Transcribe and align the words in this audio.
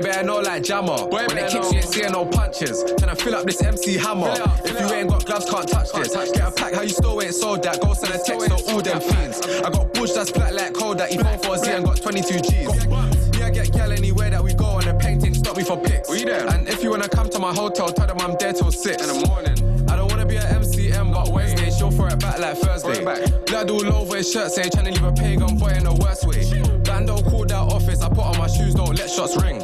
Boy 0.00 0.06
better 0.06 0.22
know 0.24 0.40
like 0.40 0.62
jammer. 0.62 0.96
Boy 0.96 1.26
when 1.26 1.36
it 1.36 1.50
kicks, 1.50 1.72
you 1.72 1.78
ain't 1.78 1.84
seeing 1.84 2.12
no 2.12 2.24
punches. 2.24 2.84
Can 2.98 3.10
I 3.10 3.14
fill 3.14 3.34
up 3.34 3.44
this 3.44 3.62
MC 3.62 3.98
hammer. 3.98 4.32
If 4.64 4.80
you 4.80 4.96
ain't 4.96 5.10
got 5.10 5.26
gloves, 5.26 5.50
can't 5.50 5.68
touch 5.68 5.92
this. 5.92 6.14
Get 6.32 6.40
a 6.40 6.50
pack, 6.50 6.74
how 6.74 6.82
you 6.82 6.88
still 6.88 7.20
ain't 7.20 7.34
sold 7.34 7.62
that? 7.64 7.80
Go 7.82 7.92
send 7.92 8.14
a 8.14 8.18
text 8.18 8.46
to 8.46 8.72
all 8.72 8.80
them 8.80 9.00
fiends. 9.00 9.40
I 9.40 9.70
got 9.70 9.92
bush 9.92 10.12
that's 10.12 10.30
black 10.30 10.54
like 10.54 10.72
cold 10.72 10.98
that 10.98 11.10
he 11.10 11.18
phone 11.18 11.38
for 11.40 11.54
a 11.54 11.58
Z 11.58 11.70
and 11.70 11.84
got 11.84 12.00
22 12.00 12.40
G's. 12.40 12.86
Me, 12.86 13.42
I 13.42 13.50
get 13.50 13.72
gal 13.72 13.92
anywhere 13.92 14.30
that 14.30 14.42
we 14.42 14.54
go 14.54 14.78
and 14.78 14.86
the 14.86 14.94
painting 14.94 15.34
stop 15.34 15.56
me 15.56 15.64
for 15.64 15.76
pics. 15.76 16.08
And 16.08 16.68
if 16.68 16.82
you 16.82 16.90
wanna 16.90 17.08
come 17.08 17.28
to 17.28 17.38
my 17.38 17.52
hotel, 17.52 17.88
tell 17.88 18.06
them 18.06 18.20
I'm 18.20 18.36
there 18.40 18.54
till 18.54 18.72
six 18.72 19.02
in 19.02 19.08
the 19.08 19.26
morning. 19.26 19.88
I 19.90 19.96
don't 19.96 20.10
wanna 20.10 20.24
be 20.24 20.36
a 20.36 20.42
MCM, 20.42 21.12
but 21.12 21.28
Wednesday 21.28 21.70
she'll 21.70 21.90
throw 21.90 22.06
it 22.06 22.18
back 22.20 22.38
like 22.38 22.56
Thursday. 22.56 23.04
Blood 23.46 23.70
all 23.70 23.92
over 23.92 24.16
his 24.16 24.32
shirt, 24.32 24.50
say 24.50 24.70
trying 24.70 24.86
to 24.86 24.92
leave 24.92 25.04
a 25.04 25.12
pagan 25.12 25.58
boy 25.58 25.68
in 25.68 25.84
the 25.84 25.92
worst 25.92 26.26
way. 26.26 26.40
Bando 26.84 27.20
called 27.22 27.52
out 27.52 27.72
office, 27.72 28.00
I 28.00 28.08
put 28.08 28.24
on 28.24 28.38
my 28.38 28.46
shoes, 28.46 28.74
don't 28.74 28.96
let 28.96 29.10
shots 29.10 29.36
ring. 29.42 29.60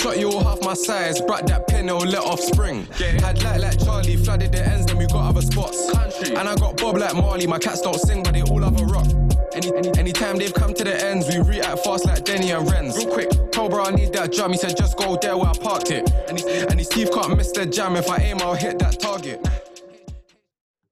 Shot 0.00 0.18
you 0.18 0.30
all 0.30 0.44
half 0.44 0.60
my 0.62 0.74
size, 0.74 1.22
brought 1.22 1.46
that 1.46 1.66
pin, 1.68 1.88
it'll 1.88 2.00
let 2.00 2.22
off 2.22 2.40
spring. 2.40 2.86
Had 2.86 3.42
light 3.42 3.60
like 3.60 3.82
Charlie, 3.82 4.16
flooded 4.16 4.52
the 4.52 4.62
ends, 4.62 4.84
then 4.86 4.98
we 4.98 5.06
got 5.06 5.30
other 5.30 5.40
spots. 5.40 5.88
And 6.28 6.48
I 6.48 6.54
got 6.56 6.76
Bob 6.76 6.98
like 6.98 7.14
Marley, 7.14 7.46
my 7.46 7.58
cats 7.58 7.80
don't 7.80 7.98
sing, 7.98 8.22
but 8.22 8.34
they 8.34 8.42
all 8.42 8.60
have 8.60 8.78
a 8.78 8.84
rock. 8.84 9.06
Any, 9.54 9.74
any, 9.74 9.98
anytime 9.98 10.36
they've 10.36 10.52
come 10.52 10.74
to 10.74 10.84
the 10.84 11.02
ends, 11.02 11.26
we 11.28 11.38
react 11.38 11.82
fast 11.82 12.04
like 12.04 12.24
Denny 12.26 12.50
and 12.50 12.68
Renz. 12.68 12.98
Real 12.98 13.10
quick, 13.10 13.30
told 13.52 13.70
bro 13.70 13.84
I 13.84 13.90
need 13.90 14.12
that 14.12 14.32
drum, 14.32 14.52
he 14.52 14.58
said 14.58 14.76
just 14.76 14.98
go 14.98 15.16
there 15.16 15.36
where 15.36 15.48
I 15.48 15.54
parked 15.54 15.90
it. 15.90 16.10
And 16.28 16.38
he, 16.38 16.46
and 16.46 16.78
he 16.78 16.84
Steve 16.84 17.10
can't 17.10 17.34
miss 17.34 17.52
the 17.52 17.64
jam, 17.64 17.96
if 17.96 18.10
I 18.10 18.18
aim 18.18 18.38
I'll 18.40 18.54
hit 18.54 18.78
that 18.80 19.00
target. 19.00 19.46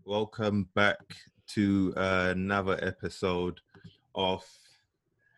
Welcome 0.06 0.68
back 0.74 0.98
to 1.48 1.92
another 1.96 2.78
episode 2.82 3.60
of 4.14 4.42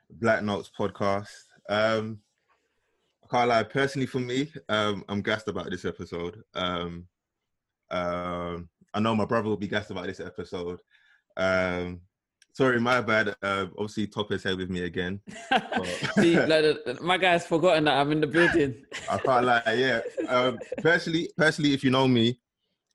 Black 0.08 0.44
Notes 0.44 0.70
podcast. 0.78 1.30
Um, 1.68 2.20
I 3.26 3.36
can't 3.36 3.48
lie, 3.48 3.62
personally 3.64 4.06
for 4.06 4.20
me, 4.20 4.52
um, 4.68 5.04
I'm 5.08 5.20
gassed 5.20 5.48
about 5.48 5.68
this 5.68 5.84
episode. 5.84 6.42
Um, 6.54 7.08
um, 7.90 8.68
I 8.94 9.00
know 9.00 9.16
my 9.16 9.24
brother 9.24 9.48
will 9.48 9.56
be 9.56 9.66
gassed 9.66 9.90
about 9.90 10.06
this 10.06 10.20
episode. 10.20 10.78
Um, 11.36 12.02
sorry, 12.52 12.80
my 12.80 13.00
bad. 13.00 13.34
Uh, 13.42 13.66
obviously, 13.72 14.06
Top 14.06 14.30
is 14.30 14.44
here 14.44 14.56
with 14.56 14.70
me 14.70 14.84
again. 14.84 15.20
See, 16.14 16.38
like, 16.38 16.64
uh, 16.86 16.94
my 17.00 17.18
guy's 17.18 17.46
forgotten 17.46 17.84
that 17.84 17.98
I'm 17.98 18.12
in 18.12 18.20
the 18.20 18.28
building. 18.28 18.84
I 19.10 19.18
can't 19.18 19.44
lie, 19.44 19.62
yeah. 19.74 20.00
Um, 20.28 20.58
personally, 20.78 21.28
personally, 21.36 21.74
if 21.74 21.82
you 21.82 21.90
know 21.90 22.06
me, 22.06 22.38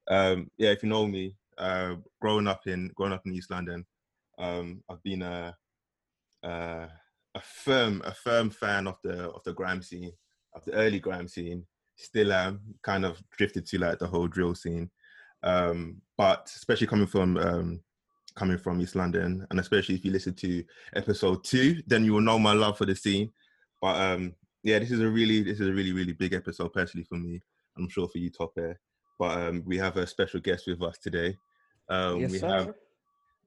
um, 0.09 0.49
yeah, 0.57 0.69
if 0.69 0.81
you 0.81 0.89
know 0.89 1.07
me, 1.07 1.35
uh, 1.57 1.95
growing 2.21 2.47
up 2.47 2.67
in 2.67 2.89
growing 2.95 3.13
up 3.13 3.23
in 3.25 3.33
East 3.33 3.51
London, 3.51 3.85
um, 4.37 4.81
I've 4.89 5.03
been 5.03 5.23
a, 5.23 5.55
a 6.43 6.87
a 7.35 7.41
firm 7.41 8.01
a 8.05 8.13
firm 8.13 8.49
fan 8.49 8.87
of 8.87 8.97
the 9.03 9.29
of 9.31 9.43
the 9.43 9.53
grime 9.53 9.81
scene, 9.81 10.11
of 10.53 10.63
the 10.65 10.73
early 10.73 10.99
grime 10.99 11.27
scene. 11.27 11.65
Still 11.95 12.33
am 12.33 12.61
kind 12.83 13.05
of 13.05 13.21
drifted 13.37 13.65
to 13.67 13.77
like 13.77 13.99
the 13.99 14.07
whole 14.07 14.27
drill 14.27 14.55
scene, 14.55 14.89
um, 15.43 16.01
but 16.17 16.51
especially 16.55 16.87
coming 16.87 17.05
from 17.07 17.37
um, 17.37 17.81
coming 18.35 18.57
from 18.57 18.81
East 18.81 18.95
London, 18.95 19.45
and 19.49 19.59
especially 19.59 19.95
if 19.95 20.05
you 20.05 20.11
listen 20.11 20.33
to 20.35 20.63
episode 20.95 21.43
two, 21.43 21.81
then 21.87 22.03
you 22.03 22.13
will 22.13 22.21
know 22.21 22.39
my 22.39 22.53
love 22.53 22.77
for 22.77 22.85
the 22.85 22.95
scene. 22.95 23.29
But 23.81 23.99
um, 24.01 24.33
yeah, 24.63 24.79
this 24.79 24.91
is 24.91 24.99
a 24.99 25.07
really 25.07 25.43
this 25.43 25.59
is 25.59 25.67
a 25.67 25.73
really 25.73 25.93
really 25.93 26.13
big 26.13 26.33
episode 26.33 26.73
personally 26.73 27.05
for 27.05 27.15
me. 27.15 27.41
I'm 27.77 27.89
sure 27.89 28.07
for 28.07 28.17
you, 28.17 28.29
Top 28.29 28.53
Air. 28.57 28.79
But 29.19 29.37
um, 29.37 29.63
we 29.65 29.77
have 29.77 29.97
a 29.97 30.07
special 30.07 30.39
guest 30.39 30.65
with 30.67 30.81
us 30.81 30.97
today. 30.97 31.35
Um, 31.89 32.21
Yes, 32.21 32.31
we 32.31 32.39
sir. 32.39 32.47
have 32.47 32.73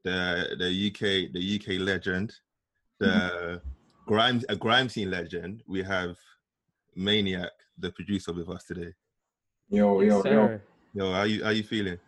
the 0.04 0.56
the 0.58 0.90
UK 0.90 1.32
the 1.32 1.56
UK 1.56 1.80
legend, 1.80 2.34
the 2.98 3.06
Mm-hmm. 3.06 3.68
grime 4.06 4.42
a 4.48 4.56
grime 4.56 4.88
scene 4.88 5.10
legend. 5.10 5.62
We 5.66 5.82
have 5.82 6.16
Maniac, 6.94 7.50
the 7.78 7.90
producer, 7.90 8.32
with 8.32 8.48
us 8.48 8.64
today. 8.64 8.92
Yo, 9.68 10.00
Yes, 10.00 10.24
yo, 10.24 10.32
yo. 10.32 10.60
Yo, 10.94 11.12
how 11.12 11.22
you 11.24 11.42
how 11.44 11.50
you 11.50 11.62
feeling? 11.64 11.98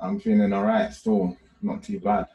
I'm 0.00 0.18
feeling 0.18 0.52
alright 0.52 0.92
still. 0.92 1.36
Not 1.60 1.82
too 1.82 2.00
bad. 2.00 2.26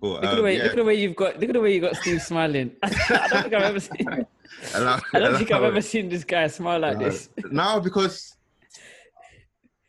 Cool. 0.00 0.12
Look 0.14 0.24
at 0.24 0.30
um, 0.30 0.36
the 0.36 0.42
way. 0.42 0.56
yeah. 0.56 0.62
Look 0.64 0.72
at 0.72 0.76
the 0.76 0.84
way 0.84 0.94
you've 0.94 1.16
got. 1.16 1.38
Look 1.40 1.50
at 1.50 1.52
the 1.54 1.60
way 1.60 1.74
you 1.74 1.80
got 1.80 1.96
Steve 1.96 2.20
smiling. 2.22 2.72
I 2.82 2.88
don't 3.30 3.42
think 3.42 3.54
I've 3.54 3.62
ever 3.62 3.80
seen. 3.80 4.08
Allow- 4.74 5.00
I 5.14 5.18
don't 5.20 5.36
think 5.36 5.52
I've 5.52 5.62
ever 5.62 5.80
seen 5.80 6.08
this 6.08 6.24
guy 6.24 6.46
smile 6.48 6.80
like 6.80 6.98
this. 6.98 7.28
No, 7.50 7.80
because 7.80 8.36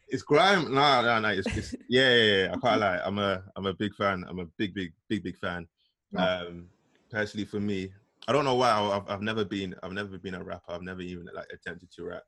it's 0.09 0.21
grime. 0.23 0.73
No, 0.73 1.01
no, 1.01 1.19
no. 1.19 1.29
It's, 1.29 1.47
it's 1.57 1.75
yeah, 1.89 2.13
yeah, 2.13 2.43
yeah. 2.43 2.53
I 2.53 2.57
can't 2.59 2.79
lie. 2.81 2.99
I'm 3.03 3.17
a 3.17 3.43
I'm 3.55 3.65
a 3.65 3.73
big 3.73 3.95
fan. 3.95 4.23
I'm 4.27 4.39
a 4.39 4.45
big, 4.57 4.73
big, 4.73 4.93
big, 5.09 5.23
big 5.23 5.37
fan. 5.37 5.67
No. 6.11 6.21
Um, 6.21 6.67
personally, 7.11 7.45
for 7.45 7.59
me, 7.59 7.91
I 8.27 8.31
don't 8.31 8.45
know 8.45 8.55
why. 8.55 8.71
I've, 8.71 9.09
I've 9.09 9.21
never 9.21 9.43
been 9.43 9.75
I've 9.83 9.93
never 9.93 10.17
been 10.17 10.35
a 10.35 10.43
rapper. 10.43 10.71
I've 10.71 10.81
never 10.81 11.01
even 11.01 11.27
like 11.33 11.47
attempted 11.53 11.91
to 11.93 12.05
rap. 12.05 12.23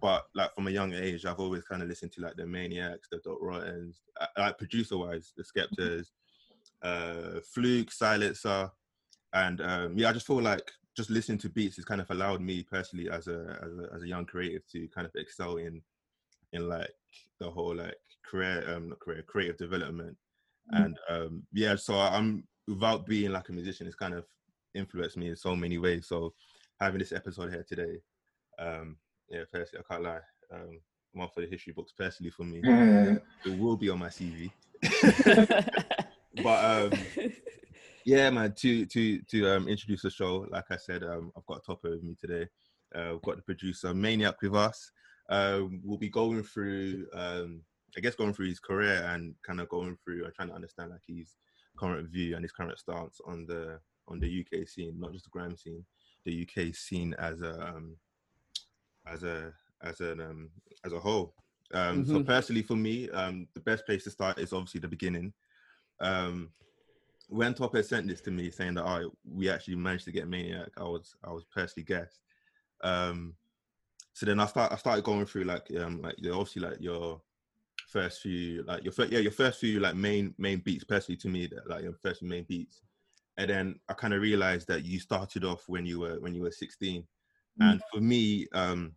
But 0.00 0.24
like 0.34 0.54
from 0.54 0.68
a 0.68 0.70
young 0.70 0.92
age, 0.92 1.24
I've 1.24 1.40
always 1.40 1.64
kind 1.64 1.82
of 1.82 1.88
listened 1.88 2.12
to 2.12 2.20
like 2.20 2.36
the 2.36 2.46
Maniacs, 2.46 3.08
the 3.10 3.18
Dot 3.24 3.40
Rottens, 3.40 4.02
uh, 4.20 4.26
like 4.38 4.58
producer 4.58 4.98
wise, 4.98 5.32
the 5.36 5.44
Skeptas, 5.44 6.08
uh, 6.82 7.40
Fluke, 7.52 7.90
Silencer, 7.90 8.70
and 9.32 9.60
um, 9.60 9.98
yeah, 9.98 10.10
I 10.10 10.12
just 10.12 10.26
feel 10.26 10.42
like 10.42 10.70
just 10.96 11.10
listening 11.10 11.38
to 11.38 11.48
beats 11.48 11.76
has 11.76 11.84
kind 11.84 12.00
of 12.00 12.10
allowed 12.10 12.40
me 12.40 12.62
personally 12.62 13.10
as 13.10 13.26
a 13.26 13.58
as 13.62 13.72
a, 13.78 13.94
as 13.94 14.02
a 14.02 14.08
young 14.08 14.24
creative 14.26 14.66
to 14.72 14.86
kind 14.88 15.06
of 15.06 15.12
excel 15.16 15.56
in 15.56 15.82
in 16.52 16.68
like 16.68 16.90
the 17.40 17.50
whole 17.50 17.74
like 17.74 17.96
career 18.24 18.64
um 18.68 18.90
not 18.90 19.00
career 19.00 19.22
creative 19.22 19.56
development 19.56 20.16
Mm. 20.72 20.84
and 20.84 20.98
um 21.10 21.42
yeah 21.52 21.76
so 21.76 21.92
i'm 21.92 22.42
without 22.66 23.06
being 23.06 23.32
like 23.32 23.48
a 23.48 23.52
musician 23.52 23.86
it's 23.86 23.96
kind 23.96 24.14
of 24.14 24.24
influenced 24.74 25.16
me 25.16 25.28
in 25.28 25.36
so 25.36 25.54
many 25.54 25.78
ways. 25.78 26.06
So 26.08 26.34
having 26.80 26.98
this 26.98 27.12
episode 27.12 27.50
here 27.50 27.64
today 27.68 27.98
um 28.58 28.96
yeah 29.28 29.42
personally 29.52 29.84
i 29.88 29.92
can't 29.92 30.04
lie 30.04 30.20
um 30.52 30.80
one 31.12 31.28
for 31.32 31.40
the 31.40 31.46
history 31.46 31.72
books 31.72 31.92
personally 31.96 32.30
for 32.30 32.44
me. 32.44 32.60
Yeah. 32.62 33.16
it 33.44 33.58
will 33.58 33.76
be 33.76 33.88
on 33.88 33.98
my 33.98 34.08
cv 34.08 34.50
but 36.42 36.92
um 36.92 36.92
yeah 38.04 38.28
man 38.30 38.52
to 38.56 38.86
to 38.86 39.20
to 39.22 39.48
um 39.50 39.68
introduce 39.68 40.02
the 40.02 40.10
show 40.10 40.46
like 40.50 40.64
i 40.70 40.76
said 40.76 41.02
um 41.04 41.32
i've 41.36 41.46
got 41.46 41.58
a 41.58 41.60
topper 41.60 41.90
with 41.90 42.02
me 42.02 42.16
today. 42.20 42.46
Uh 42.94 43.10
we've 43.12 43.22
got 43.22 43.36
the 43.36 43.42
producer 43.42 43.94
maniac 43.94 44.40
with 44.42 44.54
us. 44.54 44.90
Um 45.30 45.80
we'll 45.84 45.98
be 45.98 46.10
going 46.10 46.42
through 46.42 47.06
um 47.14 47.62
i 47.96 48.00
guess 48.00 48.14
going 48.14 48.34
through 48.34 48.48
his 48.48 48.60
career 48.60 49.04
and 49.08 49.34
kind 49.46 49.60
of 49.60 49.68
going 49.68 49.96
through 50.04 50.24
and 50.24 50.34
trying 50.34 50.48
to 50.48 50.54
understand 50.54 50.90
like 50.90 51.00
his 51.06 51.36
current 51.76 52.08
view 52.08 52.34
and 52.34 52.44
his 52.44 52.52
current 52.52 52.78
stance 52.78 53.20
on 53.26 53.46
the 53.46 53.78
on 54.08 54.20
the 54.20 54.40
uk 54.40 54.68
scene 54.68 54.94
not 54.98 55.12
just 55.12 55.24
the 55.24 55.30
grime 55.30 55.56
scene 55.56 55.84
the 56.24 56.42
uk 56.46 56.74
scene 56.74 57.14
as 57.18 57.40
a 57.40 57.60
um 57.68 57.96
as 59.06 59.22
a 59.22 59.52
as 59.82 60.00
an 60.00 60.20
um 60.20 60.50
as 60.84 60.92
a 60.92 61.00
whole 61.00 61.34
um 61.72 62.04
so 62.04 62.20
Mhm. 62.20 62.26
personally 62.26 62.62
for 62.62 62.76
me 62.76 63.10
um 63.10 63.48
the 63.54 63.60
best 63.60 63.84
place 63.86 64.04
to 64.04 64.10
start 64.10 64.38
is 64.38 64.52
obviously 64.52 64.80
the 64.80 64.88
beginning 64.88 65.32
um 66.00 66.50
when 67.28 67.54
Top 67.54 67.74
had 67.74 67.86
sent 67.86 68.06
this 68.06 68.20
to 68.22 68.30
me 68.30 68.50
saying 68.50 68.74
that 68.74 68.84
oh, 68.84 69.10
we 69.24 69.48
actually 69.48 69.76
managed 69.76 70.04
to 70.04 70.12
get 70.12 70.28
Maniac, 70.28 70.68
I 70.76 70.82
was 70.82 71.16
I 71.24 71.32
was 71.32 71.44
personally 71.44 71.84
gassed. 71.84 72.20
Um, 72.82 73.34
so 74.12 74.26
then 74.26 74.40
I 74.40 74.46
start 74.46 74.72
I 74.72 74.76
started 74.76 75.04
going 75.04 75.26
through 75.26 75.44
like 75.44 75.66
um 75.78 76.02
like 76.02 76.16
obviously 76.30 76.62
like 76.62 76.80
your 76.80 77.20
first 77.94 78.20
few 78.22 78.64
like 78.64 78.82
your 78.82 78.92
first 78.92 79.12
yeah 79.12 79.20
your 79.20 79.30
first 79.30 79.60
few 79.60 79.78
like 79.78 79.94
main 79.94 80.34
main 80.36 80.58
beats 80.58 80.82
personally 80.82 81.16
to 81.16 81.28
me 81.28 81.46
that 81.46 81.70
like 81.70 81.84
your 81.84 81.94
first 82.02 82.22
main 82.24 82.44
beats, 82.48 82.82
and 83.36 83.48
then 83.48 83.78
I 83.88 83.92
kind 83.94 84.12
of 84.12 84.20
realized 84.20 84.66
that 84.66 84.84
you 84.84 84.98
started 84.98 85.44
off 85.44 85.62
when 85.68 85.86
you 85.86 86.00
were 86.00 86.18
when 86.18 86.34
you 86.34 86.42
were 86.42 86.50
16, 86.50 87.06
and 87.60 87.80
for 87.92 88.00
me 88.00 88.48
um 88.52 88.96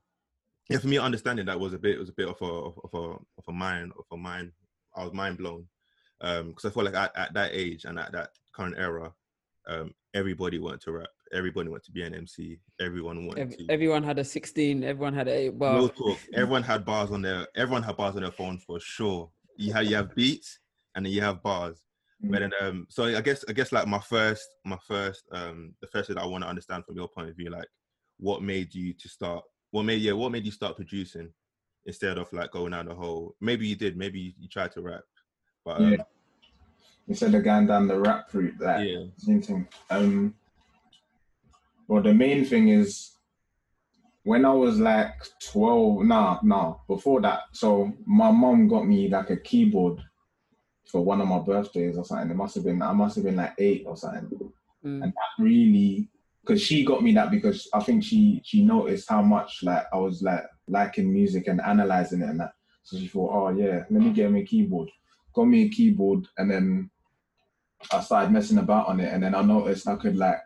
yeah 0.67 0.79
for 0.79 0.87
me 0.87 0.97
understanding 0.97 1.45
that 1.45 1.59
was 1.59 1.73
a 1.73 1.77
bit 1.77 1.99
was 1.99 2.09
a 2.09 2.13
bit 2.13 2.27
of 2.27 2.41
a 2.41 2.51
of 2.85 2.93
a 2.93 3.03
of 3.37 3.45
a 3.47 3.53
mind 3.53 3.93
of 3.99 4.05
a 4.11 4.17
mind 4.17 4.51
I 4.95 5.03
was 5.03 5.13
mind 5.13 5.37
blown. 5.37 5.67
Um 6.21 6.49
because 6.49 6.65
I 6.65 6.71
felt 6.71 6.85
like 6.85 6.95
at, 6.95 7.15
at 7.15 7.33
that 7.35 7.51
age 7.53 7.85
and 7.85 7.99
at 7.99 8.11
that 8.13 8.31
current 8.51 8.75
era, 8.79 9.13
um, 9.67 9.93
everybody 10.15 10.57
wanted 10.57 10.81
to 10.81 10.91
rap. 10.93 11.09
Everybody 11.33 11.69
wanted 11.69 11.83
to 11.85 11.91
be 11.91 12.03
an 12.03 12.13
MC. 12.15 12.59
Everyone 12.79 13.27
wanted 13.27 13.41
Ev- 13.53 13.57
to. 13.57 13.65
everyone 13.69 14.03
had 14.03 14.19
a 14.19 14.23
16. 14.23 14.83
Everyone 14.83 15.13
had 15.13 15.27
a 15.27 15.33
8 15.47 15.59
bar. 15.59 15.73
no 15.75 15.87
talk. 15.89 16.17
Everyone 16.33 16.63
had 16.63 16.85
bars 16.85 17.11
on 17.11 17.21
their. 17.21 17.47
Everyone 17.55 17.83
had 17.83 17.97
bars 17.97 18.15
on 18.15 18.21
their 18.21 18.31
phone 18.31 18.57
for 18.59 18.79
sure. 18.79 19.29
You 19.57 19.73
have 19.73 19.85
you 19.85 19.95
have 19.95 20.13
beats 20.15 20.59
and 20.95 21.05
then 21.05 21.13
you 21.13 21.21
have 21.21 21.41
bars. 21.43 21.83
But 22.21 22.39
then, 22.39 22.51
um, 22.61 22.87
so 22.89 23.03
I 23.05 23.21
guess 23.21 23.45
I 23.47 23.53
guess 23.53 23.71
like 23.71 23.87
my 23.87 23.99
first 23.99 24.47
my 24.65 24.77
first 24.87 25.23
um 25.31 25.73
the 25.81 25.87
first 25.87 26.07
thing 26.07 26.15
that 26.15 26.23
I 26.23 26.25
want 26.27 26.43
to 26.43 26.49
understand 26.49 26.83
from 26.85 26.95
your 26.95 27.07
point 27.07 27.29
of 27.29 27.35
view, 27.35 27.49
like 27.51 27.67
what 28.17 28.41
made 28.41 28.73
you 28.73 28.93
to 28.93 29.07
start? 29.09 29.43
What 29.71 29.83
made 29.83 30.01
yeah? 30.01 30.13
What 30.13 30.31
made 30.31 30.43
you 30.45 30.51
start 30.51 30.75
producing 30.75 31.29
instead 31.85 32.17
of 32.17 32.31
like 32.33 32.51
going 32.51 32.71
down 32.71 32.87
the 32.87 32.95
whole? 32.95 33.35
Maybe 33.39 33.67
you 33.67 33.75
did. 33.75 33.97
Maybe 33.97 34.19
you, 34.19 34.31
you 34.39 34.47
tried 34.47 34.71
to 34.73 34.81
rap, 34.81 35.01
but 35.63 35.77
um, 35.79 35.91
Yeah. 35.93 36.03
Instead 37.07 37.35
of 37.35 37.43
going 37.43 37.67
down 37.67 37.87
the 37.87 37.97
rap 37.99 38.33
route, 38.33 38.57
that 38.59 38.85
yeah. 38.85 39.05
same 39.17 39.41
thing. 39.41 39.67
Um, 39.89 40.33
well, 41.87 42.01
the 42.01 42.13
main 42.13 42.45
thing 42.45 42.69
is 42.69 43.11
when 44.23 44.45
I 44.45 44.53
was 44.53 44.79
like 44.79 45.13
12, 45.51 46.03
nah, 46.03 46.39
nah, 46.43 46.75
before 46.87 47.21
that. 47.21 47.43
So 47.53 47.93
my 48.05 48.31
mom 48.31 48.67
got 48.67 48.85
me 48.85 49.07
like 49.09 49.29
a 49.29 49.37
keyboard 49.37 50.01
for 50.85 51.03
one 51.03 51.21
of 51.21 51.27
my 51.27 51.39
birthdays 51.39 51.97
or 51.97 52.03
something. 52.03 52.31
It 52.31 52.35
must 52.35 52.55
have 52.55 52.65
been, 52.65 52.81
I 52.81 52.91
must 52.91 53.15
have 53.15 53.25
been 53.25 53.37
like 53.37 53.53
eight 53.57 53.85
or 53.87 53.95
something. 53.95 54.51
Mm. 54.85 55.03
And 55.03 55.13
that 55.13 55.43
really 55.43 56.09
because 56.47 56.61
she 56.61 56.85
got 56.85 57.03
me 57.03 57.13
that 57.13 57.29
because 57.29 57.67
I 57.73 57.81
think 57.81 58.03
she 58.03 58.41
she 58.43 58.63
noticed 58.63 59.09
how 59.09 59.21
much 59.21 59.63
like 59.63 59.85
I 59.91 59.97
was 59.97 60.21
like 60.21 60.43
liking 60.67 61.11
music 61.11 61.47
and 61.47 61.59
analyzing 61.61 62.21
it 62.21 62.29
and 62.29 62.39
that. 62.39 62.53
So 62.83 62.97
she 62.97 63.07
thought, 63.07 63.31
oh 63.33 63.49
yeah, 63.49 63.83
let 63.89 64.01
me 64.01 64.11
get 64.11 64.31
me 64.31 64.41
a 64.41 64.45
keyboard. 64.45 64.89
Got 65.33 65.45
me 65.45 65.63
a 65.63 65.69
keyboard 65.69 66.27
and 66.37 66.49
then 66.49 66.89
I 67.91 67.99
started 67.99 68.31
messing 68.31 68.57
about 68.59 68.87
on 68.87 69.01
it 69.01 69.13
and 69.13 69.21
then 69.21 69.35
I 69.35 69.41
noticed 69.41 69.87
I 69.87 69.97
could 69.97 70.15
like 70.15 70.39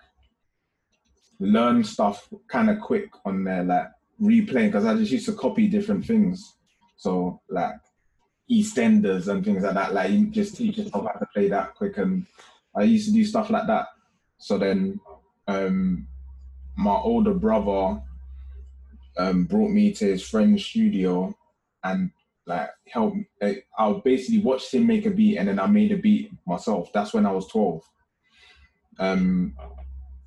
learn 1.42 1.84
stuff 1.84 2.30
kind 2.48 2.70
of 2.70 2.80
quick 2.80 3.10
on 3.26 3.44
there, 3.44 3.64
like 3.64 3.88
replaying 4.22 4.68
because 4.68 4.86
I 4.86 4.94
just 4.96 5.12
used 5.12 5.26
to 5.26 5.34
copy 5.34 5.68
different 5.68 6.06
things. 6.06 6.56
So 6.98 7.42
like 7.50 7.76
EastEnders 8.50 9.28
and 9.28 9.44
things 9.44 9.64
like 9.64 9.74
that. 9.74 9.94
Like 9.94 10.12
you 10.12 10.28
just 10.28 10.56
teach 10.56 10.78
yourself 10.78 11.08
how 11.12 11.20
to 11.20 11.26
play 11.34 11.50
that 11.50 11.74
quick, 11.76 11.98
and 11.98 12.28
I 12.76 12.84
used 12.84 13.08
to 13.08 13.14
do 13.14 13.26
stuff 13.26 13.50
like 13.50 13.68
that. 13.68 13.88
So 14.38 14.58
then, 14.58 15.00
um, 15.48 16.08
my 16.78 16.96
older 16.96 17.34
brother 17.34 18.02
um, 19.18 19.46
brought 19.46 19.72
me 19.72 19.94
to 19.94 20.06
his 20.06 20.28
friend's 20.28 20.66
studio 20.66 21.36
and 21.84 22.12
like 22.46 22.70
helped. 22.88 23.18
I 23.42 24.02
basically 24.06 24.40
watched 24.40 24.74
him 24.74 24.86
make 24.86 25.08
a 25.08 25.12
beat, 25.12 25.38
and 25.38 25.48
then 25.48 25.60
I 25.60 25.66
made 25.66 25.92
a 25.92 25.98
beat 25.98 26.32
myself. 26.46 26.92
That's 26.94 27.14
when 27.14 27.26
I 27.26 27.32
was 27.32 27.48
twelve. 27.48 27.82
Um, 29.00 29.56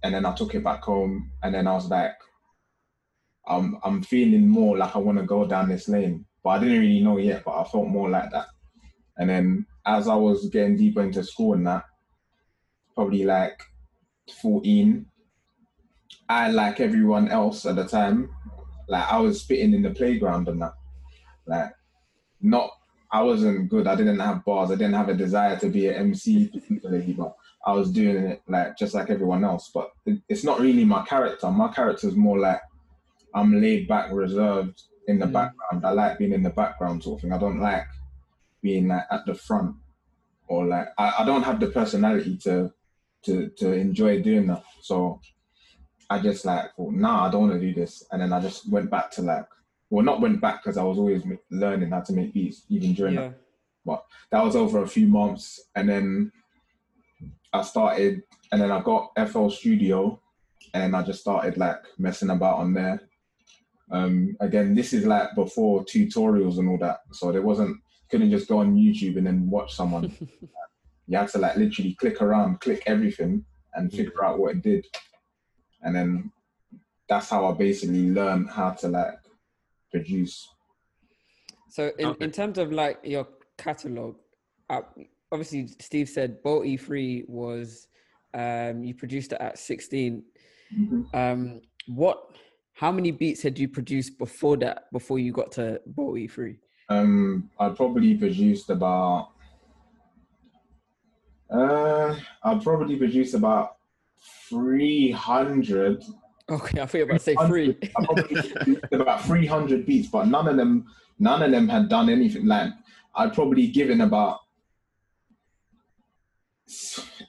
and 0.04 0.14
then 0.14 0.26
I 0.26 0.34
took 0.34 0.54
it 0.54 0.62
back 0.62 0.82
home, 0.84 1.30
and 1.42 1.54
then 1.54 1.66
I 1.66 1.72
was 1.72 1.88
like, 1.88 2.12
I'm 3.48 3.78
I'm 3.82 4.02
feeling 4.02 4.46
more 4.46 4.76
like 4.76 4.94
I 4.94 4.98
want 4.98 5.18
to 5.18 5.24
go 5.24 5.46
down 5.46 5.70
this 5.70 5.88
lane, 5.88 6.26
but 6.42 6.50
I 6.50 6.58
didn't 6.58 6.80
really 6.80 7.00
know 7.00 7.16
yet. 7.16 7.42
But 7.42 7.58
I 7.58 7.64
felt 7.64 7.88
more 7.88 8.10
like 8.10 8.30
that. 8.30 8.48
And 9.16 9.30
then 9.30 9.66
as 9.86 10.06
I 10.06 10.14
was 10.14 10.48
getting 10.50 10.76
deeper 10.76 11.02
into 11.02 11.24
school 11.24 11.54
and 11.54 11.66
that, 11.66 11.84
probably 12.94 13.24
like 13.24 13.62
14, 14.42 15.06
I 16.28 16.50
like 16.50 16.80
everyone 16.80 17.28
else 17.28 17.64
at 17.64 17.76
the 17.76 17.86
time, 17.86 18.28
like 18.88 19.10
I 19.10 19.18
was 19.18 19.40
spitting 19.40 19.72
in 19.72 19.82
the 19.82 19.90
playground 19.90 20.48
and 20.48 20.60
that, 20.60 20.74
like 21.46 21.72
not. 22.42 22.70
I 23.10 23.22
wasn't 23.22 23.70
good. 23.70 23.86
I 23.86 23.94
didn't 23.94 24.18
have 24.18 24.44
bars. 24.44 24.70
I 24.70 24.74
didn't 24.74 24.94
have 24.94 25.08
a 25.08 25.14
desire 25.14 25.56
to 25.60 25.68
be 25.68 25.86
an 25.86 25.94
MC 25.94 26.50
but 27.16 27.36
I 27.66 27.72
was 27.72 27.90
doing 27.90 28.16
it 28.16 28.42
like 28.46 28.76
just 28.76 28.94
like 28.94 29.10
everyone 29.10 29.44
else. 29.44 29.70
But 29.72 29.92
it's 30.28 30.44
not 30.44 30.60
really 30.60 30.84
my 30.84 31.04
character. 31.04 31.50
My 31.50 31.68
character 31.68 32.08
is 32.08 32.16
more 32.16 32.38
like 32.38 32.60
I'm 33.34 33.60
laid 33.60 33.88
back, 33.88 34.12
reserved 34.12 34.82
in 35.08 35.18
the 35.18 35.26
mm. 35.26 35.32
background. 35.32 35.84
I 35.84 35.90
like 35.90 36.18
being 36.18 36.32
in 36.32 36.42
the 36.42 36.50
background 36.50 37.02
sort 37.02 37.18
of 37.18 37.22
thing. 37.22 37.32
I 37.32 37.38
don't 37.38 37.60
like 37.60 37.86
being 38.62 38.88
like 38.88 39.04
at 39.10 39.26
the 39.26 39.34
front 39.34 39.76
or 40.48 40.66
like 40.66 40.88
I, 40.98 41.14
I 41.20 41.24
don't 41.24 41.42
have 41.42 41.60
the 41.60 41.68
personality 41.68 42.36
to 42.44 42.72
to 43.24 43.48
to 43.58 43.72
enjoy 43.72 44.22
doing 44.22 44.46
that. 44.48 44.62
So 44.80 45.20
I 46.10 46.18
just 46.18 46.44
like 46.44 46.74
thought, 46.76 46.92
nah, 46.92 47.26
I 47.26 47.30
don't 47.30 47.48
want 47.48 47.54
to 47.54 47.60
do 47.60 47.74
this. 47.74 48.04
And 48.12 48.20
then 48.20 48.32
I 48.32 48.40
just 48.40 48.70
went 48.70 48.90
back 48.90 49.10
to 49.12 49.22
like, 49.22 49.46
well, 49.90 50.04
not 50.04 50.20
went 50.20 50.40
back 50.40 50.62
because 50.62 50.76
I 50.76 50.84
was 50.84 50.98
always 50.98 51.22
learning 51.50 51.90
how 51.90 52.00
to 52.00 52.12
make 52.12 52.34
beats 52.34 52.64
even 52.68 52.94
during 52.94 53.14
yeah. 53.14 53.20
that. 53.28 53.40
But 53.86 54.04
that 54.30 54.44
was 54.44 54.56
over 54.56 54.82
a 54.82 54.88
few 54.88 55.06
months, 55.06 55.60
and 55.76 55.88
then 55.88 56.32
I 57.54 57.62
started, 57.62 58.22
and 58.50 58.60
then 58.60 58.72
I 58.72 58.82
got 58.82 59.12
FL 59.28 59.48
Studio, 59.48 60.20
and 60.74 60.96
I 60.96 61.02
just 61.02 61.20
started 61.20 61.56
like 61.56 61.78
messing 61.98 62.30
about 62.30 62.58
on 62.58 62.74
there. 62.74 63.00
Um, 63.92 64.36
again, 64.40 64.74
this 64.74 64.92
is 64.92 65.06
like 65.06 65.34
before 65.36 65.84
tutorials 65.84 66.58
and 66.58 66.68
all 66.68 66.78
that, 66.78 67.00
so 67.12 67.30
there 67.30 67.42
wasn't 67.42 67.80
couldn't 68.10 68.30
just 68.30 68.48
go 68.48 68.58
on 68.58 68.76
YouTube 68.76 69.16
and 69.16 69.26
then 69.26 69.48
watch 69.48 69.72
someone. 69.74 70.12
you 71.06 71.16
had 71.16 71.28
to 71.28 71.38
like 71.38 71.56
literally 71.56 71.94
click 71.94 72.20
around, 72.20 72.60
click 72.60 72.82
everything, 72.86 73.44
and 73.74 73.90
mm. 73.90 73.96
figure 73.96 74.24
out 74.24 74.40
what 74.40 74.56
it 74.56 74.62
did, 74.62 74.84
and 75.82 75.94
then 75.94 76.32
that's 77.08 77.30
how 77.30 77.46
I 77.46 77.52
basically 77.52 78.10
learned 78.10 78.50
how 78.50 78.70
to 78.70 78.88
like 78.88 79.14
produce. 79.92 80.48
So, 81.70 81.92
in, 81.98 82.06
okay. 82.06 82.24
in 82.24 82.32
terms 82.32 82.58
of 82.58 82.72
like 82.72 82.98
your 83.04 83.28
catalog, 83.58 84.16
uh, 84.70 84.80
obviously 85.34 85.66
Steve 85.80 86.08
said 86.08 86.42
Bow 86.42 86.60
E3 86.60 87.28
was 87.28 87.88
um, 88.32 88.84
you 88.84 88.94
produced 88.94 89.32
it 89.32 89.40
at 89.40 89.58
16. 89.58 90.22
Mm-hmm. 90.78 91.02
Um, 91.16 91.60
what 91.86 92.30
how 92.74 92.90
many 92.90 93.10
beats 93.10 93.42
had 93.42 93.58
you 93.58 93.68
produced 93.68 94.18
before 94.18 94.56
that, 94.58 94.90
before 94.92 95.18
you 95.18 95.32
got 95.32 95.52
to 95.52 95.80
Bow 95.86 96.14
E3? 96.14 96.56
Um, 96.88 97.50
I 97.58 97.68
probably 97.70 98.14
produced 98.14 98.70
about. 98.70 99.30
Uh, 101.50 102.16
I 102.42 102.54
probably 102.56 102.96
produced 102.96 103.34
about 103.34 103.76
three 104.48 105.10
hundred. 105.10 106.02
Okay, 106.50 106.80
I 106.80 106.86
thought 106.86 106.98
you 106.98 107.04
were 107.06 107.10
about 107.12 107.18
to 107.20 107.24
say 107.24 107.36
three. 107.46 107.76
I 107.96 108.04
probably 108.04 108.80
about 108.92 109.24
three 109.24 109.46
hundred 109.46 109.86
beats, 109.86 110.08
but 110.08 110.26
none 110.26 110.48
of 110.48 110.56
them, 110.56 110.86
none 111.18 111.42
of 111.42 111.52
them 111.52 111.68
had 111.68 111.88
done 111.88 112.08
anything. 112.08 112.46
Like 112.46 112.72
I'd 113.14 113.34
probably 113.34 113.68
given 113.68 114.00
about 114.00 114.40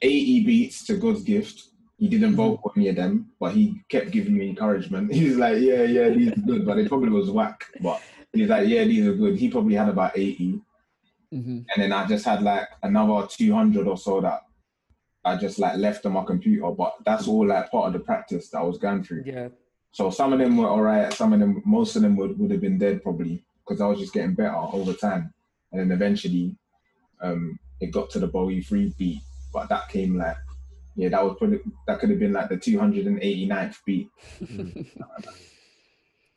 eighty 0.02 0.44
beats 0.44 0.86
to 0.86 0.98
God's 0.98 1.24
gift, 1.24 1.70
he 1.98 2.08
didn't 2.08 2.30
mm-hmm. 2.30 2.38
vote 2.38 2.60
for 2.62 2.72
any 2.76 2.90
of 2.90 2.96
them, 2.96 3.32
but 3.40 3.54
he 3.54 3.82
kept 3.90 4.12
giving 4.12 4.38
me 4.38 4.50
encouragement. 4.50 5.14
He 5.14 5.30
was 5.30 5.38
like, 5.38 5.58
"Yeah, 5.60 5.84
yeah, 5.84 6.10
these 6.10 6.32
are 6.32 6.42
good," 6.42 6.66
but 6.66 6.78
it 6.78 6.90
probably 6.90 7.10
was 7.10 7.32
whack. 7.32 7.66
But 7.82 8.02
he's 8.34 8.50
like, 8.50 8.68
"Yeah, 8.68 8.84
these 8.84 9.08
are 9.08 9.16
good." 9.16 9.38
He 9.38 9.50
probably 9.50 9.76
had 9.76 9.90
about 9.90 10.18
80 10.18 10.62
mm-hmm. 11.34 11.50
and 11.50 11.78
then 11.78 11.92
I 11.94 12.06
just 12.06 12.26
had 12.26 12.44
like 12.44 12.68
another 12.84 13.28
two 13.28 13.54
hundred 13.54 13.88
or 13.88 13.98
so 13.98 14.22
that 14.22 14.42
I 15.24 15.38
just 15.38 15.58
like 15.58 15.78
left 15.78 16.06
on 16.06 16.14
my 16.14 16.24
computer. 16.24 16.70
But 16.72 16.96
that's 17.06 17.28
all 17.28 17.48
like 17.48 17.72
part 17.72 17.88
of 17.88 17.94
the 17.94 18.00
practice 18.00 18.50
that 18.50 18.60
I 18.60 18.64
was 18.64 18.78
going 18.78 19.04
through. 19.04 19.24
Yeah. 19.26 19.50
So 19.92 20.10
some 20.10 20.34
of 20.34 20.40
them 20.40 20.58
were 20.58 20.68
alright. 20.68 21.14
Some 21.14 21.32
of 21.32 21.40
them, 21.40 21.64
most 21.66 21.96
of 21.96 22.02
them 22.02 22.18
would, 22.18 22.38
would 22.38 22.52
have 22.52 22.60
been 22.60 22.78
dead 22.78 23.02
probably 23.02 23.46
because 23.66 23.80
I 23.80 23.88
was 23.88 24.00
just 24.00 24.14
getting 24.14 24.36
better 24.36 24.54
over 24.54 24.94
time. 24.94 25.34
And 25.72 25.80
then 25.80 25.92
eventually, 25.92 26.58
um, 27.22 27.58
it 27.82 27.92
got 27.92 28.10
to 28.12 28.20
the 28.20 28.28
Bow 28.28 28.48
E3 28.48 28.96
beat, 28.98 29.22
but 29.54 29.70
that 29.70 29.90
came 29.90 30.18
like 30.18 30.38
yeah, 30.96 31.10
that 31.10 31.24
was 31.24 31.36
probably 31.38 31.60
that 31.88 32.00
could 32.00 32.10
have 32.10 32.20
been 32.20 32.34
like 32.34 32.50
the 32.50 32.56
289th 32.56 33.76
beat. 33.86 34.10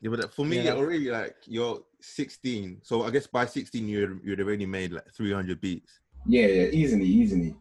yeah, 0.00 0.10
but 0.10 0.34
for 0.34 0.44
me, 0.44 0.60
yeah. 0.60 0.72
already 0.72 1.10
like 1.10 1.36
you're 1.46 1.80
16, 2.00 2.80
so 2.82 3.04
I 3.04 3.10
guess 3.10 3.28
by 3.28 3.46
16 3.46 3.86
you 3.86 4.20
you'd 4.24 4.40
already 4.40 4.66
made 4.66 4.92
like 4.92 5.08
300 5.14 5.60
beats. 5.60 6.00
Yeah, 6.26 6.46
yeah, 6.46 6.66
easily, 6.72 7.06
easily. 7.06 7.54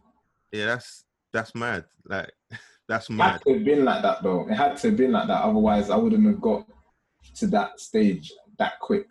Yeah, 0.52 0.66
that's 0.66 1.04
that's 1.32 1.54
mad. 1.54 1.84
Like 2.04 2.32
that's 2.88 3.10
mad. 3.10 3.26
It 3.26 3.32
had 3.32 3.42
to 3.42 3.54
have 3.54 3.64
been 3.64 3.84
like 3.84 4.02
that 4.02 4.22
though. 4.24 4.48
It 4.48 4.54
had 4.54 4.76
to 4.78 4.88
have 4.88 4.96
been 4.96 5.12
like 5.12 5.28
that. 5.28 5.42
Otherwise, 5.42 5.90
I 5.90 5.96
wouldn't 5.96 6.26
have 6.26 6.40
got 6.40 6.66
to 7.36 7.46
that 7.48 7.78
stage 7.78 8.32
that 8.58 8.80
quick. 8.80 9.06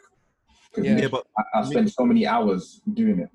Yeah. 0.76 0.98
yeah, 0.98 1.08
but 1.08 1.26
I, 1.38 1.60
I 1.60 1.64
spent 1.64 1.92
so 1.92 2.06
many 2.06 2.28
hours 2.28 2.82
doing 2.94 3.20
it. 3.20 3.30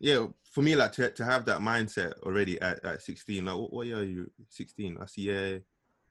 Yeah, 0.00 0.26
for 0.50 0.62
me, 0.62 0.76
like 0.76 0.92
to, 0.92 1.10
to 1.10 1.24
have 1.24 1.44
that 1.46 1.60
mindset 1.60 2.18
already 2.22 2.60
at, 2.60 2.84
at 2.84 3.02
16, 3.02 3.44
like 3.44 3.56
what, 3.56 3.72
what 3.72 3.86
year 3.86 3.98
are 3.98 4.04
you? 4.04 4.30
16? 4.48 4.98
I 5.00 5.06
see, 5.06 5.22
yeah. 5.22 5.58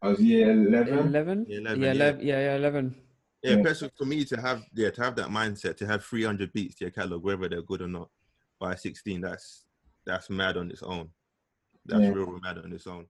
I 0.01 0.09
was 0.09 0.19
year 0.19 0.51
11. 0.51 0.97
11? 0.97 1.45
Yeah, 1.49 1.57
11. 1.57 1.81
Yeah, 1.81 1.91
11, 1.91 2.25
yeah. 2.25 2.39
yeah, 2.39 2.55
11. 2.55 2.95
Yeah, 3.43 3.55
yeah. 3.63 3.73
for 3.97 4.05
me 4.05 4.25
to 4.25 4.41
have 4.41 4.63
yeah 4.73 4.89
to 4.89 5.03
have 5.03 5.15
that 5.15 5.27
mindset 5.27 5.77
to 5.77 5.85
have 5.85 6.03
300 6.03 6.51
beats 6.53 6.75
to 6.75 6.85
your 6.85 6.91
catalog, 6.91 7.23
whether 7.23 7.47
they're 7.47 7.61
good 7.61 7.81
or 7.81 7.87
not, 7.87 8.09
by 8.59 8.75
16, 8.75 9.21
that's 9.21 9.65
that's 10.05 10.29
mad 10.29 10.57
on 10.57 10.71
its 10.71 10.83
own. 10.83 11.09
That's 11.85 12.03
yeah. 12.03 12.09
real 12.09 12.39
mad 12.41 12.57
on 12.57 12.73
its 12.73 12.87
own. 12.87 13.05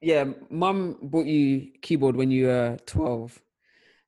Yeah, 0.00 0.24
mum 0.50 0.98
bought 1.02 1.26
you 1.26 1.72
keyboard 1.82 2.16
when 2.16 2.30
you 2.30 2.46
were 2.46 2.78
12. 2.86 3.40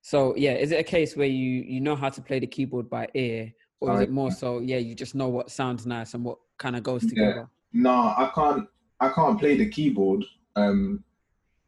So 0.01 0.35
yeah, 0.35 0.53
is 0.53 0.71
it 0.71 0.79
a 0.79 0.83
case 0.83 1.15
where 1.15 1.27
you 1.27 1.61
you 1.61 1.81
know 1.81 1.95
how 1.95 2.09
to 2.09 2.21
play 2.21 2.39
the 2.39 2.47
keyboard 2.47 2.89
by 2.89 3.07
ear, 3.13 3.53
or 3.81 3.95
is 3.95 4.01
it 4.01 4.11
more 4.11 4.31
so 4.31 4.59
yeah 4.59 4.77
you 4.77 4.95
just 4.95 5.15
know 5.15 5.27
what 5.27 5.51
sounds 5.51 5.85
nice 5.85 6.13
and 6.13 6.23
what 6.23 6.37
kind 6.59 6.75
of 6.75 6.83
goes 6.83 7.05
together 7.05 7.47
yeah. 7.73 7.81
no 7.81 7.91
i 7.91 8.31
can't 8.35 8.67
i 8.99 9.09
can't 9.09 9.39
play 9.39 9.57
the 9.57 9.67
keyboard 9.69 10.23
um 10.55 11.03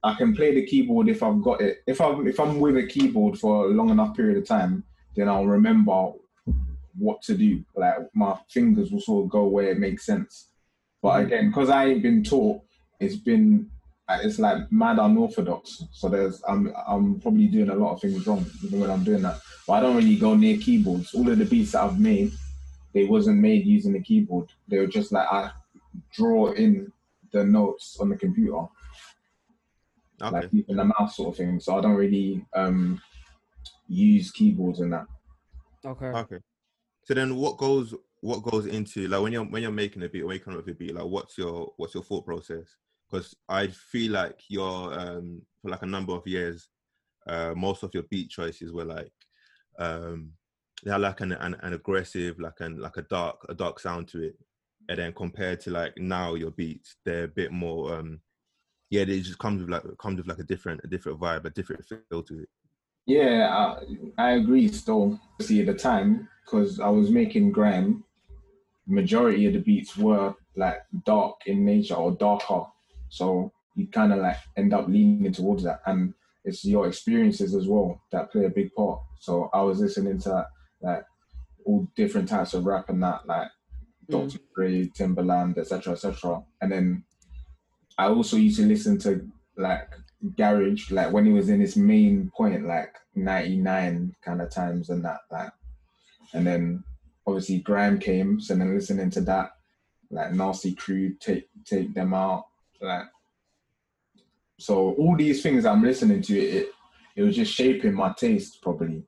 i 0.03 0.13
can 0.13 0.36
play 0.36 0.53
the 0.53 0.65
keyboard 0.65 1.10
if 1.10 1.24
i've 1.24 1.41
got 1.41 1.60
it 1.62 1.81
if 1.88 2.00
i'm 2.00 2.27
if 2.27 2.39
i'm 2.39 2.60
with 2.60 2.77
a 2.77 2.86
keyboard 2.86 3.38
for 3.39 3.65
a 3.65 3.69
long 3.69 3.89
enough 3.89 4.15
period 4.15 4.38
of 4.38 4.48
time 4.48 4.83
then 5.15 5.27
i'll 5.27 5.48
remember 5.48 6.12
what 6.98 7.21
to 7.21 7.33
do 7.36 7.63
like 7.75 7.95
my 8.13 8.38
fingers 8.50 8.91
will 8.91 9.01
sort 9.01 9.25
of 9.25 9.31
go 9.31 9.45
where 9.45 9.71
it 9.71 9.79
makes 9.79 10.05
sense 10.05 10.50
but 11.01 11.13
mm-hmm. 11.13 11.27
again 11.27 11.48
because 11.48 11.69
i 11.69 11.86
ain't 11.86 12.03
been 12.03 12.24
taught 12.24 12.62
it's 13.00 13.15
been 13.15 13.71
it's 14.19 14.39
like 14.39 14.71
mad 14.71 15.00
unorthodox. 15.00 15.83
So 15.91 16.10
there's 16.10 16.41
I'm 16.48 16.74
I'm 16.88 17.19
probably 17.19 17.48
doing 17.48 17.69
a 17.69 17.75
lot 17.75 17.93
of 17.93 18.01
things 18.01 18.25
wrong 18.27 18.45
when 18.69 18.89
I'm 18.89 19.03
doing 19.03 19.21
that. 19.24 19.39
But 19.67 19.74
I 19.74 19.79
don't 19.81 19.95
really 19.95 20.15
go 20.15 20.36
near 20.36 20.57
keyboards. 20.57 21.13
All 21.13 21.29
of 21.29 21.38
the 21.38 21.45
beats 21.45 21.71
that 21.71 21.83
I've 21.83 22.00
made, 22.00 22.31
they 22.93 23.05
wasn't 23.05 23.39
made 23.39 23.65
using 23.65 23.93
the 23.93 24.01
keyboard. 24.01 24.50
They 24.67 24.79
were 24.79 24.88
just 24.88 25.12
like 25.12 25.27
I 25.31 25.51
draw 26.13 26.51
in 26.51 26.91
the 27.31 27.43
notes 27.43 27.98
on 28.00 28.10
the 28.10 28.17
computer. 28.17 28.65
Okay. 30.21 30.36
Like 30.36 30.50
using 30.51 30.75
the 30.75 30.86
mouse 30.86 31.17
sort 31.17 31.29
of 31.29 31.38
thing. 31.38 31.60
So 31.60 31.77
I 31.77 31.81
don't 31.81 31.95
really 31.95 32.45
um 32.53 33.01
use 33.88 34.31
keyboards 34.31 34.79
and 34.79 34.93
that. 34.93 35.05
Okay. 35.86 36.07
Okay. 36.07 36.39
So 37.03 37.13
then 37.13 37.36
what 37.36 37.57
goes 37.57 37.93
what 38.19 38.43
goes 38.43 38.67
into 38.67 39.07
like 39.07 39.21
when 39.21 39.33
you're 39.33 39.45
when 39.45 39.63
you're 39.63 39.71
making 39.71 40.03
a 40.03 40.10
beat 40.10 40.21
or 40.21 40.29
making 40.29 40.53
up 40.53 40.65
with 40.65 40.75
a 40.75 40.77
beat, 40.77 40.93
like 40.93 41.05
what's 41.05 41.38
your 41.38 41.74
what's 41.77 41.95
your 41.95 42.03
thought 42.03 42.25
process? 42.25 42.75
because 43.12 43.36
I 43.50 43.67
feel 43.67 44.13
like 44.13 44.39
you're 44.48 44.93
um, 45.00 45.41
for 45.62 45.69
like 45.69 45.81
a 45.81 45.88
number 45.88 46.13
of 46.13 46.25
years, 46.25 46.69
uh, 47.27 47.53
most 47.55 47.83
of 47.83 47.93
your 47.93 48.03
beat 48.03 48.29
choices 48.29 48.71
were 48.71 48.86
like 48.86 49.12
um, 49.77 50.31
they 50.84 50.92
had 50.92 51.02
like 51.02 51.22
an, 51.22 51.34
an, 51.34 51.56
an 51.62 51.74
aggressive, 51.74 52.40
like 52.40 52.60
an 52.60 52.80
like 52.80 52.98
a 52.98 53.04
dark 53.04 53.46
a 53.50 53.54
dark 53.54 53.80
sound 53.80 54.08
to 54.10 54.24
it, 54.24 54.36
and 54.90 55.00
then 55.00 55.14
compared 55.14 55.60
to 55.62 55.72
like 55.72 55.94
now 55.98 56.36
your 56.36 56.52
beats, 56.52 56.96
they're 57.06 57.26
a 57.26 57.28
bit 57.28 57.52
more 57.52 57.96
um, 57.96 58.20
yeah, 58.90 59.02
it 59.02 59.22
just 59.22 59.40
comes 59.40 59.62
with 59.62 59.70
like 59.70 59.84
comes 59.98 60.18
with 60.18 60.28
like 60.28 60.40
a 60.40 60.44
different 60.44 60.82
a 60.84 60.88
different 60.88 61.20
vibe, 61.20 61.46
a 61.46 61.50
different 61.50 61.86
feel 61.86 62.24
to 62.24 62.42
it. 62.42 62.50
Yeah, 63.06 63.50
I, 64.18 64.24
I 64.24 64.32
agree. 64.32 64.68
Still, 64.68 65.20
see 65.40 65.62
at 65.62 65.68
the 65.68 65.74
time 65.74 66.30
because 66.46 66.80
I 66.80 66.90
was 66.90 67.10
making 67.10 67.52
grime, 67.52 68.04
majority 68.88 69.46
of 69.48 69.54
the 69.54 69.60
beats 69.60 69.98
were 69.98 70.36
like 70.56 70.82
dark 71.06 71.38
in 71.46 71.64
nature 71.64 71.96
or 71.96 72.12
darker 72.12 72.66
so 73.12 73.52
you 73.76 73.88
kind 73.88 74.14
of 74.14 74.20
like 74.20 74.38
end 74.58 74.74
up 74.74 74.88
leaning 74.88 75.32
towards 75.32 75.64
that, 75.64 75.82
and 75.86 76.14
it's 76.44 76.66
your 76.66 76.88
experiences 76.88 77.54
as 77.54 77.68
well 77.68 78.02
that 78.12 78.32
play 78.32 78.46
a 78.46 78.50
big 78.50 78.74
part. 78.74 79.02
So 79.20 79.50
I 79.54 79.62
was 79.62 79.80
listening 79.80 80.18
to 80.20 80.48
like 80.82 81.06
all 81.66 81.88
different 81.96 82.28
types 82.28 82.54
of 82.54 82.66
rap 82.66 82.90
and 82.90 83.02
that, 83.04 83.28
like 83.28 83.50
mm. 84.10 84.30
Dr. 84.30 84.44
Dre, 84.56 84.88
Timbaland, 84.88 85.58
etc., 85.58 85.94
etc. 85.94 86.42
And 86.62 86.72
then 86.72 87.04
I 87.98 88.08
also 88.08 88.38
used 88.38 88.60
to 88.60 88.66
listen 88.66 88.98
to 89.00 89.28
like 89.58 89.94
garage, 90.36 90.92
like 90.92 91.12
when 91.12 91.26
he 91.26 91.32
was 91.32 91.50
in 91.50 91.60
his 91.60 91.76
main 91.76 92.32
point, 92.36 92.68
like 92.68 92.96
'99 93.16 94.16
kind 94.24 94.42
of 94.42 94.50
times 94.50 94.90
and 94.90 95.04
that, 95.06 95.20
like, 95.32 95.52
and 96.34 96.46
then 96.46 96.84
obviously 97.28 97.60
grime 97.60 98.00
came, 98.00 98.40
so 98.40 98.56
then 98.56 98.74
listening 98.74 99.10
to 99.12 99.22
that, 99.22 99.52
like 100.10 100.34
Nasty 100.34 100.74
Crew, 100.74 101.14
take 101.20 101.48
take 101.66 101.94
them 101.94 102.14
out, 102.14 102.46
like, 102.82 103.06
so 104.60 104.92
all 104.94 105.16
these 105.18 105.42
things 105.42 105.66
I'm 105.66 105.84
listening 105.84 106.22
to, 106.24 106.40
it 106.40 106.70
it 107.16 107.24
was 107.24 107.36
just 107.36 107.54
shaping 107.54 107.94
my 107.94 108.14
taste 108.18 108.62
probably. 108.62 109.04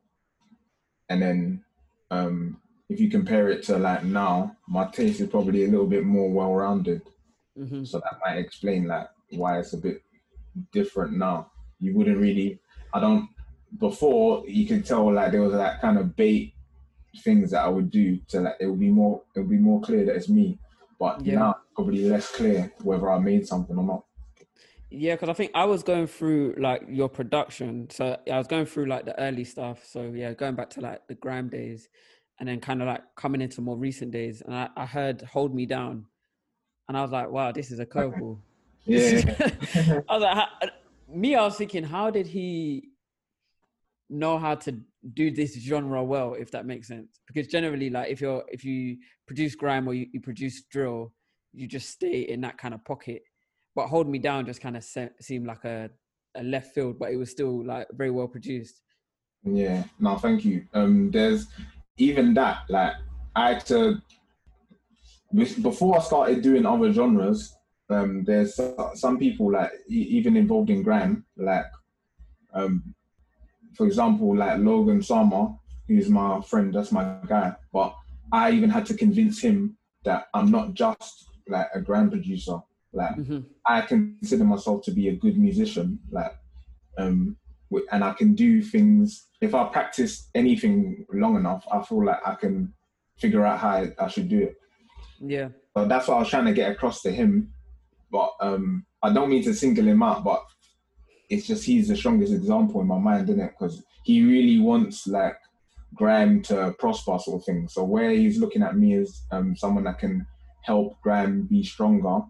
And 1.13 1.22
then 1.22 1.63
um, 2.10 2.58
if 2.89 3.00
you 3.00 3.08
compare 3.08 3.50
it 3.50 3.62
to 3.63 3.77
like 3.77 4.03
now, 4.03 4.58
my 4.67 4.88
taste 4.88 5.22
is 5.22 5.29
probably 5.29 5.63
a 5.63 5.67
little 5.67 5.86
bit 5.86 6.03
more 6.03 6.32
well-rounded. 6.32 7.03
Mm-hmm. 7.55 7.84
So 7.84 8.00
that 8.00 8.20
might 8.25 8.39
explain 8.39 8.88
like 8.88 9.10
why 9.29 9.60
it's 9.60 9.74
a 9.74 9.77
bit 9.77 10.01
different 10.72 11.15
now. 11.15 11.51
You 11.79 11.96
wouldn't 11.96 12.17
really, 12.17 12.60
I 12.96 13.00
don't. 13.00 13.29
Before 13.79 14.43
you 14.48 14.67
could 14.67 14.88
tell 14.88 15.12
like 15.13 15.32
there 15.32 15.41
was 15.43 15.53
that 15.53 15.82
kind 15.82 16.00
of 16.00 16.15
bait 16.15 16.55
things 17.24 17.51
that 17.51 17.63
I 17.63 17.67
would 17.67 17.91
do 17.91 18.17
to 18.29 18.41
like 18.41 18.55
it 18.60 18.65
would 18.65 18.79
be 18.79 18.89
more 18.89 19.22
it 19.36 19.39
would 19.39 19.50
be 19.50 19.58
more 19.58 19.82
clear 19.82 20.05
that 20.05 20.15
it's 20.15 20.29
me. 20.29 20.58
But 21.00 21.24
yeah. 21.24 21.36
now 21.36 21.55
probably 21.75 22.05
less 22.05 22.32
clear 22.32 22.72
whether 22.82 23.12
I 23.12 23.20
made 23.20 23.48
something 23.48 23.77
or 23.77 23.84
not. 23.84 24.03
Yeah, 24.95 25.15
because 25.15 25.29
I 25.29 25.33
think 25.33 25.51
I 25.55 25.65
was 25.65 25.81
going 25.81 26.05
through 26.05 26.53
like 26.59 26.83
your 26.88 27.09
production. 27.09 27.89
So 27.89 28.15
I 28.31 28.38
was 28.38 28.45
going 28.45 28.67
through 28.67 28.85
like 28.85 29.05
the 29.05 29.19
early 29.19 29.43
stuff. 29.43 29.83
So 29.85 30.12
yeah, 30.13 30.33
going 30.33 30.53
back 30.53 30.69
to 30.71 30.81
like 30.81 31.07
the 31.07 31.15
grime 31.15 31.50
days 31.50 31.89
and 32.39 32.47
then 32.47 32.59
kind 32.59 32.79
of 32.79 32.88
like 32.88 33.01
coming 33.15 33.41
into 33.41 33.59
more 33.62 33.75
recent 33.75 34.12
days. 34.12 34.41
And 34.41 34.53
I, 34.53 34.69
I 34.77 34.85
heard 34.85 35.23
Hold 35.23 35.55
Me 35.55 35.65
Down. 35.65 36.05
And 36.88 36.95
I 36.95 37.01
was 37.01 37.12
like, 37.12 37.31
wow, 37.31 37.51
this 37.51 37.71
is 37.71 37.79
a 37.79 37.85
curveball. 37.85 38.39
Yeah. 38.85 39.21
I 40.09 40.13
was 40.13 40.21
like, 40.21 40.35
how, 40.35 40.47
me, 41.07 41.35
I 41.35 41.45
was 41.45 41.55
thinking, 41.55 41.85
how 41.85 42.09
did 42.09 42.27
he 42.27 42.89
know 44.09 44.38
how 44.38 44.55
to 44.55 44.77
do 45.13 45.31
this 45.31 45.57
genre 45.57 46.03
well, 46.03 46.33
if 46.33 46.51
that 46.51 46.65
makes 46.65 46.89
sense? 46.89 47.21
Because 47.25 47.47
generally, 47.47 47.89
like 47.89 48.12
if 48.12 48.19
you're 48.19 48.43
if 48.50 48.65
you 48.65 48.97
produce 49.25 49.55
grime 49.55 49.88
or 49.88 49.93
you, 49.93 50.07
you 50.12 50.19
produce 50.19 50.63
drill, 50.63 51.13
you 51.53 51.65
just 51.65 51.91
stay 51.91 52.23
in 52.23 52.41
that 52.41 52.57
kind 52.57 52.73
of 52.73 52.83
pocket. 52.83 53.23
But 53.75 53.88
Hold 53.88 54.08
Me 54.08 54.20
Down 54.20 54.46
just 54.46 54.62
kind 54.62 54.77
of 54.77 54.84
se- 54.84 55.12
seemed 55.20 55.48
like 55.48 55.63
a, 55.65 55.89
a 56.36 56.44
left 56.44 56.74
field, 56.74 57.00
but 57.00 57.12
it 57.12 57.18
was 57.18 57.32
still 57.32 57.65
like 57.65 57.88
very 57.94 58.12
well 58.12 58.27
produced. 58.27 58.82
Yeah, 59.44 59.84
no, 60.00 60.18
thank 60.18 60.46
you. 60.46 60.65
Um, 60.74 61.12
there's 61.12 61.48
even 61.98 62.34
that, 62.36 62.60
like, 62.70 62.94
I 63.36 63.53
had 63.53 63.65
to, 63.68 64.01
before 65.34 65.98
I 65.98 66.01
started 66.01 66.42
doing 66.42 66.65
other 66.65 66.94
genres, 66.94 67.56
um, 67.89 68.24
there's 68.24 68.60
some 68.94 69.18
people 69.20 69.51
like 69.51 69.72
even 69.88 70.38
involved 70.38 70.70
in 70.70 70.82
grime, 70.84 71.25
like, 71.36 71.65
um, 72.53 72.96
for 73.75 73.86
example, 73.88 74.36
like 74.38 74.60
Logan 74.60 75.01
Sama, 75.01 75.58
who's 75.88 76.10
my 76.10 76.39
friend, 76.42 76.74
that's 76.74 76.92
my 76.92 77.18
guy. 77.27 77.53
But 77.72 77.96
I 78.32 78.51
even 78.51 78.70
had 78.70 78.86
to 78.88 78.94
convince 78.94 79.42
him 79.42 79.77
that 80.06 80.27
I'm 80.34 80.51
not 80.51 80.74
just 80.74 81.27
like 81.48 81.68
a 81.74 81.82
grime 81.82 82.10
producer. 82.10 82.60
Like 82.93 83.15
mm-hmm. 83.15 83.39
I 83.65 83.81
consider 83.81 84.43
myself 84.43 84.83
to 84.83 84.91
be 84.91 85.09
a 85.09 85.15
good 85.15 85.38
musician. 85.38 86.00
Like 86.12 86.33
um 86.97 87.38
and 87.91 88.03
I 88.03 88.13
can 88.13 88.35
do 88.35 88.62
things 88.62 89.27
if 89.41 89.55
I 89.55 89.65
practice 89.65 90.29
anything 90.35 91.05
long 91.12 91.35
enough, 91.35 91.65
I 91.71 91.81
feel 91.81 92.05
like 92.05 92.19
I 92.25 92.35
can 92.35 92.71
figure 93.17 93.45
out 93.45 93.59
how 93.59 93.88
I 94.00 94.07
should 94.07 94.29
do 94.29 94.43
it. 94.43 94.55
Yeah. 95.19 95.50
So 95.75 95.88
that's 95.88 96.07
what 96.07 96.17
I 96.17 96.19
was 96.19 96.29
trying 96.29 96.45
to 96.45 96.53
get 96.53 96.71
across 96.71 97.01
to 97.01 97.12
him. 97.12 97.51
But 98.12 98.31
um 98.39 98.85
I 99.01 99.12
don't 99.12 99.29
mean 99.29 99.43
to 99.43 99.53
single 99.53 99.88
him 99.88 100.03
out, 100.03 100.23
but 100.23 100.43
it's 101.29 101.47
just 101.47 101.65
he's 101.65 101.88
the 101.88 101.95
strongest 101.95 102.31
example 102.33 102.81
in 102.81 102.88
my 102.88 103.00
mind, 103.00 103.29
isn't 103.29 103.41
it? 103.41 103.53
Because 103.57 103.83
he 104.03 104.23
really 104.23 104.59
wants 104.59 105.07
like 105.07 105.38
grime 105.95 106.41
to 106.43 106.75
prosper 106.79 107.17
sort 107.19 107.41
of 107.41 107.45
thing. 107.45 107.67
So 107.67 107.83
where 107.83 108.12
he's 108.12 108.39
looking 108.39 108.63
at 108.63 108.77
me 108.77 108.95
as 108.95 109.21
um, 109.31 109.55
someone 109.55 109.83
that 109.85 110.00
can 110.00 110.25
help 110.62 111.00
grime 111.01 111.43
be 111.43 111.63
stronger, 111.63 112.21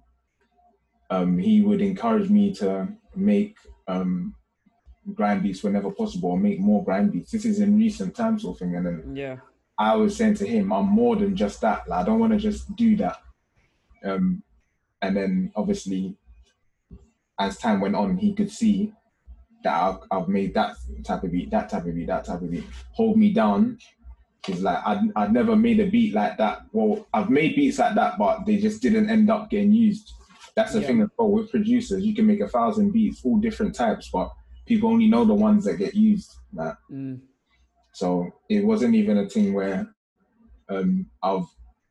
um, 1.09 1.37
he 1.37 1.61
would 1.61 1.81
encourage 1.81 2.29
me 2.29 2.53
to 2.55 2.87
make 3.15 3.57
um, 3.87 4.35
grime 5.13 5.41
beats 5.41 5.63
whenever 5.63 5.91
possible 5.91 6.31
or 6.31 6.39
make 6.39 6.59
more 6.59 6.83
grime 6.83 7.09
beats. 7.09 7.31
This 7.31 7.45
is 7.45 7.59
in 7.59 7.77
recent 7.77 8.15
times 8.15 8.43
sort 8.43 8.55
of 8.55 8.59
thing. 8.59 8.75
And 8.75 8.85
then 8.85 9.15
yeah. 9.15 9.37
I 9.77 9.95
was 9.95 10.15
saying 10.15 10.35
to 10.35 10.47
him, 10.47 10.71
I'm 10.71 10.87
more 10.87 11.15
than 11.15 11.35
just 11.35 11.61
that. 11.61 11.87
Like, 11.87 12.01
I 12.01 12.05
don't 12.05 12.19
want 12.19 12.33
to 12.33 12.39
just 12.39 12.75
do 12.75 12.95
that. 12.97 13.17
Um, 14.03 14.43
and 15.01 15.15
then 15.15 15.51
obviously, 15.55 16.15
as 17.39 17.57
time 17.57 17.81
went 17.81 17.95
on, 17.95 18.17
he 18.17 18.33
could 18.33 18.51
see 18.51 18.93
that 19.63 19.73
I've, 19.73 19.99
I've 20.11 20.27
made 20.27 20.53
that 20.53 20.75
type 21.03 21.23
of 21.23 21.31
beat, 21.31 21.51
that 21.51 21.69
type 21.69 21.85
of 21.85 21.95
beat, 21.95 22.07
that 22.07 22.25
type 22.25 22.41
of 22.41 22.51
beat. 22.51 22.65
Hold 22.91 23.17
me 23.17 23.33
down 23.33 23.77
is 24.49 24.61
like 24.61 24.79
I'd, 24.85 24.99
I'd 25.15 25.33
never 25.33 25.55
made 25.55 25.79
a 25.79 25.89
beat 25.89 26.13
like 26.13 26.37
that. 26.37 26.65
Well, 26.71 27.07
I've 27.13 27.29
made 27.29 27.55
beats 27.55 27.79
like 27.79 27.95
that, 27.95 28.17
but 28.17 28.45
they 28.45 28.57
just 28.57 28.81
didn't 28.81 29.09
end 29.09 29.29
up 29.29 29.49
getting 29.49 29.71
used. 29.71 30.13
That's 30.55 30.73
the 30.73 30.81
yeah. 30.81 30.87
thing 30.87 31.01
as 31.01 31.09
well 31.17 31.31
with 31.31 31.51
producers. 31.51 32.05
You 32.05 32.13
can 32.13 32.27
make 32.27 32.41
a 32.41 32.47
thousand 32.47 32.91
beats, 32.91 33.21
all 33.23 33.37
different 33.37 33.73
types, 33.75 34.09
but 34.11 34.31
people 34.65 34.89
only 34.89 35.07
know 35.07 35.25
the 35.25 35.33
ones 35.33 35.65
that 35.65 35.77
get 35.77 35.95
used. 35.95 36.31
Like, 36.53 36.75
mm. 36.91 37.19
So 37.93 38.27
it 38.49 38.65
wasn't 38.65 38.95
even 38.95 39.19
a 39.19 39.29
thing 39.29 39.53
where 39.53 39.87
um, 40.69 41.07
of 41.21 41.47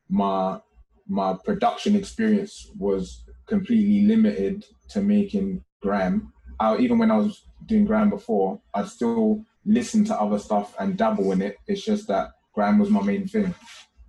my 0.09 0.59
my 1.07 1.35
production 1.43 1.95
experience 1.95 2.71
was 2.77 3.25
completely 3.47 4.07
limited 4.07 4.65
to 4.89 5.01
making 5.01 5.63
grime. 5.81 6.31
I, 6.59 6.77
even 6.77 6.97
when 6.97 7.11
I 7.11 7.17
was 7.17 7.43
doing 7.65 7.85
grime 7.85 8.09
before, 8.09 8.61
I 8.73 8.85
still 8.85 9.43
listen 9.65 10.05
to 10.05 10.19
other 10.19 10.39
stuff 10.39 10.75
and 10.79 10.97
dabble 10.97 11.31
in 11.31 11.41
it. 11.41 11.57
It's 11.67 11.83
just 11.83 12.07
that 12.07 12.31
grime 12.53 12.79
was 12.79 12.89
my 12.89 13.01
main 13.01 13.27
thing. 13.27 13.53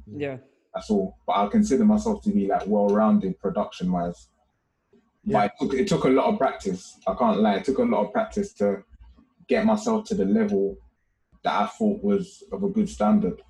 Yeah. 0.06 0.38
That's 0.72 0.90
all. 0.90 1.16
But 1.26 1.36
I 1.36 1.46
consider 1.48 1.84
myself 1.84 2.22
to 2.24 2.30
be 2.30 2.46
like 2.46 2.62
well 2.66 2.88
rounded 2.88 3.38
production 3.40 3.90
wise. 3.92 4.28
Yeah. 5.26 5.38
But 5.38 5.44
it 5.46 5.52
took, 5.60 5.74
it 5.80 5.88
took 5.88 6.04
a 6.04 6.08
lot 6.08 6.26
of 6.26 6.38
practice. 6.38 6.98
I 7.06 7.14
can't 7.14 7.40
lie. 7.40 7.56
It 7.56 7.64
took 7.64 7.78
a 7.78 7.82
lot 7.82 8.06
of 8.06 8.12
practice 8.12 8.52
to 8.54 8.82
get 9.48 9.64
myself 9.64 10.04
to 10.06 10.14
the 10.14 10.24
level 10.24 10.76
that 11.42 11.62
I 11.62 11.66
thought 11.66 12.02
was 12.02 12.42
of 12.52 12.62
a 12.62 12.68
good 12.68 12.88
standard. 12.88 13.42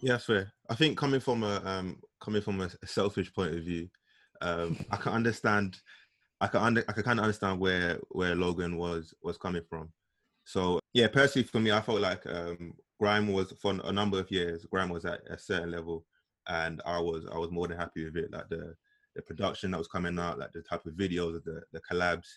Yeah, 0.00 0.18
fair. 0.18 0.52
I 0.68 0.74
think 0.74 0.98
coming 0.98 1.20
from 1.20 1.42
a 1.42 1.62
um, 1.64 1.98
coming 2.20 2.42
from 2.42 2.60
a 2.60 2.70
selfish 2.84 3.32
point 3.32 3.54
of 3.54 3.62
view, 3.62 3.88
um, 4.40 4.84
I 4.90 4.96
can 4.96 5.12
understand. 5.12 5.80
I 6.40 6.48
can 6.48 6.60
under, 6.60 6.84
I 6.88 6.92
can 6.92 7.04
kind 7.04 7.20
of 7.20 7.24
understand 7.24 7.60
where 7.60 8.00
where 8.10 8.34
Logan 8.34 8.76
was 8.76 9.14
was 9.22 9.38
coming 9.38 9.62
from. 9.68 9.92
So 10.44 10.80
yeah, 10.92 11.06
personally 11.06 11.46
for 11.46 11.60
me, 11.60 11.70
I 11.70 11.80
felt 11.80 12.00
like 12.00 12.26
um, 12.26 12.74
grime 12.98 13.32
was 13.32 13.52
for 13.60 13.78
a 13.84 13.92
number 13.92 14.18
of 14.18 14.30
years. 14.30 14.66
Grime 14.70 14.88
was 14.88 15.04
at 15.04 15.20
a 15.30 15.38
certain 15.38 15.70
level, 15.70 16.04
and 16.48 16.82
I 16.84 16.98
was 16.98 17.26
I 17.32 17.38
was 17.38 17.50
more 17.50 17.68
than 17.68 17.78
happy 17.78 18.04
with 18.04 18.16
it. 18.16 18.32
Like 18.32 18.48
the 18.48 18.74
the 19.14 19.22
production 19.22 19.70
that 19.70 19.78
was 19.78 19.88
coming 19.88 20.18
out, 20.18 20.38
like 20.38 20.52
the 20.52 20.62
type 20.62 20.86
of 20.86 20.94
videos, 20.94 21.42
the 21.44 21.62
the 21.72 21.80
collabs, 21.80 22.28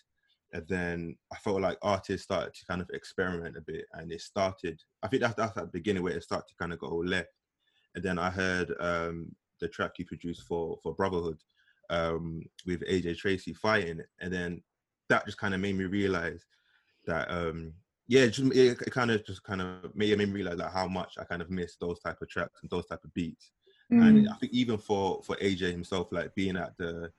and 0.52 0.66
then 0.68 1.16
I 1.32 1.36
felt 1.36 1.60
like 1.60 1.78
artists 1.82 2.24
started 2.24 2.54
to 2.54 2.66
kind 2.66 2.80
of 2.80 2.90
experiment 2.92 3.56
a 3.56 3.60
bit, 3.60 3.86
and 3.94 4.10
it 4.12 4.20
started. 4.20 4.80
I 5.02 5.08
think 5.08 5.22
that's 5.22 5.34
that's 5.34 5.56
at 5.56 5.64
the 5.64 5.78
beginning 5.78 6.02
where 6.02 6.16
it 6.16 6.22
started 6.22 6.48
to 6.48 6.56
kind 6.58 6.72
of 6.72 6.78
go 6.78 6.96
left, 6.96 7.28
and 7.94 8.04
then 8.04 8.18
I 8.18 8.30
heard 8.30 8.74
um, 8.80 9.34
the 9.60 9.68
track 9.68 9.92
you 9.98 10.04
produced 10.04 10.42
for 10.42 10.78
for 10.82 10.94
Brotherhood 10.94 11.38
um, 11.90 12.42
with 12.66 12.80
AJ 12.88 13.18
Tracey 13.18 13.54
fighting, 13.54 14.00
and 14.20 14.32
then 14.32 14.62
that 15.08 15.26
just 15.26 15.38
kind 15.38 15.54
of 15.54 15.60
made 15.60 15.76
me 15.76 15.84
realize 15.84 16.44
that 17.06 17.30
um, 17.30 17.72
yeah, 18.08 18.22
it, 18.22 18.30
just, 18.30 18.54
it, 18.54 18.90
kind 18.90 19.10
of 19.10 19.24
just 19.24 19.42
kind 19.42 19.60
of 19.60 19.94
made, 19.94 20.16
made 20.16 20.28
me 20.28 20.34
realize 20.34 20.58
like 20.58 20.72
how 20.72 20.86
much 20.86 21.14
I 21.18 21.24
kind 21.24 21.42
of 21.42 21.50
missed 21.50 21.80
those 21.80 21.98
type 22.00 22.18
of 22.22 22.28
tracks 22.28 22.60
and 22.62 22.70
those 22.70 22.86
type 22.86 23.02
of 23.04 23.12
beats. 23.14 23.50
Mm. 23.92 24.08
And 24.08 24.28
I 24.28 24.34
think 24.36 24.52
even 24.52 24.78
for 24.78 25.22
for 25.22 25.36
AJ 25.36 25.70
himself, 25.70 26.08
like 26.10 26.34
being 26.34 26.56
at 26.56 26.76
the 26.76 27.12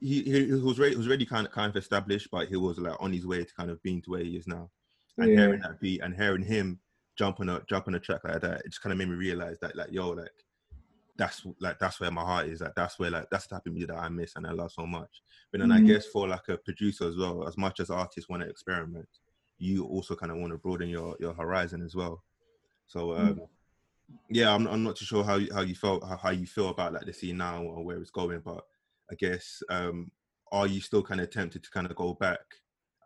he, 0.00 0.22
he 0.22 0.52
was 0.52 0.78
already, 0.78 0.96
was 0.96 1.06
already 1.06 1.24
kind 1.26 1.46
of 1.46 1.52
kind 1.52 1.70
of 1.70 1.76
established, 1.76 2.28
but 2.30 2.48
he 2.48 2.56
was 2.56 2.78
like 2.78 2.96
on 3.00 3.12
his 3.12 3.26
way 3.26 3.44
to 3.44 3.54
kind 3.54 3.70
of 3.70 3.82
being 3.82 4.02
to 4.02 4.10
where 4.10 4.24
he 4.24 4.36
is 4.36 4.46
now. 4.46 4.70
And 5.18 5.30
Yeah. 5.30 5.38
hearing 5.38 5.60
that 5.60 5.80
beat 5.80 6.00
and 6.02 6.14
hearing 6.14 6.42
him 6.44 6.80
jump 7.16 7.40
on 7.40 7.48
a 7.48 7.62
jump 7.68 7.88
on 7.88 7.94
a 7.94 8.00
track 8.00 8.22
like 8.24 8.40
that, 8.42 8.60
it 8.60 8.68
just 8.70 8.82
kind 8.82 8.92
of 8.92 8.98
made 8.98 9.08
me 9.08 9.14
realize 9.16 9.58
that 9.60 9.74
like 9.76 9.90
yo, 9.90 10.10
like 10.10 10.30
that's 11.16 11.46
like 11.60 11.78
that's 11.78 11.98
where 12.00 12.10
my 12.10 12.22
heart 12.22 12.46
is. 12.48 12.60
Like 12.60 12.74
that's 12.74 12.98
where 12.98 13.10
like 13.10 13.28
that's 13.30 13.46
the 13.46 13.54
type 13.56 13.66
of 13.66 13.72
music 13.72 13.88
that 13.88 13.98
I 14.02 14.08
miss 14.10 14.36
and 14.36 14.46
I 14.46 14.52
love 14.52 14.72
so 14.72 14.86
much. 14.86 15.22
But 15.50 15.60
then 15.60 15.72
I 15.72 15.80
Mhm. 15.80 15.86
guess 15.86 16.06
for 16.06 16.28
like 16.28 16.48
a 16.48 16.58
producer 16.58 17.08
as 17.08 17.16
well, 17.16 17.46
as 17.48 17.56
much 17.56 17.80
as 17.80 17.88
artists 17.90 18.28
want 18.28 18.42
to 18.42 18.48
experiment, 18.48 19.08
you 19.58 19.84
also 19.86 20.14
kind 20.14 20.30
of 20.30 20.38
want 20.38 20.52
to 20.52 20.58
broaden 20.58 20.88
your 20.90 21.16
your 21.20 21.32
horizon 21.32 21.82
as 21.82 21.94
well. 21.94 22.22
So 22.86 23.14
um, 23.16 23.40
yeah, 24.30 24.54
I'm 24.54 24.66
I'm 24.66 24.82
not 24.82 24.96
too 24.96 25.04
sure 25.04 25.24
how 25.24 25.36
you, 25.36 25.52
how 25.52 25.62
you 25.62 25.74
felt 25.74 26.04
how, 26.04 26.16
how 26.16 26.30
you 26.30 26.46
feel 26.46 26.68
about 26.68 26.92
like 26.92 27.06
the 27.06 27.12
scene 27.12 27.38
now 27.38 27.62
or 27.62 27.84
where 27.84 27.98
it's 27.98 28.10
going, 28.10 28.40
but 28.44 28.64
I 29.10 29.14
guess 29.14 29.62
um, 29.70 30.10
are 30.52 30.66
you 30.66 30.80
still 30.80 31.02
kind 31.02 31.20
of 31.20 31.30
tempted 31.30 31.62
to 31.62 31.70
kind 31.70 31.86
of 31.86 31.96
go 31.96 32.14
back 32.14 32.40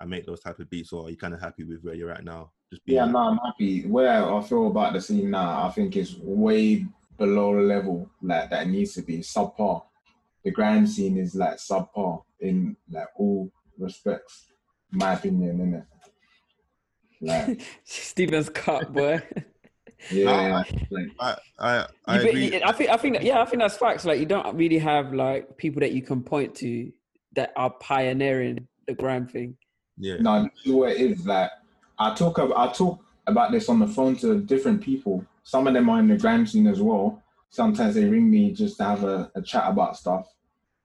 and 0.00 0.10
make 0.10 0.26
those 0.26 0.40
type 0.40 0.58
of 0.58 0.70
beats, 0.70 0.92
or 0.92 1.06
are 1.06 1.10
you 1.10 1.16
kind 1.16 1.34
of 1.34 1.40
happy 1.40 1.64
with 1.64 1.82
where 1.82 1.94
you're 1.94 2.10
at 2.10 2.24
now? 2.24 2.52
Just 2.70 2.84
being 2.84 2.96
Yeah, 2.96 3.06
no, 3.06 3.18
I'm 3.18 3.38
happy. 3.38 3.86
Where 3.86 4.24
I 4.24 4.42
feel 4.42 4.68
about 4.68 4.94
the 4.94 5.00
scene 5.00 5.30
now, 5.30 5.66
I 5.66 5.70
think 5.70 5.96
it's 5.96 6.16
way 6.18 6.86
below 7.18 7.54
the 7.54 7.62
level 7.62 8.10
like 8.22 8.48
that 8.50 8.66
it 8.66 8.70
needs 8.70 8.94
to 8.94 9.02
be 9.02 9.18
subpar. 9.18 9.82
The 10.42 10.50
grime 10.50 10.86
scene 10.86 11.18
is 11.18 11.34
like 11.34 11.56
subpar 11.56 12.22
in 12.40 12.76
like 12.90 13.08
all 13.16 13.50
respects, 13.78 14.46
my 14.90 15.14
opinion, 15.14 15.58
innit? 15.58 15.86
Like, 17.20 17.60
Stevens 17.84 18.48
cut, 18.48 18.92
boy. 18.92 19.20
Yeah, 20.10 20.64
like, 20.90 21.10
I 21.20 21.36
I, 21.58 21.86
I 22.06 22.18
agree. 22.18 22.62
I 22.62 22.72
think 22.72 22.90
I 22.90 22.96
think 22.96 23.16
that, 23.16 23.24
yeah, 23.24 23.40
I 23.40 23.44
think 23.44 23.60
that's 23.60 23.76
facts. 23.76 24.04
Like 24.04 24.18
you 24.18 24.26
don't 24.26 24.56
really 24.56 24.78
have 24.78 25.12
like 25.12 25.56
people 25.56 25.80
that 25.80 25.92
you 25.92 26.02
can 26.02 26.22
point 26.22 26.54
to 26.56 26.90
that 27.34 27.52
are 27.56 27.70
pioneering 27.70 28.66
the 28.86 28.94
grime 28.94 29.26
thing. 29.26 29.56
Yeah, 29.98 30.16
no, 30.20 30.44
this 30.44 30.52
is 30.64 30.72
what 30.72 30.92
it 30.92 31.00
is. 31.00 31.26
Like, 31.26 31.50
I 31.98 32.14
talk 32.14 32.38
about, 32.38 32.56
I 32.56 32.72
talk 32.72 33.04
about 33.26 33.52
this 33.52 33.68
on 33.68 33.78
the 33.78 33.86
phone 33.86 34.16
to 34.16 34.40
different 34.40 34.80
people. 34.82 35.24
Some 35.42 35.66
of 35.66 35.74
them 35.74 35.88
are 35.90 36.00
in 36.00 36.08
the 36.08 36.16
grime 36.16 36.46
scene 36.46 36.66
as 36.66 36.80
well. 36.80 37.22
Sometimes 37.50 37.94
they 37.94 38.04
ring 38.04 38.30
me 38.30 38.52
just 38.52 38.78
to 38.78 38.84
have 38.84 39.04
a, 39.04 39.30
a 39.34 39.42
chat 39.42 39.64
about 39.68 39.96
stuff, 39.96 40.32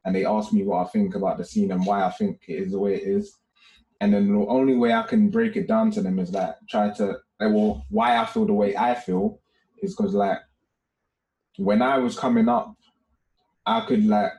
and 0.03 0.15
they 0.15 0.25
ask 0.25 0.51
me 0.51 0.63
what 0.63 0.86
I 0.86 0.89
think 0.89 1.15
about 1.15 1.38
the 1.38 1.45
scene 1.45 1.72
and 1.72 1.86
why 1.86 2.03
I 2.03 2.12
think 2.12 2.41
it 2.48 2.55
is 2.55 2.72
the 2.72 2.79
way 2.79 2.95
it 2.95 3.03
is. 3.03 3.38
And 4.01 4.13
then 4.13 4.27
the 4.27 4.45
only 4.47 4.75
way 4.75 4.93
I 4.93 5.03
can 5.03 5.29
break 5.29 5.55
it 5.55 5.67
down 5.67 5.91
to 5.91 6.01
them 6.01 6.19
is 6.19 6.31
like 6.31 6.55
try 6.69 6.89
to, 6.91 7.05
like, 7.39 7.53
well, 7.53 7.85
why 7.89 8.17
I 8.17 8.25
feel 8.25 8.45
the 8.45 8.53
way 8.53 8.75
I 8.75 8.95
feel 8.95 9.39
is 9.81 9.95
because 9.95 10.13
like 10.13 10.39
when 11.57 11.81
I 11.81 11.97
was 11.97 12.17
coming 12.17 12.49
up, 12.49 12.75
I 13.65 13.81
could 13.85 14.05
like 14.05 14.31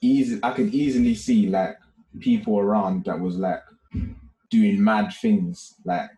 easy, 0.00 0.38
I 0.42 0.52
could 0.52 0.72
easily 0.74 1.14
see 1.14 1.48
like 1.48 1.76
people 2.20 2.58
around 2.58 3.04
that 3.04 3.20
was 3.20 3.36
like 3.36 3.62
doing 4.50 4.82
mad 4.82 5.12
things. 5.20 5.74
Like 5.84 6.10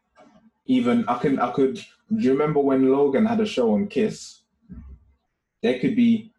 even 0.66 1.04
I 1.08 1.18
can 1.18 1.38
I 1.38 1.50
could. 1.52 1.76
Do 1.76 2.22
you 2.24 2.32
remember 2.32 2.60
when 2.60 2.90
Logan 2.90 3.26
had 3.26 3.40
a 3.40 3.46
show 3.46 3.74
on 3.74 3.86
Kiss? 3.86 4.40
There 5.62 5.78
could 5.78 5.96
be 5.96 6.32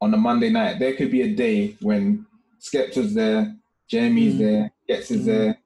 on 0.00 0.12
a 0.12 0.16
Monday 0.16 0.50
night. 0.50 0.78
There 0.78 0.94
could 0.94 1.10
be 1.10 1.22
a 1.22 1.34
day 1.34 1.76
when 1.80 2.26
Skepta's 2.60 3.14
there, 3.14 3.54
JME's 3.90 4.34
Mm. 4.34 4.38
there, 4.38 4.72
Ghetts 4.88 5.10
is 5.10 5.22
Mm. 5.22 5.26
there. 5.26 5.58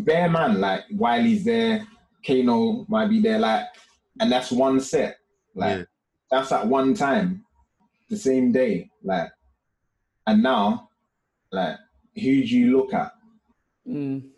Bear 0.00 0.28
man, 0.30 0.60
like 0.60 0.82
Wiley's 0.92 1.44
there, 1.44 1.86
Kano 2.26 2.84
might 2.88 3.08
be 3.08 3.20
there, 3.20 3.38
like, 3.38 3.64
and 4.20 4.30
that's 4.30 4.52
one 4.52 4.80
set. 4.80 5.16
Like 5.54 5.78
Yeah. 5.78 5.84
that's 6.30 6.52
at 6.52 6.66
one 6.66 6.94
time, 6.94 7.44
the 8.10 8.16
same 8.16 8.52
day. 8.52 8.90
Like, 9.02 9.30
and 10.26 10.42
now, 10.42 10.88
like, 11.50 11.76
who 12.14 12.20
do 12.44 12.58
you 12.58 12.76
look 12.76 12.92
at? 12.94 13.12
Mm. 13.88 14.28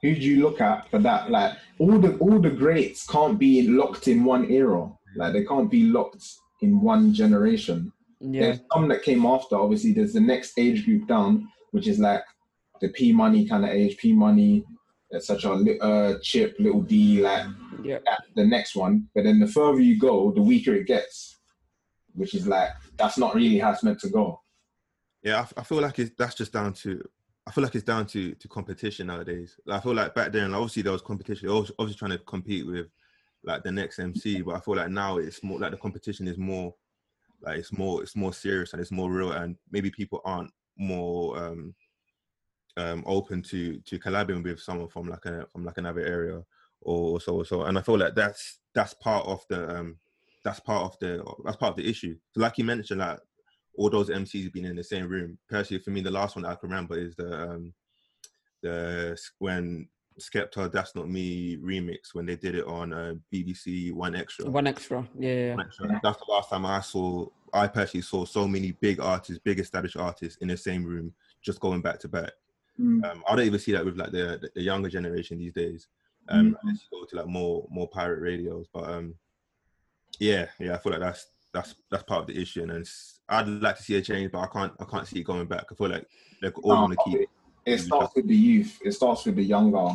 who 0.00 0.14
do 0.14 0.20
you 0.20 0.42
look 0.42 0.60
at 0.62 0.90
for 0.90 0.98
that? 0.98 1.30
Like 1.30 1.56
all 1.78 1.98
the 1.98 2.16
all 2.18 2.38
the 2.38 2.50
greats 2.50 3.06
can't 3.06 3.38
be 3.38 3.66
locked 3.68 4.06
in 4.08 4.22
one 4.24 4.50
era. 4.50 4.90
Like 5.16 5.32
they 5.32 5.44
can't 5.44 5.70
be 5.70 5.84
locked 5.84 6.24
in 6.62 6.80
one 6.80 7.12
generation. 7.14 7.90
Yeah. 8.20 8.40
There's 8.42 8.60
some 8.72 8.88
that 8.88 9.02
came 9.02 9.24
after. 9.26 9.56
Obviously, 9.56 9.92
there's 9.92 10.12
the 10.14 10.20
next 10.20 10.58
age 10.58 10.84
group 10.84 11.06
down, 11.08 11.48
which 11.72 11.86
is 11.88 11.98
like 11.98 12.22
the 12.80 12.88
P 12.88 13.12
Money 13.12 13.46
kind 13.46 13.64
of 13.64 13.70
age. 13.70 13.96
P 13.96 14.12
Money, 14.12 14.64
that's 15.10 15.26
such 15.26 15.44
a 15.44 15.52
li- 15.52 15.78
uh, 15.80 16.14
Chip, 16.22 16.56
Little 16.58 16.82
D, 16.82 17.20
like 17.22 17.46
Yeah. 17.82 17.98
that, 18.06 18.24
the 18.34 18.44
next 18.46 18.74
one. 18.76 19.08
But 19.14 19.24
then 19.24 19.40
the 19.40 19.46
further 19.46 19.80
you 19.80 19.98
go, 19.98 20.32
the 20.32 20.42
weaker 20.42 20.74
it 20.74 20.86
gets. 20.86 21.38
Which 22.14 22.34
is 22.34 22.46
like 22.46 22.70
that's 22.96 23.18
not 23.18 23.34
really 23.34 23.58
how 23.58 23.72
it's 23.72 23.82
meant 23.82 23.98
to 24.00 24.08
go. 24.08 24.40
Yeah, 25.22 25.38
I, 25.38 25.40
f- 25.40 25.52
I 25.56 25.62
feel 25.64 25.80
like 25.80 25.98
it's 25.98 26.12
that's 26.16 26.34
just 26.36 26.52
down 26.52 26.72
to. 26.74 27.02
I 27.46 27.50
feel 27.50 27.64
like 27.64 27.74
it's 27.74 27.84
down 27.84 28.06
to 28.08 28.34
to 28.36 28.48
competition 28.48 29.08
nowadays. 29.08 29.56
Like, 29.66 29.80
I 29.80 29.82
feel 29.82 29.94
like 29.94 30.14
back 30.14 30.30
then, 30.30 30.54
obviously 30.54 30.82
there 30.82 30.92
was 30.92 31.02
competition. 31.02 31.48
They 31.48 31.52
was 31.54 31.72
obviously 31.78 31.98
trying 31.98 32.12
to 32.16 32.24
compete 32.24 32.66
with 32.66 32.86
like 33.42 33.64
the 33.64 33.72
next 33.72 33.98
MC, 33.98 34.42
but 34.42 34.54
I 34.54 34.60
feel 34.60 34.76
like 34.76 34.90
now 34.90 35.18
it's 35.18 35.42
more 35.42 35.58
like 35.58 35.72
the 35.72 35.76
competition 35.76 36.28
is 36.28 36.38
more 36.38 36.72
like 37.42 37.58
it's 37.58 37.72
more 37.72 38.00
it's 38.02 38.14
more 38.14 38.32
serious 38.32 38.72
and 38.72 38.80
it's 38.80 38.92
more 38.92 39.10
real, 39.10 39.32
and 39.32 39.56
maybe 39.72 39.90
people 39.90 40.20
aren't 40.24 40.52
more 40.78 41.36
um 41.36 41.74
um 42.76 43.04
open 43.06 43.42
to 43.42 43.78
to 43.80 43.98
collabing 43.98 44.42
with 44.42 44.60
someone 44.60 44.88
from 44.88 45.08
like 45.08 45.24
a 45.26 45.46
from 45.52 45.64
like 45.64 45.78
another 45.78 46.00
area 46.00 46.42
or 46.80 47.20
so 47.20 47.36
or 47.36 47.44
so. 47.44 47.62
And 47.62 47.78
I 47.78 47.82
feel 47.82 47.98
like 47.98 48.14
that's 48.14 48.58
that's 48.74 48.94
part 48.94 49.26
of 49.26 49.44
the 49.48 49.78
um 49.78 49.98
that's 50.44 50.60
part 50.60 50.82
of 50.84 50.98
the 51.00 51.24
that's 51.44 51.56
part 51.56 51.70
of 51.70 51.76
the 51.76 51.88
issue. 51.88 52.16
So 52.32 52.40
like 52.40 52.58
you 52.58 52.64
mentioned, 52.64 53.00
like 53.00 53.18
all 53.76 53.90
those 53.90 54.10
MCs 54.10 54.52
being 54.52 54.66
in 54.66 54.76
the 54.76 54.84
same 54.84 55.08
room. 55.08 55.38
Personally, 55.48 55.82
for 55.82 55.90
me, 55.90 56.00
the 56.00 56.10
last 56.10 56.36
one 56.36 56.44
I 56.44 56.54
can 56.54 56.68
remember 56.68 56.98
is 56.98 57.14
the 57.16 57.50
um, 57.50 57.72
the 58.62 59.18
when 59.38 59.88
Skepta 60.20 60.70
"That's 60.70 60.94
Not 60.94 61.08
Me" 61.08 61.56
remix 61.56 62.12
when 62.14 62.26
they 62.26 62.36
did 62.36 62.54
it 62.54 62.66
on 62.66 62.92
uh, 62.92 63.14
BBC 63.32 63.92
1Xtra. 63.92 64.48
One 64.48 64.66
extra. 64.66 65.08
Yeah. 65.18 65.32
yeah. 65.32 65.54
1Xtra. 65.56 66.00
That's 66.02 66.18
the 66.18 66.26
last 66.28 66.50
time 66.50 66.66
I 66.66 66.80
saw. 66.80 67.26
I 67.52 67.68
personally 67.68 68.02
saw 68.02 68.24
so 68.24 68.48
many 68.48 68.72
big 68.72 69.00
artists, 69.00 69.40
big 69.44 69.60
established 69.60 69.96
artists 69.96 70.40
in 70.40 70.48
the 70.48 70.56
same 70.56 70.84
room, 70.84 71.12
just 71.42 71.60
going 71.60 71.82
back 71.82 72.00
to 72.00 72.08
back. 72.08 72.32
Um, 72.78 73.24
I 73.28 73.36
don't 73.36 73.46
even 73.46 73.60
see 73.60 73.72
that 73.72 73.84
with 73.84 73.96
like 73.96 74.10
the 74.12 74.38
the, 74.40 74.50
the 74.54 74.62
younger 74.62 74.88
generation 74.88 75.38
these 75.38 75.52
days. 75.52 75.88
Um, 76.28 76.56
unless 76.62 76.80
you 76.90 76.98
go 76.98 77.04
to 77.04 77.16
like 77.16 77.26
more 77.26 77.66
more 77.70 77.88
pirate 77.88 78.20
radios, 78.20 78.66
but 78.72 78.88
um, 78.88 79.14
yeah, 80.18 80.46
yeah, 80.58 80.74
I 80.74 80.78
feel 80.78 80.92
like 80.92 81.00
that's 81.02 81.26
that's 81.52 81.74
that's 81.90 82.04
part 82.04 82.22
of 82.22 82.26
the 82.26 82.40
issue, 82.40 82.62
and 82.62 82.72
it's, 82.72 83.20
I'd 83.28 83.46
like 83.48 83.76
to 83.76 83.82
see 83.82 83.96
a 83.96 84.02
change, 84.02 84.32
but 84.32 84.40
I 84.40 84.46
can't 84.46 84.72
I 84.80 84.84
can't 84.84 85.06
see 85.06 85.20
it 85.20 85.24
going 85.24 85.46
back. 85.46 85.66
I 85.70 85.74
feel 85.74 85.90
like 85.90 86.06
they're 86.40 86.52
always 86.62 86.80
No, 86.80 86.86
going 86.86 86.96
to 86.96 87.04
keep. 87.04 87.20
it, 87.20 87.28
it 87.66 87.78
starts 87.78 88.14
with 88.16 88.26
the 88.26 88.36
youth. 88.36 88.78
It 88.84 88.92
starts 88.92 89.24
with 89.24 89.36
the 89.36 89.44
younger 89.44 89.88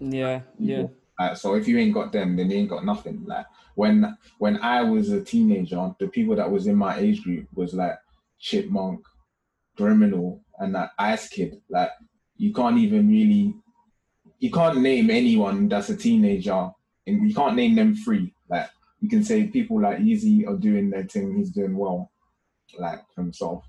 Yeah. 0.00 0.40
Yeah. 0.58 0.86
Like, 1.18 1.36
so 1.36 1.54
if 1.54 1.68
you 1.68 1.78
ain't 1.78 1.94
got 1.94 2.12
them, 2.12 2.36
then 2.36 2.50
you 2.50 2.58
ain't 2.58 2.70
got 2.70 2.84
nothing. 2.84 3.24
Like 3.26 3.46
when 3.74 4.16
when 4.38 4.58
I 4.58 4.82
was 4.82 5.10
a 5.10 5.22
teenager, 5.22 5.94
the 5.98 6.08
people 6.08 6.36
that 6.36 6.50
was 6.50 6.66
in 6.66 6.76
my 6.76 6.98
age 6.98 7.22
group 7.22 7.46
was 7.54 7.74
like 7.74 7.98
Chipmunk, 8.38 9.04
Griminal, 9.76 10.42
and 10.58 10.74
that 10.74 10.90
Ice 10.98 11.28
Kid. 11.28 11.60
Like 11.68 11.90
you 12.42 12.52
can't 12.52 12.76
even 12.76 13.08
really, 13.08 13.54
you 14.40 14.50
can't 14.50 14.80
name 14.80 15.10
anyone 15.10 15.68
that's 15.68 15.90
a 15.90 15.96
teenager, 15.96 16.70
and 17.06 17.28
you 17.28 17.32
can't 17.32 17.54
name 17.54 17.76
them 17.76 17.94
three. 17.94 18.34
Like 18.48 18.68
you 19.00 19.08
can 19.08 19.22
say 19.22 19.46
people 19.46 19.80
like 19.80 20.00
Easy 20.00 20.44
are 20.44 20.56
doing 20.56 20.90
their 20.90 21.04
thing. 21.04 21.36
He's 21.36 21.50
doing 21.50 21.76
well, 21.76 22.10
like 22.76 23.00
himself. 23.14 23.64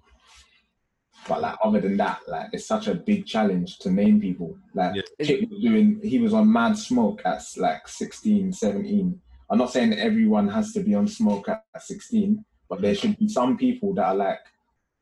But 1.27 1.41
like 1.41 1.55
other 1.63 1.81
than 1.81 1.97
that, 1.97 2.21
like 2.27 2.47
it's 2.51 2.65
such 2.65 2.87
a 2.87 2.95
big 2.95 3.27
challenge 3.27 3.77
to 3.79 3.91
name 3.91 4.19
people. 4.19 4.57
Like 4.73 4.95
Yeah. 4.95 5.25
Chip 5.25 5.51
was 5.51 5.61
doing, 5.61 5.99
he 6.03 6.17
was 6.17 6.33
on 6.33 6.51
Mad 6.51 6.75
Smoke 6.75 7.21
at 7.25 7.43
like 7.57 7.87
16, 7.87 8.53
17. 8.53 9.21
I'm 9.51 9.57
not 9.59 9.71
saying 9.71 9.93
everyone 9.93 10.47
has 10.47 10.73
to 10.73 10.79
be 10.79 10.95
on 10.95 11.07
Smoke 11.07 11.47
at 11.47 11.63
16, 11.77 12.43
but 12.67 12.81
there 12.81 12.95
should 12.95 13.19
be 13.19 13.27
some 13.27 13.55
people 13.55 13.93
that 13.93 14.05
are 14.05 14.15
like 14.15 14.39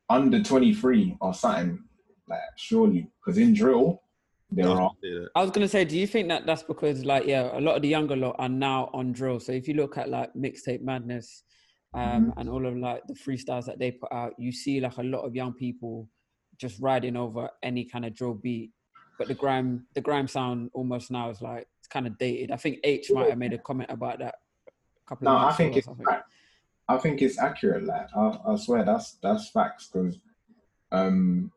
under 0.09 0.43
23 0.43 1.15
or 1.21 1.33
something. 1.33 1.81
Like 2.31 2.39
surely, 2.55 3.07
because 3.19 3.37
in 3.37 3.53
drill 3.53 4.01
there 4.51 4.65
I 4.65 4.69
was 4.69 4.79
are 4.79 4.89
gonna 5.01 5.23
say. 5.23 5.27
I 5.35 5.41
was 5.41 5.51
gonna 5.51 5.67
say, 5.67 5.85
do 5.85 5.97
you 5.97 6.07
think 6.07 6.27
that 6.29 6.45
that's 6.45 6.63
because 6.63 7.05
like 7.05 7.25
yeah, 7.25 7.57
a 7.57 7.61
lot 7.61 7.75
of 7.75 7.81
the 7.81 7.87
younger 7.87 8.15
lot 8.15 8.35
are 8.39 8.49
now 8.49 8.89
on 8.93 9.11
drill. 9.11 9.39
So 9.39 9.51
if 9.51 9.67
you 9.67 9.75
look 9.75 9.97
at 9.97 10.09
like 10.09 10.33
mixtape 10.33 10.81
madness, 10.81 11.43
um, 11.93 12.33
and 12.37 12.49
all 12.49 12.65
of 12.65 12.75
like 12.77 13.01
the 13.07 13.13
freestyles 13.13 13.65
that 13.65 13.79
they 13.79 13.91
put 13.91 14.11
out, 14.11 14.33
you 14.37 14.51
see 14.51 14.79
like 14.79 14.97
a 14.97 15.03
lot 15.03 15.21
of 15.21 15.35
young 15.35 15.53
people 15.53 16.07
just 16.57 16.79
riding 16.79 17.17
over 17.17 17.49
any 17.63 17.83
kind 17.85 18.05
of 18.05 18.13
drill 18.13 18.33
beat. 18.33 18.71
But 19.17 19.27
the 19.27 19.35
grime, 19.35 19.85
the 19.93 20.01
grime 20.01 20.27
sound 20.27 20.71
almost 20.73 21.11
now 21.11 21.29
is 21.29 21.41
like 21.41 21.67
it's 21.79 21.87
kind 21.87 22.07
of 22.07 22.17
dated. 22.17 22.51
I 22.51 22.55
think 22.57 22.79
H 22.83 23.11
might 23.11 23.29
have 23.29 23.37
made 23.37 23.53
a 23.53 23.57
comment 23.57 23.91
about 23.91 24.19
that 24.19 24.35
a 24.67 25.09
couple 25.09 25.25
No, 25.25 25.31
of 25.31 25.37
I 25.37 25.41
months 25.43 25.57
think 25.57 25.75
ago 25.77 25.95
it's 25.99 26.23
I 26.87 26.97
think 26.97 27.21
it's 27.21 27.39
accurate. 27.39 27.85
Like 27.85 28.07
I, 28.15 28.37
I 28.47 28.55
swear, 28.57 28.83
that's 28.83 29.13
that's 29.23 29.49
facts 29.49 29.89
because 29.91 30.17
um, 30.91 31.51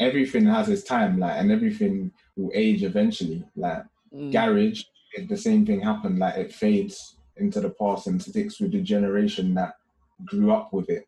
everything 0.00 0.46
has 0.46 0.68
its 0.68 0.82
time. 0.82 1.18
Like 1.20 1.36
and 1.40 1.52
everything 1.52 2.10
will 2.36 2.50
age 2.54 2.82
eventually. 2.82 3.44
Like 3.56 3.84
Mm, 4.12 4.32
garage, 4.32 4.82
it, 5.14 5.28
the 5.28 5.36
same 5.36 5.64
thing 5.64 5.80
happened. 5.80 6.18
Like 6.18 6.34
it 6.36 6.52
fades 6.52 7.16
into 7.36 7.60
the 7.60 7.70
past 7.70 8.08
and 8.08 8.20
sticks 8.20 8.58
with 8.58 8.72
the 8.72 8.80
generation 8.80 9.54
that 9.54 9.74
grew 10.24 10.50
up 10.50 10.72
with 10.72 10.90
it. 10.90 11.06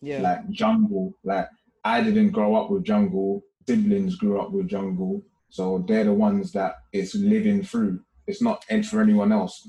yeah, 0.00 0.22
Like 0.22 0.48
jungle, 0.48 1.12
like 1.24 1.46
I 1.84 2.00
didn't 2.02 2.30
grow 2.30 2.54
up 2.56 2.70
with 2.70 2.84
jungle. 2.84 3.42
Siblings 3.68 4.16
grew 4.16 4.40
up 4.40 4.50
with 4.50 4.66
jungle, 4.66 5.22
so 5.50 5.84
they're 5.86 6.04
the 6.04 6.12
ones 6.14 6.52
that 6.52 6.76
it's 6.94 7.14
living 7.14 7.62
through. 7.62 8.00
It's 8.26 8.40
not 8.40 8.64
end 8.70 8.86
for 8.86 9.02
anyone 9.02 9.30
else. 9.30 9.68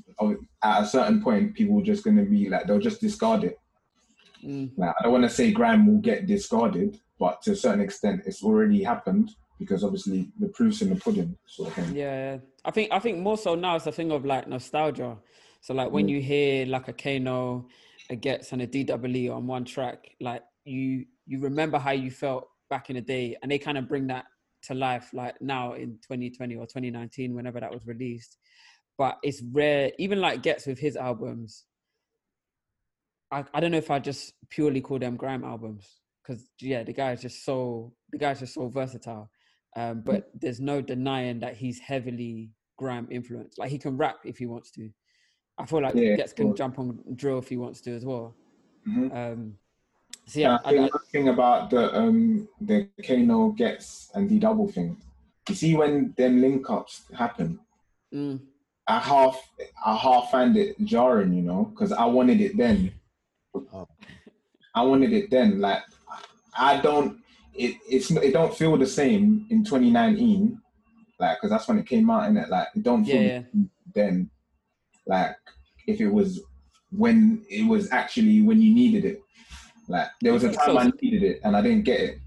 At 0.63 0.83
a 0.83 0.85
certain 0.85 1.21
point, 1.21 1.53
people 1.53 1.79
are 1.81 1.83
just 1.91 2.05
going 2.05 2.15
to 2.15 2.23
be 2.23 2.47
like 2.47 2.65
they'll 2.65 2.79
just 2.79 3.01
discard 3.01 3.43
it. 3.43 3.57
Mm. 4.41 4.71
Like, 4.77 4.95
I 4.97 5.03
don't 5.03 5.11
want 5.11 5.25
to 5.25 5.29
say 5.29 5.51
grime 5.51 5.85
will 5.85 5.99
get 6.01 6.27
discarded, 6.27 6.97
but 7.19 7.41
to 7.43 7.51
a 7.51 7.55
certain 7.55 7.81
extent, 7.81 8.23
it's 8.25 8.43
already 8.43 8.81
happened 8.81 9.31
because 9.59 9.83
obviously 9.83 10.31
the 10.39 10.47
proof's 10.47 10.81
in 10.81 10.89
the 10.89 10.95
pudding, 10.95 11.37
sort 11.45 11.69
of 11.69 11.75
thing. 11.75 11.95
Yeah, 11.95 12.37
I 12.63 12.71
think 12.71 12.91
I 12.93 12.99
think 12.99 13.19
more 13.19 13.37
so 13.37 13.55
now 13.55 13.75
it's 13.75 13.85
a 13.87 13.91
thing 13.91 14.11
of 14.11 14.25
like 14.25 14.47
nostalgia. 14.47 15.17
So 15.61 15.73
like 15.73 15.91
when 15.91 16.07
mm. 16.07 16.11
you 16.11 16.21
hear 16.21 16.65
like 16.65 16.87
a 16.87 16.93
Kano, 16.93 17.67
a 18.09 18.15
Ghetts, 18.15 18.53
and 18.53 18.61
a 18.61 18.67
DWE 18.67 19.35
on 19.35 19.45
one 19.45 19.65
track, 19.65 20.09
like 20.21 20.43
you 20.63 21.05
you 21.27 21.41
remember 21.41 21.77
how 21.77 21.91
you 21.91 22.09
felt 22.09 22.47
back 22.69 22.89
in 22.89 22.95
the 22.95 23.01
day, 23.01 23.35
and 23.43 23.51
they 23.51 23.59
kind 23.59 23.77
of 23.77 23.89
bring 23.89 24.07
that 24.07 24.25
to 24.61 24.73
life 24.73 25.09
like 25.13 25.41
now 25.41 25.73
in 25.73 25.97
2020 26.03 26.55
or 26.55 26.65
2019, 26.65 27.35
whenever 27.35 27.59
that 27.59 27.71
was 27.71 27.85
released. 27.85 28.37
But 28.97 29.17
it's 29.23 29.41
rare, 29.51 29.91
even 29.99 30.21
like 30.21 30.41
Ghetts 30.41 30.67
with 30.67 30.79
his 30.79 30.95
albums. 30.95 31.65
I, 33.31 33.43
I 33.53 33.59
don't 33.59 33.71
know 33.71 33.77
if 33.77 33.91
I 33.91 33.99
just 33.99 34.33
purely 34.49 34.81
call 34.81 34.99
them 34.99 35.15
grime 35.15 35.43
albums 35.43 35.98
because 36.29 36.49
yeah, 36.61 36.83
the 36.83 36.93
guy 36.93 37.13
is 37.13 37.21
just 37.21 37.43
so 37.43 37.91
the 38.11 38.17
guy's 38.17 38.39
just 38.39 38.53
so 38.53 38.67
versatile. 38.67 39.29
Um, 39.75 40.01
but 40.01 40.29
there's 40.33 40.59
no 40.59 40.81
denying 40.81 41.39
that 41.39 41.55
he's 41.55 41.79
heavily 41.79 42.49
grime 42.77 43.07
influenced. 43.11 43.59
Like 43.59 43.69
he 43.69 43.77
can 43.77 43.97
rap 43.97 44.17
if 44.25 44.37
he 44.37 44.45
wants 44.45 44.71
to. 44.71 44.89
I 45.57 45.65
feel 45.65 45.81
like 45.81 45.95
yeah, 45.95 46.15
Ghetts 46.15 46.33
can 46.33 46.55
jump 46.55 46.79
on 46.79 46.99
drill 47.15 47.39
if 47.39 47.49
he 47.49 47.57
wants 47.57 47.81
to 47.81 47.95
as 47.95 48.05
well. 48.05 48.35
Mm-hmm. 48.87 49.15
Um, 49.15 49.53
so 50.25 50.39
yeah, 50.39 50.57
I 50.63 50.71
think 50.71 50.93
I, 50.93 50.97
I, 50.97 51.11
thing 51.11 51.29
about 51.29 51.69
the 51.69 51.95
um 51.95 52.47
the 52.61 52.87
Kano 53.05 53.49
Ghetts 53.49 54.11
and 54.13 54.29
D 54.29 54.39
double 54.39 54.67
thing. 54.67 54.97
You 55.47 55.55
see 55.55 55.75
when 55.75 56.13
them 56.15 56.41
link 56.41 56.69
ups 56.69 57.03
happen, 57.17 57.59
mm. 58.13 58.39
I 58.87 58.99
half 58.99 59.41
I 59.83 59.95
half 59.95 60.29
find 60.31 60.55
it 60.55 60.79
jarring, 60.83 61.33
you 61.33 61.41
know, 61.41 61.71
because 61.73 61.91
I 61.91 62.05
wanted 62.05 62.41
it 62.41 62.57
then. 62.57 62.93
Oh. 63.73 63.87
I 64.75 64.83
wanted 64.83 65.11
it 65.11 65.29
then. 65.29 65.59
Like 65.59 65.81
I 66.59 66.81
don't 66.81 67.19
it 67.53 67.77
it's 67.89 68.11
it 68.11 68.33
don't 68.33 68.55
feel 68.55 68.77
the 68.77 68.85
same 68.85 69.47
in 69.49 69.63
2019, 69.63 70.59
like 71.19 71.37
because 71.37 71.49
that's 71.49 71.67
when 71.67 71.79
it 71.79 71.87
came 71.87 72.09
out, 72.09 72.27
and 72.27 72.37
it 72.37 72.49
like 72.49 72.67
it 72.75 72.83
don't 72.83 73.05
feel 73.05 73.21
yeah, 73.21 73.41
yeah. 73.53 73.63
then, 73.93 74.29
like 75.07 75.35
if 75.87 75.99
it 75.99 76.09
was 76.09 76.41
when 76.91 77.43
it 77.49 77.67
was 77.67 77.91
actually 77.91 78.41
when 78.41 78.61
you 78.61 78.73
needed 78.73 79.05
it. 79.05 79.21
Like 79.87 80.09
there 80.21 80.33
was 80.33 80.43
a 80.43 80.53
time 80.53 80.65
so, 80.65 80.77
I 80.77 80.91
needed 81.01 81.23
it 81.23 81.41
and 81.43 81.57
I 81.57 81.61
didn't 81.61 81.83
get 81.83 81.99
it. 81.99 82.19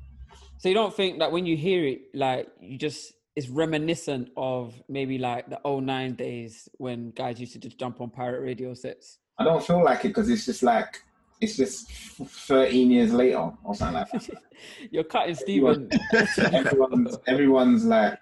So 0.59 0.69
you 0.69 0.75
don't 0.75 0.95
think 0.95 1.21
that 1.21 1.31
when 1.31 1.47
you 1.47 1.57
hear 1.57 1.87
it, 1.87 2.03
like 2.13 2.49
you 2.61 2.77
just 2.77 3.13
it's 3.37 3.49
reminiscent 3.49 4.31
of 4.37 4.75
maybe 4.89 5.17
like 5.17 5.49
the 5.49 5.61
old 5.65 5.85
09 5.85 6.15
days 6.15 6.69
when 6.79 7.13
guys 7.13 7.41
used 7.41 7.53
to 7.55 7.59
just 7.59 7.79
jump 7.79 8.01
on 8.01 8.11
pirate 8.11 8.41
radio 8.41 8.75
sets? 8.75 9.19
I 9.39 9.45
don't 9.45 9.65
feel 9.65 9.83
like 9.83 10.05
it 10.05 10.09
because 10.09 10.29
it's 10.29 10.45
just 10.45 10.63
like 10.63 11.03
it's 11.43 11.57
just 11.57 11.91
13 11.91 12.91
years 12.91 13.13
later 13.13 13.51
or 13.65 13.75
something 13.75 13.97
like 13.97 14.11
that. 14.13 14.43
You're 14.91 15.05
cutting 15.05 15.35
Stephen. 15.35 15.91
everyone's, 16.39 17.19
everyone's 17.27 17.85
like, 17.85 18.19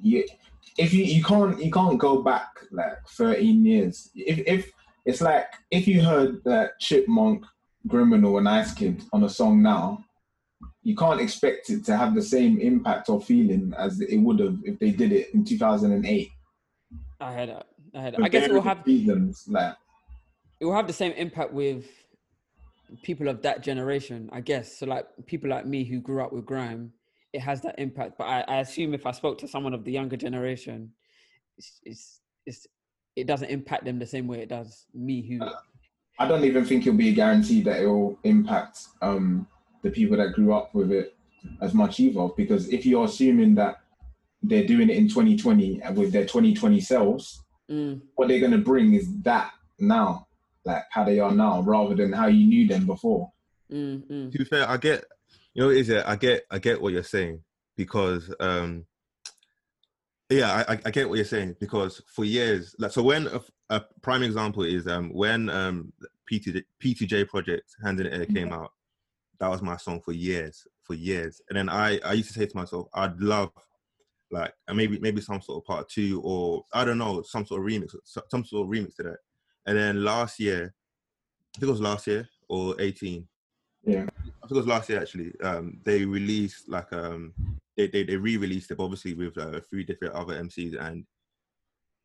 you, 0.00 0.24
if 0.78 0.94
you, 0.94 1.04
you 1.04 1.22
can't 1.22 1.62
you 1.62 1.70
can't 1.70 1.98
go 1.98 2.22
back 2.22 2.48
like 2.70 3.06
13 3.08 3.64
years. 3.64 4.10
If 4.14 4.38
if 4.46 4.72
it's 5.04 5.20
like 5.20 5.46
if 5.70 5.86
you 5.86 6.00
heard 6.02 6.42
that 6.44 6.78
Chipmunk, 6.78 7.44
Griminal, 7.86 8.38
and 8.38 8.48
Ice 8.48 8.72
Kid 8.72 9.02
on 9.12 9.24
a 9.24 9.28
song 9.28 9.62
now, 9.62 10.04
you 10.82 10.94
can't 10.96 11.20
expect 11.20 11.70
it 11.70 11.84
to 11.86 11.96
have 11.96 12.14
the 12.14 12.22
same 12.22 12.60
impact 12.60 13.08
or 13.08 13.20
feeling 13.20 13.74
as 13.76 14.00
it 14.00 14.18
would 14.18 14.38
have 14.38 14.58
if 14.64 14.78
they 14.78 14.90
did 14.90 15.12
it 15.12 15.34
in 15.34 15.44
2008. 15.44 16.30
I 17.20 17.32
had 17.32 17.48
that. 17.48 17.66
I 17.94 18.00
had. 18.00 18.14
That. 18.14 18.22
I 18.22 18.28
guess 18.28 18.48
it 18.48 18.52
will 18.52 18.62
have 18.62 18.86
reasons 18.86 19.44
like 19.48 19.74
it 20.60 20.64
will 20.64 20.74
have 20.74 20.86
the 20.86 20.92
same 20.92 21.12
impact 21.12 21.52
with 21.52 21.86
people 23.02 23.28
of 23.28 23.42
that 23.42 23.62
generation, 23.62 24.28
I 24.32 24.40
guess. 24.40 24.78
So 24.78 24.86
like 24.86 25.06
people 25.26 25.50
like 25.50 25.66
me 25.66 25.84
who 25.84 26.00
grew 26.00 26.22
up 26.22 26.32
with 26.32 26.46
grime, 26.46 26.92
it 27.32 27.40
has 27.40 27.60
that 27.62 27.78
impact. 27.78 28.18
But 28.18 28.24
I, 28.24 28.40
I 28.42 28.56
assume 28.60 28.94
if 28.94 29.06
I 29.06 29.10
spoke 29.12 29.38
to 29.38 29.48
someone 29.48 29.74
of 29.74 29.84
the 29.84 29.92
younger 29.92 30.16
generation, 30.16 30.90
it's, 31.56 31.80
it's, 31.84 32.20
it's 32.46 32.66
it 33.16 33.26
doesn't 33.26 33.48
impact 33.48 33.84
them 33.84 33.98
the 33.98 34.06
same 34.06 34.26
way 34.26 34.40
it 34.40 34.48
does 34.48 34.86
me 34.94 35.22
who. 35.22 35.44
Uh, 35.44 35.52
I 36.18 36.28
don't 36.28 36.44
even 36.44 36.64
think 36.64 36.86
it'll 36.86 36.96
be 36.96 37.08
a 37.08 37.12
guarantee 37.12 37.60
that 37.62 37.80
it 37.80 37.86
will 37.86 38.18
impact 38.24 38.80
um, 39.02 39.46
the 39.82 39.90
people 39.90 40.16
that 40.16 40.32
grew 40.32 40.52
up 40.52 40.74
with 40.74 40.92
it 40.92 41.16
as 41.60 41.74
much 41.74 42.00
either. 42.00 42.28
Because 42.36 42.68
if 42.68 42.86
you're 42.86 43.04
assuming 43.04 43.54
that 43.56 43.80
they're 44.42 44.66
doing 44.66 44.90
it 44.90 44.96
in 44.96 45.08
2020 45.08 45.80
with 45.94 46.12
their 46.12 46.22
2020 46.22 46.80
selves, 46.80 47.42
mm. 47.70 48.00
what 48.14 48.28
they're 48.28 48.40
going 48.40 48.52
to 48.52 48.58
bring 48.58 48.94
is 48.94 49.08
that 49.22 49.52
now 49.78 50.26
like 50.64 50.84
how 50.90 51.04
they 51.04 51.18
are 51.18 51.32
now 51.32 51.60
rather 51.62 51.94
than 51.94 52.12
how 52.12 52.26
you 52.26 52.46
knew 52.46 52.66
them 52.66 52.86
before. 52.86 53.30
Mm-hmm. 53.72 54.30
To 54.30 54.38
be 54.38 54.44
fair, 54.44 54.68
I 54.68 54.76
get 54.76 55.04
you 55.54 55.62
know 55.62 55.70
is 55.70 55.88
it 55.88 56.04
I 56.06 56.16
get 56.16 56.44
I 56.50 56.58
get 56.58 56.80
what 56.80 56.92
you're 56.92 57.02
saying 57.02 57.40
because 57.76 58.32
um 58.40 58.86
yeah 60.30 60.64
I, 60.68 60.78
I 60.84 60.90
get 60.90 61.08
what 61.08 61.16
you're 61.16 61.24
saying 61.24 61.56
because 61.60 62.02
for 62.14 62.24
years 62.24 62.74
like 62.78 62.90
so 62.90 63.02
when 63.02 63.26
a, 63.28 63.40
a 63.70 63.82
prime 64.02 64.22
example 64.22 64.64
is 64.64 64.86
um 64.86 65.10
when 65.12 65.48
um 65.48 65.92
PT, 66.30 66.64
PTJ 66.82 67.28
project 67.28 67.74
Hands 67.84 68.00
in 68.00 68.06
the 68.06 68.14
Air 68.14 68.26
came 68.26 68.48
mm-hmm. 68.48 68.54
out 68.54 68.72
that 69.40 69.50
was 69.50 69.62
my 69.62 69.76
song 69.76 70.00
for 70.00 70.12
years 70.12 70.66
for 70.82 70.94
years 70.94 71.40
and 71.48 71.56
then 71.56 71.68
I 71.68 71.98
I 72.04 72.12
used 72.14 72.32
to 72.32 72.38
say 72.38 72.46
to 72.46 72.56
myself 72.56 72.88
I'd 72.94 73.20
love 73.20 73.50
like 74.30 74.52
maybe 74.72 74.98
maybe 74.98 75.20
some 75.20 75.40
sort 75.40 75.62
of 75.62 75.66
part 75.66 75.88
two 75.88 76.20
or 76.24 76.64
I 76.72 76.84
don't 76.84 76.98
know 76.98 77.22
some 77.22 77.46
sort 77.46 77.60
of 77.60 77.66
remix 77.66 77.94
some 78.28 78.44
sort 78.44 78.66
of 78.66 78.72
remix 78.72 78.96
to 78.96 79.04
that 79.04 79.18
and 79.66 79.76
then 79.76 80.04
last 80.04 80.38
year, 80.40 80.74
I 81.54 81.58
think 81.58 81.68
it 81.68 81.72
was 81.72 81.80
last 81.80 82.06
year 82.06 82.28
or 82.48 82.74
18. 82.80 83.26
Yeah. 83.84 84.06
I 84.16 84.46
think 84.46 84.50
it 84.50 84.54
was 84.54 84.66
last 84.66 84.88
year 84.88 85.00
actually. 85.00 85.32
Um, 85.42 85.80
they 85.84 86.04
released 86.04 86.68
like 86.68 86.92
um 86.92 87.32
they 87.76 87.88
they, 87.88 88.04
they 88.04 88.16
re-released 88.16 88.70
it 88.70 88.80
obviously 88.80 89.14
with 89.14 89.36
uh, 89.38 89.60
three 89.70 89.84
different 89.84 90.14
other 90.14 90.34
MCs 90.34 90.80
and 90.80 91.04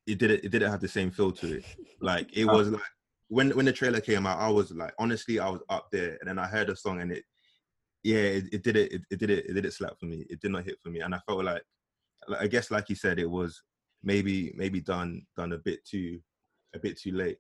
it 0.08 0.18
didn't 0.18 0.44
it 0.44 0.50
didn't 0.50 0.72
have 0.72 0.82
the 0.82 0.88
same 0.88 1.12
feel 1.12 1.32
to 1.34 1.58
it. 1.58 1.66
Like 2.02 2.36
it 2.36 2.46
was 2.46 2.70
like 2.70 2.82
when 3.28 3.52
when 3.52 3.66
the 3.66 3.74
trailer 3.74 4.02
came 4.02 4.26
out, 4.26 4.40
I 4.40 4.50
was 4.50 4.72
like 4.72 4.94
honestly 5.00 5.40
I 5.40 5.50
was 5.50 5.62
up 5.70 5.88
there 5.92 6.18
and 6.20 6.28
then 6.30 6.40
I 6.40 6.48
heard 6.48 6.68
the 6.68 6.76
song 6.76 7.02
and 7.02 7.12
it 7.12 7.24
yeah, 8.04 8.18
it, 8.18 8.46
it 8.54 8.64
did 8.64 8.78
it, 8.78 8.92
it, 8.94 9.02
it 9.12 9.20
did 9.20 9.30
it 9.30 9.46
it 9.48 9.54
did 9.54 9.66
it 9.66 9.74
slap 9.74 10.00
for 10.00 10.06
me. 10.06 10.26
It 10.30 10.42
did 10.42 10.52
not 10.52 10.66
hit 10.66 10.78
for 10.82 10.90
me. 10.90 11.02
And 11.02 11.14
I 11.14 11.20
felt 11.28 11.44
like 11.44 11.62
I 12.40 12.48
guess 12.48 12.72
like 12.72 12.90
you 12.90 12.96
said, 12.96 13.20
it 13.20 13.30
was 13.30 13.62
maybe 14.04 14.54
maybe 14.56 14.80
done 14.80 15.26
done 15.38 15.54
a 15.54 15.58
bit 15.58 15.86
too 15.86 16.20
a 16.76 16.80
bit 16.80 17.00
too 17.00 17.12
late. 17.12 17.38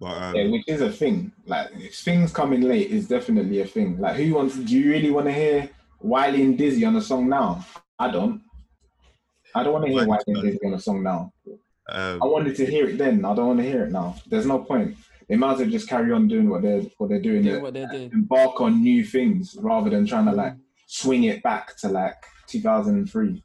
But, 0.00 0.22
um, 0.22 0.34
yeah, 0.34 0.48
which 0.48 0.64
is 0.68 0.80
a 0.80 0.90
thing. 0.90 1.32
Like 1.46 1.70
things 1.92 2.32
coming 2.32 2.62
late 2.62 2.90
is 2.90 3.08
definitely 3.08 3.60
a 3.60 3.66
thing. 3.66 3.98
Like 3.98 4.16
who 4.16 4.34
wants? 4.34 4.56
Do 4.56 4.78
you 4.78 4.90
really 4.90 5.10
want 5.10 5.26
to 5.26 5.32
hear 5.32 5.70
Wiley 6.00 6.42
and 6.42 6.56
Dizzy 6.56 6.84
on 6.84 6.96
a 6.96 7.00
song 7.00 7.28
now? 7.28 7.64
I 7.98 8.10
don't. 8.10 8.42
I 9.54 9.64
don't 9.64 9.72
want 9.72 9.86
to 9.86 9.92
hear 9.92 10.06
Wiley 10.06 10.24
and 10.28 10.42
Dizzy 10.42 10.60
on 10.64 10.74
a 10.74 10.80
song 10.80 11.02
now. 11.02 11.32
Um, 11.90 12.22
I 12.22 12.26
wanted 12.26 12.54
to 12.56 12.66
hear 12.66 12.88
it 12.88 12.98
then. 12.98 13.24
I 13.24 13.34
don't 13.34 13.46
want 13.46 13.58
to 13.60 13.64
hear 13.64 13.84
it 13.84 13.92
now. 13.92 14.14
There's 14.26 14.46
no 14.46 14.60
point. 14.60 14.96
They 15.28 15.36
might 15.36 15.54
as 15.54 15.58
well 15.58 15.68
just 15.68 15.88
carry 15.88 16.12
on 16.12 16.28
doing 16.28 16.48
what 16.48 16.62
they're 16.62 16.82
what 16.98 17.08
they're 17.08 17.20
doing. 17.20 17.42
doing 17.42 17.62
what 17.62 17.74
they're 17.74 17.88
doing. 17.88 18.10
Embark 18.12 18.60
on 18.60 18.82
new 18.82 19.04
things 19.04 19.56
rather 19.60 19.90
than 19.90 20.06
trying 20.06 20.26
to 20.26 20.32
like 20.32 20.54
swing 20.86 21.24
it 21.24 21.42
back 21.42 21.76
to 21.78 21.88
like 21.88 22.16
2003. 22.46 23.42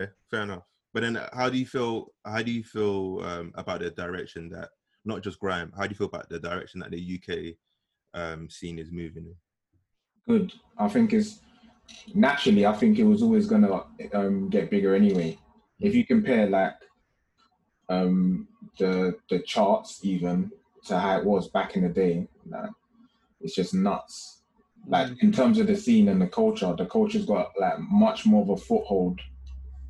Okay, 0.00 0.10
fair 0.30 0.42
enough. 0.42 0.62
But 0.92 1.02
then, 1.02 1.20
how 1.32 1.48
do 1.48 1.58
you 1.58 1.66
feel? 1.66 2.08
How 2.24 2.42
do 2.42 2.50
you 2.50 2.64
feel 2.64 3.20
um, 3.22 3.52
about 3.54 3.80
the 3.80 3.90
direction 3.90 4.48
that 4.50 4.70
not 5.04 5.22
just 5.22 5.40
grime. 5.40 5.72
How 5.76 5.84
do 5.84 5.90
you 5.90 5.96
feel 5.96 6.06
about 6.06 6.28
the 6.28 6.38
direction 6.38 6.80
that 6.80 6.90
the 6.90 7.20
UK 7.20 7.56
um, 8.14 8.48
scene 8.50 8.78
is 8.78 8.90
moving 8.90 9.26
in? 9.26 9.34
Good. 10.28 10.52
I 10.78 10.88
think 10.88 11.12
it's 11.12 11.40
naturally. 12.14 12.66
I 12.66 12.72
think 12.72 12.98
it 12.98 13.04
was 13.04 13.22
always 13.22 13.46
gonna 13.46 13.84
um, 14.12 14.48
get 14.48 14.70
bigger 14.70 14.94
anyway. 14.94 15.38
If 15.80 15.94
you 15.94 16.04
compare 16.04 16.48
like 16.48 16.74
um, 17.88 18.48
the 18.78 19.14
the 19.28 19.40
charts 19.40 20.00
even 20.02 20.50
to 20.86 20.98
how 20.98 21.18
it 21.18 21.24
was 21.24 21.48
back 21.48 21.76
in 21.76 21.82
the 21.82 21.88
day, 21.88 22.28
like, 22.46 22.70
it's 23.40 23.54
just 23.54 23.74
nuts. 23.74 24.42
Like 24.86 25.08
mm. 25.08 25.22
in 25.22 25.32
terms 25.32 25.58
of 25.58 25.66
the 25.66 25.76
scene 25.76 26.08
and 26.08 26.20
the 26.20 26.26
culture, 26.26 26.74
the 26.76 26.86
culture's 26.86 27.26
got 27.26 27.52
like 27.58 27.78
much 27.78 28.26
more 28.26 28.42
of 28.42 28.50
a 28.50 28.56
foothold 28.56 29.20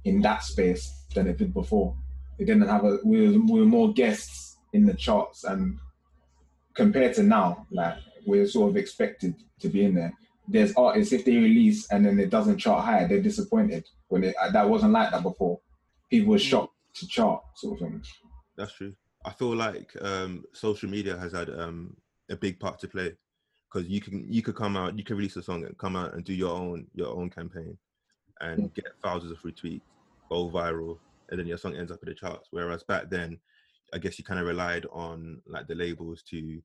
in 0.04 0.20
that 0.22 0.42
space 0.42 1.04
than 1.14 1.26
it 1.26 1.36
did 1.36 1.52
before. 1.52 1.94
It 2.38 2.46
didn't 2.46 2.68
have 2.68 2.84
a. 2.84 2.98
We 3.04 3.28
were, 3.28 3.44
we 3.52 3.60
were 3.60 3.66
more 3.66 3.92
guests 3.92 4.49
in 4.72 4.86
the 4.86 4.94
charts 4.94 5.44
and 5.44 5.78
compared 6.74 7.14
to 7.14 7.22
now, 7.22 7.66
like 7.70 7.96
we're 8.26 8.46
sort 8.46 8.70
of 8.70 8.76
expected 8.76 9.34
to 9.60 9.68
be 9.68 9.84
in 9.84 9.94
there. 9.94 10.12
There's 10.48 10.74
artists 10.74 11.12
if 11.12 11.24
they 11.24 11.36
release 11.36 11.90
and 11.90 12.04
then 12.04 12.18
it 12.18 12.30
doesn't 12.30 12.58
chart 12.58 12.84
higher, 12.84 13.06
they're 13.06 13.22
disappointed. 13.22 13.86
When 14.08 14.24
it 14.24 14.34
that 14.52 14.68
wasn't 14.68 14.92
like 14.92 15.10
that 15.12 15.22
before, 15.22 15.60
people 16.10 16.32
were 16.32 16.38
mm. 16.38 16.50
shocked 16.50 16.74
to 16.94 17.06
chart 17.06 17.42
sort 17.54 17.74
of 17.74 17.88
thing. 17.88 18.02
That's 18.56 18.74
true. 18.74 18.94
I 19.24 19.32
feel 19.32 19.54
like 19.54 19.90
um, 20.00 20.44
social 20.52 20.88
media 20.88 21.16
has 21.16 21.32
had 21.32 21.50
um, 21.50 21.96
a 22.30 22.36
big 22.36 22.58
part 22.58 22.78
to 22.80 22.88
play 22.88 23.12
because 23.70 23.88
you 23.88 24.00
can 24.00 24.24
you 24.28 24.42
could 24.42 24.56
come 24.56 24.76
out, 24.76 24.98
you 24.98 25.04
can 25.04 25.16
release 25.16 25.36
a 25.36 25.42
song 25.42 25.64
and 25.64 25.76
come 25.78 25.96
out 25.96 26.14
and 26.14 26.24
do 26.24 26.32
your 26.32 26.56
own 26.56 26.86
your 26.94 27.08
own 27.08 27.30
campaign, 27.30 27.76
and 28.40 28.72
get 28.74 28.86
thousands 29.02 29.32
of 29.32 29.38
retweets, 29.38 29.82
go 30.28 30.50
viral, 30.50 30.98
and 31.30 31.38
then 31.38 31.46
your 31.46 31.58
song 31.58 31.76
ends 31.76 31.92
up 31.92 32.02
in 32.02 32.08
the 32.08 32.14
charts. 32.14 32.48
Whereas 32.50 32.82
back 32.82 33.10
then, 33.10 33.38
I 33.94 33.98
guess 33.98 34.18
you 34.18 34.24
kind 34.24 34.40
of 34.40 34.46
relied 34.46 34.86
on 34.92 35.40
like 35.46 35.66
the 35.66 35.74
labels 35.74 36.22
to 36.30 36.60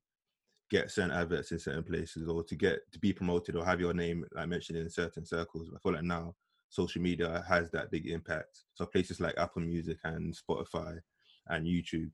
get 0.70 0.90
certain 0.90 1.12
adverts 1.12 1.52
in 1.52 1.58
certain 1.58 1.84
places 1.84 2.28
or 2.28 2.42
to 2.42 2.56
get 2.56 2.80
to 2.92 2.98
be 2.98 3.12
promoted 3.12 3.56
or 3.56 3.64
have 3.64 3.80
your 3.80 3.94
name 3.94 4.24
like 4.34 4.48
mentioned 4.48 4.78
in 4.78 4.90
certain 4.90 5.24
circles. 5.24 5.70
I 5.74 5.78
feel 5.78 5.92
like 5.92 6.02
now 6.02 6.34
social 6.68 7.00
media 7.00 7.44
has 7.48 7.70
that 7.70 7.90
big 7.90 8.06
impact. 8.06 8.64
So 8.74 8.86
places 8.86 9.20
like 9.20 9.38
Apple 9.38 9.62
Music 9.62 9.98
and 10.04 10.34
Spotify 10.34 10.98
and 11.48 11.66
YouTube 11.66 12.10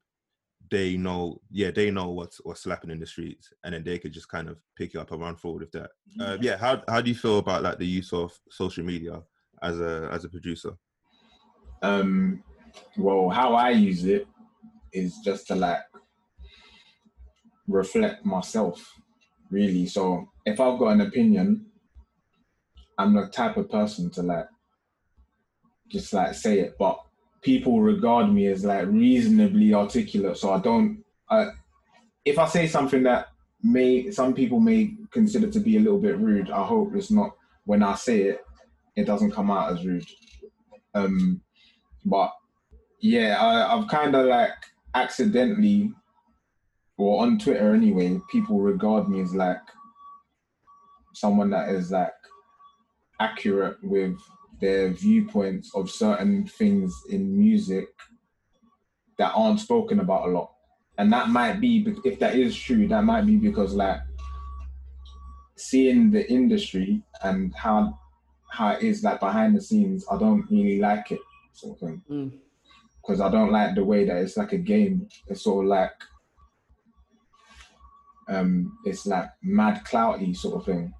they 0.70 0.96
know, 0.96 1.40
yeah, 1.51 1.70
they 1.70 1.90
know 1.90 2.11
what's 2.11 2.40
what's 2.44 2.62
slapping 2.62 2.90
in 2.90 3.01
the 3.01 3.07
streets, 3.07 3.53
and 3.64 3.75
then 3.75 3.85
they 3.85 3.98
could 3.98 4.12
just 4.12 4.29
kind 4.29 4.48
of 4.48 4.59
pick 4.77 4.94
you 4.94 5.01
up 5.01 5.11
and 5.11 5.20
run 5.20 5.37
forward 5.37 5.62
with 5.62 5.72
that. 5.72 5.90
Uh, 6.20 6.37
yeah, 6.40 6.57
how 6.57 6.83
how 6.88 7.01
do 7.01 7.11
you 7.11 7.16
feel 7.16 7.38
about 7.38 7.62
like 7.62 7.79
the 7.79 7.87
use 7.87 8.12
of 8.12 8.38
social 8.51 8.85
media 8.85 9.22
as 9.62 9.81
a 9.81 10.09
as 10.12 10.25
a 10.25 10.29
producer? 10.29 10.72
Um, 11.83 12.42
well, 12.96 13.29
how 13.29 13.55
I 13.55 13.70
use 13.70 14.05
it 14.05 14.27
is 14.92 15.18
just 15.24 15.46
to 15.48 15.55
like 15.55 15.81
reflect 17.68 18.24
myself, 18.24 18.92
really. 19.50 19.87
So 19.87 20.28
if 20.44 20.61
I've 20.61 20.78
got 20.78 20.88
an 20.88 21.02
opinion, 21.02 21.66
I'm 22.98 23.14
the 23.14 23.28
type 23.28 23.57
of 23.57 23.70
person 23.70 24.11
to 24.12 24.22
like 24.22 24.46
just 25.88 26.12
like 26.12 26.35
say 26.35 26.61
it, 26.61 26.76
but 26.78 26.98
people 27.42 27.81
regard 27.81 28.33
me 28.33 28.46
as 28.46 28.64
like 28.64 28.87
reasonably 28.87 29.74
articulate. 29.74 30.37
So 30.37 30.52
I 30.52 30.59
don't. 30.61 31.05
I, 31.28 31.48
if 32.24 32.38
I 32.38 32.46
say 32.46 32.66
something 32.66 33.02
that 33.05 33.28
may 33.62 34.11
some 34.11 34.35
people 34.35 34.61
may 34.61 34.94
consider 35.11 35.50
to 35.50 35.61
be 35.61 35.76
a 35.76 35.81
little 35.81 35.98
bit 35.98 36.18
rude, 36.18 36.50
I 36.50 36.64
hope 36.64 36.94
it's 36.94 37.11
not. 37.11 37.31
When 37.64 37.83
I 37.83 37.94
say 37.94 38.22
it, 38.22 38.44
it 38.96 39.05
doesn't 39.05 39.33
come 39.33 39.50
out 39.50 39.72
as 39.72 39.85
rude. 39.85 40.07
Um, 40.94 41.40
but 42.05 42.33
yeah, 43.00 43.38
I, 43.40 43.76
I've 43.76 43.88
kind 43.88 44.14
of 44.14 44.26
like 44.26 44.52
accidentally, 44.94 45.92
or 46.96 47.22
on 47.22 47.38
Twitter 47.38 47.74
anyway, 47.74 48.20
people 48.31 48.61
regard 48.61 49.09
me 49.09 49.20
as 49.20 49.35
like 49.35 49.61
someone 51.14 51.50
that 51.50 51.68
is 51.68 51.90
like 51.90 52.12
accurate 53.20 53.76
with 53.83 54.16
their 54.61 54.90
viewpoints 54.90 55.74
of 55.74 55.90
certain 55.90 56.46
things 56.46 56.94
in 57.11 57.38
music 57.38 57.88
that 59.18 59.33
aren't 59.35 59.61
spoken 59.61 60.00
about 60.00 60.28
a 60.28 60.31
lot. 60.31 60.52
And 60.98 61.12
that 61.12 61.28
might 61.28 61.61
be, 61.61 61.87
if 62.05 62.18
that 62.20 62.35
is 62.35 62.57
true, 62.57 62.87
that 62.88 63.02
might 63.05 63.26
be 63.26 63.37
because 63.37 63.74
like 63.74 64.00
seeing 65.57 66.11
the 66.11 66.31
industry 66.31 67.02
and 67.22 67.55
how 67.55 67.98
how 68.50 68.72
it 68.72 68.83
is 68.83 69.02
like 69.02 69.18
behind 69.18 69.57
the 69.57 69.61
scenes, 69.61 70.05
I 70.11 70.18
don't 70.18 70.44
really 70.50 70.78
like 70.78 71.11
it 71.11 71.20
sort 71.52 71.74
of 71.74 71.88
thing. 71.88 72.02
Mm. 72.11 72.33
Because. 73.02 73.20
I 73.20 73.30
don't 73.30 73.52
like 73.52 73.74
the 73.74 73.84
way 73.84 74.04
that 74.04 74.18
it's 74.18 74.36
like 74.36 74.52
a 74.52 74.58
game. 74.58 75.08
It's 75.28 75.42
sort 75.42 75.64
of 75.64 75.68
like 75.68 75.92
um 78.28 78.78
it's 78.84 79.04
like 79.04 79.28
mad 79.42 79.82
clouty 79.84 80.34
sort 80.34 80.54
of 80.54 80.64
thing 80.64 80.94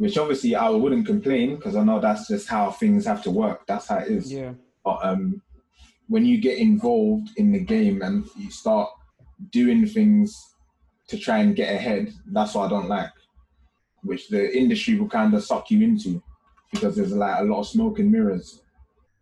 which 0.00 0.16
obviously 0.16 0.54
I 0.54 0.70
wouldn't 0.70 1.04
complain 1.04 1.56
because 1.56 1.76
I 1.76 1.84
know 1.84 2.00
that's 2.00 2.26
just 2.26 2.48
how 2.48 2.70
things 2.70 3.04
have 3.04 3.22
to 3.24 3.30
work. 3.30 3.66
That's 3.66 3.86
how 3.86 3.98
it 3.98 4.08
is. 4.08 4.32
Yeah. 4.32 4.54
But 4.82 4.98
um, 5.02 5.42
when 6.08 6.24
you 6.24 6.40
get 6.40 6.56
involved 6.56 7.28
in 7.36 7.52
the 7.52 7.58
game 7.58 8.00
and 8.00 8.26
you 8.34 8.50
start 8.50 8.88
doing 9.50 9.86
things 9.86 10.34
to 11.08 11.18
try 11.18 11.40
and 11.40 11.54
get 11.54 11.74
ahead, 11.74 12.14
that's 12.32 12.54
what 12.54 12.64
I 12.64 12.68
don't 12.70 12.88
like. 12.88 13.10
Which 14.02 14.28
the 14.28 14.50
industry 14.56 14.98
will 14.98 15.06
kind 15.06 15.34
of 15.34 15.44
suck 15.44 15.70
you 15.70 15.82
into 15.82 16.22
because 16.72 16.96
there's 16.96 17.12
like 17.12 17.38
a 17.38 17.44
lot 17.44 17.60
of 17.60 17.68
smoke 17.68 17.98
and 17.98 18.10
mirrors. 18.10 18.62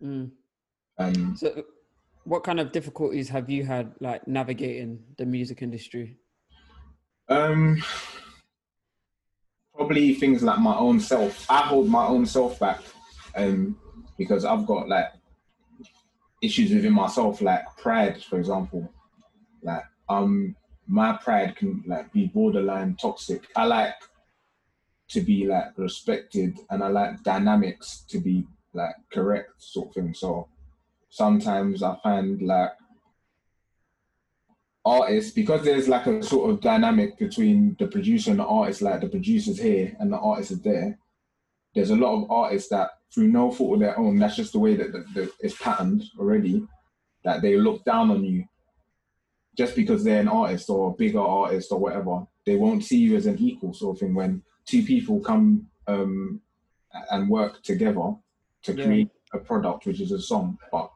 Mm. 0.01 0.31
Um, 0.97 1.37
so, 1.37 1.65
what 2.25 2.45
kind 2.45 2.61
of 2.61 2.73
difficulties 2.73 3.29
have 3.29 3.49
you 3.49 3.65
had 3.65 3.93
like 4.01 4.27
navigating 4.27 5.03
the 5.17 5.27
music 5.27 5.63
industry? 5.63 6.17
Um, 7.29 7.83
probably 9.75 10.15
things 10.15 10.43
like 10.43 10.59
my 10.59 10.77
own 10.77 11.01
self. 11.01 11.47
I 11.51 11.63
hold 11.63 11.89
my 11.89 12.07
own 12.07 12.27
self 12.27 12.59
back, 12.59 12.81
um, 13.37 13.77
because 14.17 14.45
I've 14.45 14.67
got 14.67 14.89
like 14.89 15.13
issues 16.43 16.73
within 16.73 16.93
myself, 16.93 17.41
like 17.41 17.65
pride, 17.77 18.23
for 18.23 18.39
example. 18.39 18.93
Like 19.63 19.85
um, 20.09 20.57
my 20.87 21.17
pride 21.17 21.57
can 21.57 21.83
like 21.87 22.13
be 22.13 22.27
borderline 22.27 22.97
toxic. 22.97 23.47
I 23.57 23.65
like 23.65 23.95
to 25.11 25.21
be 25.21 25.47
like 25.47 25.77
respected, 25.77 26.59
and 26.71 26.83
I 26.83 26.89
like 26.89 27.23
dynamics 27.23 28.05
to 28.09 28.19
be 28.19 28.47
like 28.75 28.97
correct, 29.13 29.51
sort 29.59 29.89
of 29.89 29.95
thing. 29.95 30.15
So 30.15 30.49
sometimes 31.11 31.83
I 31.83 31.97
find 32.03 32.41
like 32.43 32.71
artists 34.85 35.33
because 35.33 35.63
there's 35.65 35.89
like 35.89 36.07
a 36.07 36.23
sort 36.23 36.51
of 36.51 36.61
dynamic 36.61 37.19
between 37.19 37.77
the 37.79 37.87
producer 37.87 38.31
and 38.31 38.41
the 38.41 38.45
artist 38.45 38.81
like 38.81 39.01
the 39.01 39.09
producer's 39.09 39.61
here 39.61 39.95
and 40.01 40.13
the 40.13 40.17
artist 40.17 40.51
is 40.51 40.61
there 40.63 40.99
there's 41.75 41.91
a 41.91 41.97
lot 41.97 42.17
of 42.17 42.31
artists 42.31 42.71
that 42.71 42.91
through 43.13 43.29
no 43.29 43.51
fault 43.51 43.75
of 43.75 43.81
their 43.81 43.99
own 43.99 44.19
that's 44.19 44.37
just 44.37 44.53
the 44.53 44.59
way 44.59 44.75
that 44.75 44.93
the, 44.93 45.05
the, 45.15 45.31
it's 45.41 45.61
patterned 45.61 46.03
already 46.19 46.63
that 47.25 47.43
they 47.43 47.57
look 47.57 47.85
down 47.85 48.11
on 48.11 48.25
you 48.25 48.45
just 49.57 49.75
because 49.75 50.05
they're 50.05 50.21
an 50.21 50.29
artist 50.29 50.71
or 50.71 50.91
a 50.91 50.95
bigger 50.95 51.21
artist 51.21 51.71
or 51.71 51.79
whatever 51.79 52.27
they 52.47 52.57
won't 52.57 52.85
see 52.85 52.99
you 52.99 53.17
as 53.17 53.27
an 53.27 53.39
equal 53.39 53.75
sort 53.75 53.97
of 53.97 54.01
thing 54.01 54.15
when 54.15 54.43
two 54.65 54.83
people 54.83 55.21
come 55.21 55.67
um, 55.87 56.41
and 57.11 57.29
work 57.29 57.63
together 57.63 58.15
to 58.63 58.75
create 58.75 59.11
yeah. 59.35 59.41
a 59.41 59.45
product 59.45 59.85
which 59.87 60.01
is 60.01 60.13
a 60.13 60.21
song 60.21 60.57
but 60.73 60.91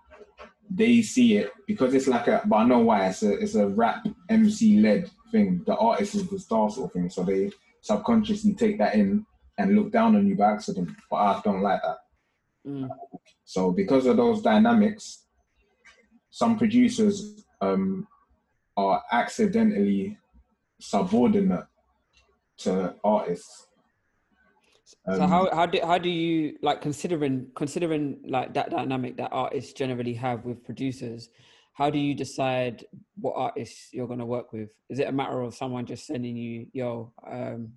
they 0.74 1.02
see 1.02 1.36
it 1.36 1.52
because 1.66 1.94
it's 1.94 2.06
like 2.06 2.28
a 2.28 2.42
but 2.46 2.56
I 2.56 2.64
know 2.64 2.78
why 2.78 3.08
it's 3.08 3.22
a 3.22 3.32
it's 3.32 3.54
a 3.54 3.68
rap 3.68 4.06
MC 4.28 4.80
led 4.80 5.10
thing. 5.30 5.62
The 5.66 5.76
artist 5.76 6.14
is 6.14 6.28
the 6.28 6.38
star 6.38 6.70
sort 6.70 6.90
of 6.90 6.92
thing. 6.92 7.10
So 7.10 7.24
they 7.24 7.50
subconsciously 7.80 8.54
take 8.54 8.78
that 8.78 8.94
in 8.94 9.26
and 9.58 9.74
look 9.74 9.92
down 9.92 10.16
on 10.16 10.26
you 10.26 10.36
by 10.36 10.52
accident. 10.52 10.90
But 11.10 11.16
I 11.16 11.40
don't 11.44 11.62
like 11.62 11.80
that. 11.82 11.98
Mm. 12.66 12.88
So 13.44 13.72
because 13.72 14.06
of 14.06 14.16
those 14.16 14.40
dynamics, 14.40 15.24
some 16.30 16.56
producers 16.56 17.44
um, 17.60 18.06
are 18.76 19.02
accidentally 19.12 20.18
subordinate 20.80 21.66
to 22.58 22.94
artists 23.04 23.66
um, 25.06 25.16
so 25.16 25.26
how 25.26 25.54
how 25.54 25.66
do 25.66 25.80
how 25.82 25.98
do 25.98 26.08
you 26.08 26.56
like 26.62 26.80
considering 26.80 27.48
considering 27.54 28.20
like 28.26 28.54
that 28.54 28.70
dynamic 28.70 29.16
that 29.16 29.30
artists 29.32 29.72
generally 29.72 30.14
have 30.14 30.44
with 30.44 30.64
producers? 30.64 31.28
How 31.74 31.90
do 31.90 31.98
you 31.98 32.14
decide 32.14 32.84
what 33.16 33.34
artists 33.34 33.88
you're 33.92 34.06
going 34.06 34.18
to 34.18 34.26
work 34.26 34.52
with? 34.52 34.70
Is 34.90 34.98
it 34.98 35.08
a 35.08 35.12
matter 35.12 35.40
of 35.40 35.54
someone 35.54 35.86
just 35.86 36.06
sending 36.06 36.36
you, 36.36 36.66
yo, 36.74 37.12
um, 37.26 37.72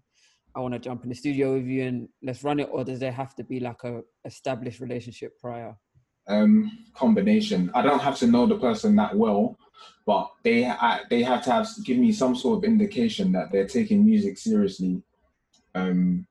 I 0.53 0.59
want 0.59 0.73
to 0.73 0.79
jump 0.79 1.03
in 1.03 1.09
the 1.09 1.15
studio 1.15 1.53
with 1.53 1.65
you 1.65 1.83
and 1.83 2.09
let's 2.21 2.43
run 2.43 2.59
it, 2.59 2.69
or 2.71 2.83
does 2.83 2.99
there 2.99 3.11
have 3.11 3.35
to 3.35 3.43
be 3.43 3.59
like 3.59 3.83
a 3.83 4.01
established 4.25 4.81
relationship 4.81 5.39
prior? 5.39 5.75
Um, 6.27 6.85
combination. 6.93 7.71
I 7.73 7.81
don't 7.83 7.99
have 7.99 8.17
to 8.19 8.27
know 8.27 8.45
the 8.45 8.57
person 8.57 8.95
that 8.97 9.15
well, 9.15 9.57
but 10.05 10.29
they 10.43 10.65
I, 10.65 11.01
they 11.09 11.23
have 11.23 11.43
to 11.45 11.51
have 11.51 11.67
give 11.83 11.97
me 11.97 12.11
some 12.11 12.35
sort 12.35 12.57
of 12.57 12.63
indication 12.63 13.31
that 13.31 13.51
they're 13.51 13.67
taking 13.67 14.05
music 14.05 14.37
seriously. 14.37 15.01
Um, 15.73 16.27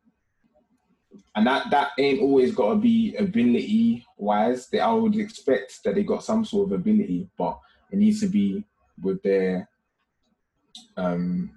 and 1.36 1.46
that 1.46 1.70
that 1.70 1.90
ain't 1.98 2.20
always 2.20 2.54
got 2.54 2.70
to 2.70 2.76
be 2.76 3.16
ability 3.16 4.06
wise. 4.16 4.68
They 4.68 4.80
I 4.80 4.92
would 4.92 5.16
expect 5.16 5.82
that 5.84 5.94
they 5.94 6.02
got 6.02 6.24
some 6.24 6.44
sort 6.44 6.68
of 6.68 6.80
ability, 6.80 7.28
but 7.36 7.58
it 7.90 7.98
needs 7.98 8.20
to 8.20 8.28
be 8.28 8.64
with 9.02 9.22
their 9.22 9.68
um 10.96 11.50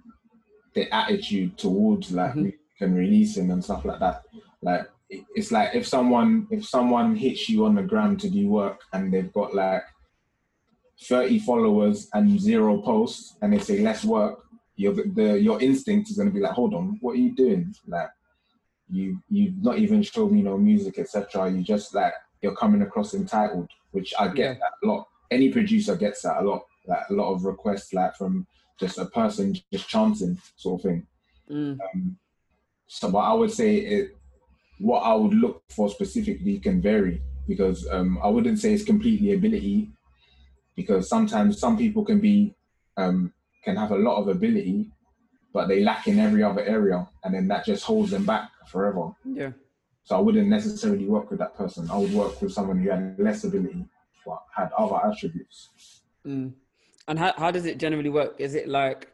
their 0.74 0.92
attitude 0.92 1.56
towards 1.56 2.12
like 2.12 2.34
mm-hmm. 2.34 2.84
and 2.84 2.96
releasing 2.96 3.50
and 3.50 3.62
stuff 3.62 3.84
like 3.84 4.00
that. 4.00 4.22
Like 4.62 4.88
it's 5.10 5.50
like 5.50 5.74
if 5.74 5.86
someone 5.86 6.46
if 6.50 6.66
someone 6.66 7.16
hits 7.16 7.48
you 7.48 7.64
on 7.64 7.74
the 7.74 7.82
ground 7.82 8.20
to 8.20 8.30
do 8.30 8.48
work 8.48 8.80
and 8.92 9.12
they've 9.12 9.32
got 9.32 9.54
like 9.54 9.82
30 11.04 11.38
followers 11.40 12.08
and 12.12 12.40
zero 12.40 12.82
posts 12.82 13.36
and 13.40 13.52
they 13.52 13.58
say 13.58 13.80
let's 13.80 14.04
work 14.04 14.44
your 14.76 14.92
the 14.92 15.40
your 15.40 15.60
instinct 15.62 16.10
is 16.10 16.16
going 16.16 16.28
to 16.28 16.34
be 16.34 16.40
like 16.40 16.52
hold 16.52 16.74
on 16.74 16.98
what 17.00 17.12
are 17.12 17.20
you 17.20 17.34
doing 17.34 17.72
like 17.86 18.10
you 18.90 19.22
you 19.28 19.54
not 19.60 19.78
even 19.78 20.02
show 20.02 20.28
me 20.28 20.42
no 20.42 20.56
music, 20.56 20.98
etc. 20.98 21.50
You 21.50 21.62
just 21.62 21.94
like 21.94 22.14
you're 22.42 22.56
coming 22.56 22.82
across 22.82 23.14
entitled, 23.14 23.68
which 23.92 24.14
I 24.18 24.28
get 24.28 24.38
yeah. 24.38 24.54
that 24.54 24.72
a 24.82 24.86
lot. 24.86 25.08
Any 25.30 25.50
producer 25.50 25.96
gets 25.96 26.22
that 26.22 26.42
a 26.42 26.44
lot. 26.44 26.64
Like 26.86 27.08
a 27.10 27.12
lot 27.12 27.32
of 27.32 27.44
requests, 27.44 27.92
like 27.92 28.16
from 28.16 28.46
just 28.80 28.98
a 28.98 29.06
person 29.06 29.54
just 29.72 29.88
chanting, 29.88 30.38
sort 30.56 30.80
of 30.80 30.82
thing. 30.84 31.06
Mm. 31.50 31.78
Um, 31.80 32.16
so, 32.86 33.08
what 33.08 33.24
I 33.24 33.34
would 33.34 33.50
say 33.50 33.76
it, 33.76 34.16
what 34.78 35.00
I 35.00 35.14
would 35.14 35.34
look 35.34 35.62
for 35.68 35.90
specifically 35.90 36.58
can 36.58 36.80
vary 36.80 37.20
because 37.48 37.88
um, 37.90 38.18
I 38.22 38.28
wouldn't 38.28 38.60
say 38.60 38.74
it's 38.74 38.84
completely 38.84 39.32
ability, 39.32 39.88
because 40.76 41.08
sometimes 41.08 41.58
some 41.58 41.76
people 41.76 42.04
can 42.04 42.20
be 42.20 42.54
um, 42.96 43.32
can 43.64 43.74
have 43.76 43.90
a 43.90 43.96
lot 43.96 44.20
of 44.20 44.28
ability, 44.28 44.90
but 45.52 45.68
they 45.68 45.82
lack 45.82 46.06
in 46.06 46.18
every 46.18 46.42
other 46.42 46.62
area, 46.62 47.08
and 47.24 47.34
then 47.34 47.48
that 47.48 47.64
just 47.64 47.84
holds 47.84 48.10
them 48.10 48.24
back 48.24 48.50
forever. 48.70 49.10
Yeah. 49.24 49.52
So 50.04 50.16
I 50.16 50.20
wouldn't 50.20 50.48
necessarily 50.48 51.06
work 51.06 51.30
with 51.30 51.38
that 51.40 51.54
person. 51.54 51.90
I 51.90 51.98
would 51.98 52.12
work 52.14 52.40
with 52.40 52.52
someone 52.52 52.78
who 52.78 52.90
had 52.90 53.16
less 53.18 53.44
ability 53.44 53.84
but 54.24 54.42
had 54.54 54.70
other 54.76 54.96
attributes. 55.04 55.70
Mm. 56.26 56.52
And 57.06 57.18
how, 57.18 57.32
how 57.36 57.50
does 57.50 57.64
it 57.64 57.78
generally 57.78 58.10
work? 58.10 58.36
Is 58.38 58.54
it 58.54 58.68
like 58.68 59.08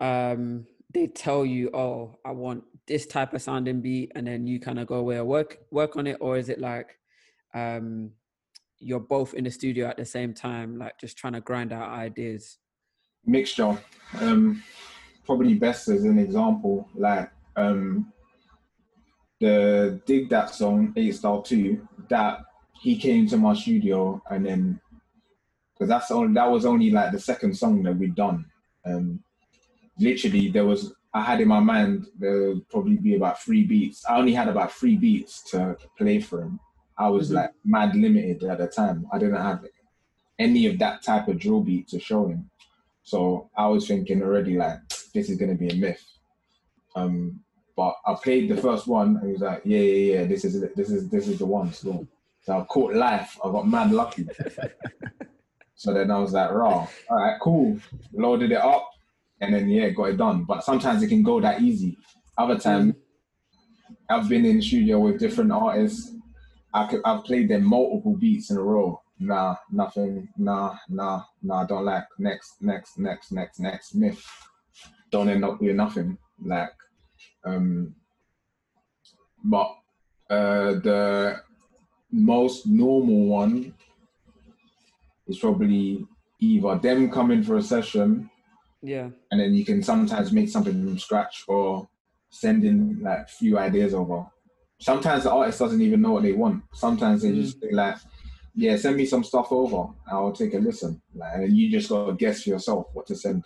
um, 0.00 0.66
they 0.92 1.06
tell 1.06 1.44
you, 1.44 1.70
oh, 1.72 2.18
I 2.24 2.32
want 2.32 2.64
this 2.86 3.06
type 3.06 3.34
of 3.34 3.42
sounding 3.42 3.80
beat, 3.80 4.12
and 4.14 4.26
then 4.26 4.46
you 4.46 4.60
kind 4.60 4.78
of 4.78 4.86
go 4.86 4.96
away 4.96 5.18
and 5.18 5.26
work 5.26 5.58
work 5.70 5.96
on 5.96 6.06
it, 6.06 6.18
or 6.20 6.36
is 6.36 6.48
it 6.48 6.60
like 6.60 6.98
um, 7.54 8.12
you're 8.78 9.00
both 9.00 9.34
in 9.34 9.44
the 9.44 9.50
studio 9.50 9.86
at 9.88 9.96
the 9.96 10.04
same 10.04 10.34
time, 10.34 10.78
like 10.78 10.98
just 10.98 11.16
trying 11.16 11.34
to 11.34 11.40
grind 11.40 11.72
out 11.72 11.88
ideas? 11.90 12.58
Mixture. 13.24 13.78
Um, 14.20 14.62
probably 15.24 15.54
best 15.54 15.88
as 15.88 16.04
an 16.04 16.18
example, 16.18 16.88
like 16.94 17.30
um, 17.56 18.12
the 19.40 20.00
Dig 20.06 20.28
That 20.28 20.54
song, 20.54 20.92
8 20.96 21.14
Style 21.14 21.42
2, 21.42 21.86
that 22.08 22.40
he 22.80 22.96
came 22.96 23.26
to 23.28 23.36
my 23.36 23.54
studio 23.54 24.22
and 24.30 24.46
then, 24.46 24.80
because 25.74 25.88
that's 25.88 26.10
only, 26.10 26.34
that 26.34 26.50
was 26.50 26.64
only 26.64 26.90
like 26.90 27.12
the 27.12 27.20
second 27.20 27.56
song 27.56 27.82
that 27.82 27.96
we'd 27.96 28.14
done. 28.14 28.44
Um, 28.84 29.22
literally, 29.98 30.50
there 30.50 30.66
was, 30.66 30.92
I 31.14 31.22
had 31.22 31.40
in 31.40 31.48
my 31.48 31.60
mind, 31.60 32.06
there 32.18 32.48
would 32.48 32.68
probably 32.68 32.96
be 32.96 33.16
about 33.16 33.40
three 33.40 33.64
beats. 33.64 34.04
I 34.08 34.18
only 34.18 34.34
had 34.34 34.48
about 34.48 34.72
three 34.72 34.96
beats 34.96 35.42
to 35.50 35.76
play 35.96 36.20
for 36.20 36.42
him. 36.42 36.60
I 36.98 37.08
was 37.08 37.28
mm-hmm. 37.28 37.36
like 37.36 37.52
mad 37.64 37.96
limited 37.96 38.44
at 38.44 38.58
the 38.58 38.66
time. 38.66 39.06
I 39.12 39.18
didn't 39.18 39.36
have 39.36 39.64
any 40.38 40.66
of 40.66 40.78
that 40.78 41.02
type 41.02 41.28
of 41.28 41.38
drill 41.38 41.60
beat 41.60 41.88
to 41.88 41.98
show 41.98 42.26
him. 42.26 42.49
So 43.10 43.50
I 43.56 43.66
was 43.66 43.88
thinking 43.88 44.22
already 44.22 44.56
like, 44.56 44.78
this 45.12 45.28
is 45.28 45.36
going 45.36 45.50
to 45.50 45.56
be 45.56 45.68
a 45.68 45.74
myth. 45.74 46.04
Um, 46.94 47.40
but 47.76 47.96
I 48.06 48.14
played 48.14 48.48
the 48.48 48.56
first 48.56 48.86
one, 48.86 49.16
and 49.16 49.26
he 49.26 49.32
was 49.32 49.42
like, 49.42 49.62
"Yeah, 49.64 49.80
yeah, 49.80 50.14
yeah, 50.14 50.24
this 50.26 50.44
is 50.44 50.62
it. 50.62 50.76
This 50.76 50.90
is 50.90 51.08
this 51.08 51.26
is 51.26 51.38
the 51.38 51.46
one." 51.46 51.72
So, 51.72 52.06
so 52.42 52.58
I 52.60 52.64
caught 52.64 52.94
life. 52.94 53.36
I 53.44 53.50
got 53.50 53.66
mad 53.66 53.90
lucky. 53.90 54.28
so 55.74 55.92
then 55.92 56.10
I 56.10 56.18
was 56.18 56.32
like, 56.32 56.52
"Raw, 56.52 56.86
all 57.10 57.16
right, 57.16 57.38
cool." 57.40 57.78
Loaded 58.12 58.52
it 58.52 58.58
up, 58.58 58.90
and 59.40 59.54
then 59.54 59.68
yeah, 59.68 59.88
got 59.90 60.10
it 60.10 60.16
done. 60.16 60.44
But 60.44 60.62
sometimes 60.62 61.02
it 61.02 61.08
can 61.08 61.24
go 61.24 61.40
that 61.40 61.62
easy. 61.62 61.96
Other 62.38 62.58
times, 62.58 62.94
I've 64.08 64.28
been 64.28 64.44
in 64.44 64.56
the 64.56 64.62
studio 64.62 65.00
with 65.00 65.18
different 65.18 65.50
artists. 65.50 66.12
I 66.72 66.86
could, 66.86 67.00
I've 67.04 67.24
played 67.24 67.48
them 67.48 67.64
multiple 67.64 68.16
beats 68.16 68.50
in 68.50 68.56
a 68.56 68.62
row. 68.62 69.00
Nah, 69.20 69.56
nothing. 69.70 70.28
Nah, 70.38 70.76
nah, 70.88 71.22
nah. 71.42 71.64
Don't 71.64 71.84
like 71.84 72.06
next, 72.18 72.62
next, 72.62 72.98
next, 72.98 73.32
next, 73.32 73.60
next. 73.60 73.94
Myth. 73.94 74.24
Don't 75.10 75.28
end 75.28 75.44
up 75.44 75.60
with 75.60 75.76
nothing. 75.76 76.16
Like 76.42 76.72
um, 77.44 77.94
but 79.44 79.74
uh, 80.28 80.72
the 80.80 81.40
most 82.10 82.66
normal 82.66 83.26
one 83.26 83.74
is 85.26 85.38
probably 85.38 86.06
either 86.40 86.78
them 86.78 87.10
coming 87.10 87.42
for 87.42 87.56
a 87.56 87.62
session, 87.62 88.30
yeah, 88.82 89.08
and 89.30 89.40
then 89.40 89.54
you 89.54 89.64
can 89.64 89.82
sometimes 89.82 90.32
make 90.32 90.48
something 90.48 90.72
from 90.72 90.98
scratch 90.98 91.44
or 91.48 91.88
sending 92.30 93.00
like 93.02 93.28
few 93.28 93.58
ideas 93.58 93.94
over. 93.94 94.26
Sometimes 94.80 95.24
the 95.24 95.30
artist 95.30 95.58
doesn't 95.58 95.82
even 95.82 96.00
know 96.00 96.12
what 96.12 96.22
they 96.22 96.32
want. 96.32 96.62
Sometimes 96.72 97.22
they 97.22 97.30
mm. 97.30 97.42
just 97.42 97.58
like, 97.70 97.96
yeah, 98.54 98.76
send 98.76 98.96
me 98.96 99.06
some 99.06 99.24
stuff 99.24 99.52
over. 99.52 99.92
I'll 100.10 100.32
take 100.32 100.54
a 100.54 100.58
listen. 100.58 101.00
Like, 101.14 101.34
and 101.34 101.56
you 101.56 101.70
just 101.70 101.88
gotta 101.88 102.12
guess 102.14 102.42
for 102.42 102.50
yourself 102.50 102.86
what 102.92 103.06
to 103.06 103.16
send. 103.16 103.44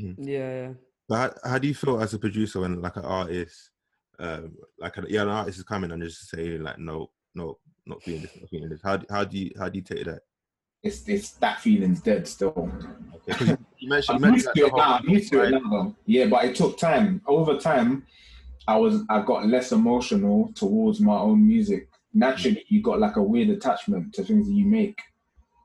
Mm. 0.00 0.16
Yeah, 0.18 0.50
yeah. 0.50 0.72
But 1.08 1.38
how, 1.44 1.50
how, 1.50 1.58
do 1.58 1.68
you 1.68 1.74
feel 1.74 2.00
as 2.00 2.14
a 2.14 2.18
producer 2.18 2.60
when 2.60 2.80
like 2.80 2.96
an 2.96 3.04
artist, 3.04 3.70
um, 4.18 4.56
like 4.78 4.96
a, 4.96 5.04
yeah, 5.08 5.22
an 5.22 5.28
artist 5.28 5.58
is 5.58 5.64
coming 5.64 5.90
and 5.90 6.02
just 6.02 6.28
saying 6.30 6.62
like, 6.62 6.78
no, 6.78 7.10
no, 7.34 7.58
not 7.86 8.02
feeling 8.02 8.22
this, 8.22 8.30
not 8.40 8.50
feeling 8.50 8.68
this. 8.68 8.80
How 8.82 9.00
how 9.10 9.24
do 9.24 9.38
you 9.38 9.50
how 9.58 9.68
do 9.68 9.78
you 9.78 9.84
take 9.84 10.04
that? 10.04 10.22
It's 10.82 11.08
it's 11.08 11.32
that 11.32 11.60
feeling's 11.60 12.00
dead 12.00 12.26
still. 12.28 12.70
Okay, 13.30 13.56
you 13.78 13.88
mentioned, 13.88 14.24
I'm 14.24 14.34
used 14.34 14.48
to 14.54 14.66
it 14.66 14.72
now. 14.76 14.94
I'm 14.94 15.08
used 15.08 15.32
to 15.32 15.42
it 15.42 15.50
now. 15.50 15.94
Yeah, 16.06 16.26
but 16.26 16.44
it 16.44 16.54
took 16.54 16.78
time. 16.78 17.22
Over 17.26 17.58
time, 17.58 18.06
I 18.66 18.76
was 18.76 19.02
I 19.08 19.22
got 19.22 19.46
less 19.46 19.72
emotional 19.72 20.52
towards 20.54 21.00
my 21.00 21.16
own 21.16 21.46
music. 21.46 21.88
Naturally, 22.14 22.64
you 22.68 22.80
got 22.80 23.00
like 23.00 23.16
a 23.16 23.22
weird 23.22 23.50
attachment 23.50 24.14
to 24.14 24.24
things 24.24 24.46
that 24.46 24.54
you 24.54 24.64
make. 24.64 25.00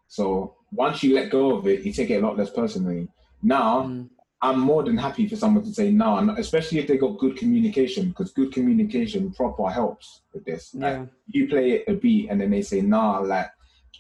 So 0.08 0.56
once 0.72 1.04
you 1.04 1.14
let 1.14 1.30
go 1.30 1.56
of 1.56 1.68
it, 1.68 1.84
you 1.84 1.94
take 1.94 2.10
it 2.10 2.24
a 2.24 2.26
lot 2.26 2.38
less 2.38 2.50
personally. 2.50 3.08
Now 3.44 3.84
mm. 3.84 4.10
I'm 4.42 4.60
more 4.60 4.84
than 4.84 4.98
happy 4.98 5.28
for 5.28 5.36
someone 5.36 5.64
to 5.64 5.74
say 5.74 5.92
no, 5.92 6.18
especially 6.38 6.80
if 6.80 6.88
they 6.88 6.98
got 6.98 7.20
good 7.20 7.38
communication, 7.38 8.10
because 8.10 8.32
good 8.32 8.54
communication 8.54 9.32
proper 9.34 9.70
helps 9.70 10.22
with 10.34 10.46
this. 10.46 10.72
Yeah. 10.74 11.00
Like, 11.00 11.10
you 11.28 11.48
play 11.48 11.84
a 11.86 11.94
beat 11.94 12.30
and 12.30 12.40
then 12.40 12.52
they 12.52 12.62
say 12.62 12.82
nah, 12.82 13.20
like 13.20 13.50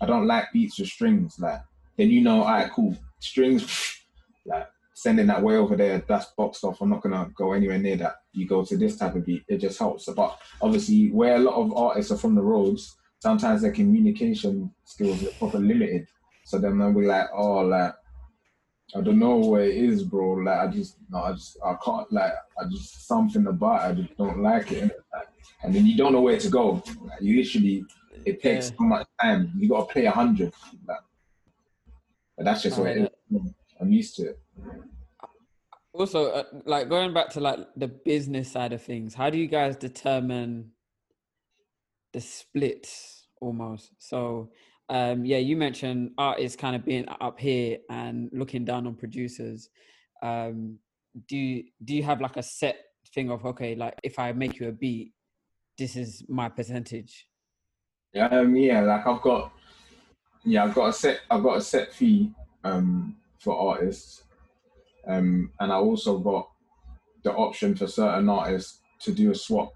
I 0.01 0.05
don't 0.05 0.27
like 0.27 0.51
beats 0.53 0.79
with 0.79 0.88
strings, 0.88 1.38
like 1.39 1.62
then 1.97 2.09
you 2.09 2.21
know, 2.21 2.43
all 2.43 2.51
right, 2.51 2.71
cool, 2.71 2.97
strings, 3.19 3.99
like 4.45 4.67
sending 4.93 5.27
that 5.27 5.43
way 5.43 5.55
over 5.55 5.75
there, 5.75 6.03
that's 6.07 6.27
boxed 6.38 6.63
off. 6.63 6.81
I'm 6.81 6.89
not 6.89 7.01
gonna 7.01 7.29
go 7.35 7.53
anywhere 7.53 7.77
near 7.77 7.97
that. 7.97 8.18
You 8.33 8.47
go 8.47 8.63
to 8.63 8.77
this 8.77 8.97
type 8.97 9.15
of 9.15 9.25
beat, 9.25 9.43
it 9.47 9.57
just 9.57 9.79
helps. 9.79 10.05
But 10.05 10.39
obviously, 10.61 11.11
where 11.11 11.35
a 11.35 11.39
lot 11.39 11.55
of 11.55 11.75
artists 11.75 12.11
are 12.11 12.17
from 12.17 12.35
the 12.35 12.41
roads, 12.41 12.95
sometimes 13.19 13.61
their 13.61 13.71
communication 13.71 14.71
skills 14.85 15.23
are 15.23 15.31
proper 15.31 15.59
limited. 15.59 16.07
So 16.45 16.57
then 16.57 16.77
they'll 16.77 16.93
be 16.93 17.05
like, 17.05 17.27
oh, 17.33 17.61
like 17.61 17.93
I 18.95 19.01
don't 19.01 19.19
know 19.19 19.37
where 19.37 19.63
it 19.63 19.75
is, 19.75 20.03
bro. 20.03 20.31
Like 20.33 20.59
I 20.59 20.67
just, 20.67 20.97
no, 21.09 21.19
I 21.19 21.33
just, 21.33 21.57
I 21.63 21.75
can't. 21.83 22.11
Like 22.11 22.33
I 22.59 22.67
just 22.69 23.07
something 23.07 23.45
about 23.47 23.81
it. 23.81 23.85
I 23.85 24.01
just 24.01 24.17
don't 24.17 24.41
like 24.41 24.71
it. 24.71 24.91
And 25.63 25.75
then 25.75 25.85
you 25.85 25.97
don't 25.97 26.13
know 26.13 26.21
where 26.21 26.39
to 26.39 26.49
go. 26.49 26.81
Like, 27.01 27.21
you 27.21 27.37
literally, 27.37 27.85
it 28.25 28.41
takes 28.41 28.69
yeah. 28.69 28.77
so 28.77 28.83
much 28.83 29.07
time. 29.21 29.51
You 29.57 29.69
got 29.69 29.87
to 29.87 29.93
play 29.93 30.05
a 30.05 30.11
hundred. 30.11 30.53
Like, 30.87 30.99
but 32.35 32.45
that's 32.45 32.63
just 32.63 32.79
oh, 32.79 32.83
what 32.83 32.97
it 32.97 33.11
is. 33.31 33.53
I'm 33.79 33.91
used 33.91 34.15
to 34.15 34.29
it. 34.29 34.39
Also, 35.99 36.31
uh, 36.31 36.43
like 36.65 36.88
going 36.88 37.13
back 37.13 37.29
to 37.29 37.41
like 37.41 37.59
the 37.75 37.89
business 37.89 38.49
side 38.49 38.71
of 38.71 38.81
things, 38.81 39.13
how 39.13 39.29
do 39.29 39.38
you 39.38 39.47
guys 39.47 39.75
determine 39.75 40.71
the 42.13 42.21
splits 42.21 43.27
almost? 43.41 43.91
So 43.99 44.49
um, 44.89 45.25
yeah, 45.25 45.38
you 45.38 45.57
mentioned 45.57 46.12
artists 46.17 46.55
kind 46.55 46.75
of 46.75 46.85
being 46.85 47.05
up 47.19 47.38
here 47.38 47.79
and 47.89 48.29
looking 48.31 48.63
down 48.63 48.88
on 48.88 48.95
producers. 48.95 49.69
Um, 50.23 50.79
do 51.27 51.35
you, 51.35 51.63
do 51.83 51.93
you 51.93 52.03
have 52.03 52.21
like 52.21 52.38
a 52.38 52.43
set 52.43 52.77
thing 53.13 53.29
of 53.29 53.45
okay, 53.45 53.75
like 53.75 53.95
if 54.01 54.17
I 54.17 54.31
make 54.31 54.57
you 54.59 54.69
a 54.69 54.71
beat, 54.71 55.12
this 55.77 55.97
is 55.97 56.23
my 56.29 56.47
percentage? 56.47 57.27
Um, 58.19 58.55
yeah, 58.55 58.81
like 58.81 59.05
I've 59.05 59.21
got, 59.21 59.51
yeah, 60.45 60.63
I've 60.63 60.73
got 60.73 60.89
a 60.89 60.93
set, 60.93 61.19
I've 61.29 61.43
got 61.43 61.57
a 61.57 61.62
set 61.62 61.93
fee 61.93 62.31
um, 62.63 63.17
for 63.38 63.73
artists, 63.73 64.23
um, 65.07 65.51
and 65.59 65.71
I 65.71 65.75
also 65.75 66.19
got 66.19 66.49
the 67.23 67.33
option 67.33 67.75
for 67.75 67.88
certain 67.88 68.29
artists 68.29 68.81
to 69.01 69.12
do 69.12 69.31
a 69.31 69.35
swap 69.35 69.71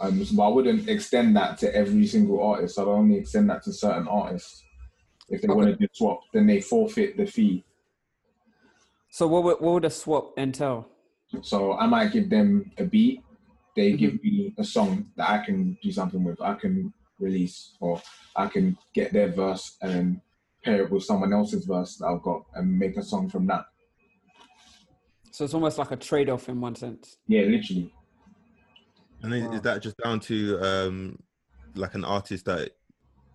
um, 0.00 0.24
so 0.24 0.42
I 0.42 0.48
wouldn't 0.48 0.88
extend 0.88 1.36
that 1.36 1.58
to 1.58 1.74
every 1.74 2.06
single 2.06 2.42
artist. 2.42 2.78
I'd 2.78 2.86
only 2.86 3.16
extend 3.18 3.50
that 3.50 3.62
to 3.64 3.72
certain 3.72 4.08
artists. 4.08 4.64
If 5.28 5.42
they 5.42 5.48
okay. 5.48 5.54
want 5.54 5.68
to 5.68 5.76
do 5.76 5.84
a 5.84 5.88
swap, 5.92 6.20
then 6.32 6.46
they 6.46 6.60
forfeit 6.60 7.18
the 7.18 7.26
fee. 7.26 7.64
So 9.10 9.26
what 9.26 9.44
would, 9.44 9.60
what 9.60 9.74
would 9.74 9.84
a 9.84 9.90
swap 9.90 10.32
entail? 10.38 10.88
So 11.42 11.74
I 11.74 11.86
might 11.86 12.12
give 12.12 12.30
them 12.30 12.72
a 12.78 12.84
beat. 12.84 13.22
They 13.76 13.90
mm-hmm. 13.90 13.96
give 13.98 14.24
me 14.24 14.54
a 14.58 14.64
song 14.64 15.10
that 15.16 15.28
I 15.28 15.44
can 15.44 15.76
do 15.82 15.92
something 15.92 16.24
with. 16.24 16.40
I 16.40 16.54
can 16.54 16.92
release, 17.18 17.76
or 17.80 18.00
I 18.34 18.46
can 18.46 18.78
get 18.94 19.12
their 19.12 19.28
verse 19.28 19.76
and 19.82 19.92
then 19.92 20.22
pair 20.64 20.82
it 20.82 20.90
with 20.90 21.04
someone 21.04 21.34
else's 21.34 21.66
verse 21.66 21.96
that 21.96 22.06
I've 22.06 22.22
got 22.22 22.46
and 22.54 22.78
make 22.78 22.96
a 22.96 23.02
song 23.02 23.28
from 23.28 23.46
that. 23.48 23.66
So 25.30 25.44
it's 25.44 25.54
almost 25.54 25.78
like 25.78 25.92
a 25.92 25.96
trade-off 25.96 26.48
in 26.48 26.60
one 26.60 26.74
sense. 26.74 27.18
Yeah, 27.28 27.42
literally. 27.42 27.92
And 29.22 29.32
wow. 29.32 29.52
is 29.52 29.60
that 29.62 29.82
just 29.82 29.96
down 30.02 30.20
to 30.20 30.58
um, 30.60 31.18
like 31.74 31.94
an 31.94 32.04
artist 32.04 32.46
that 32.46 32.70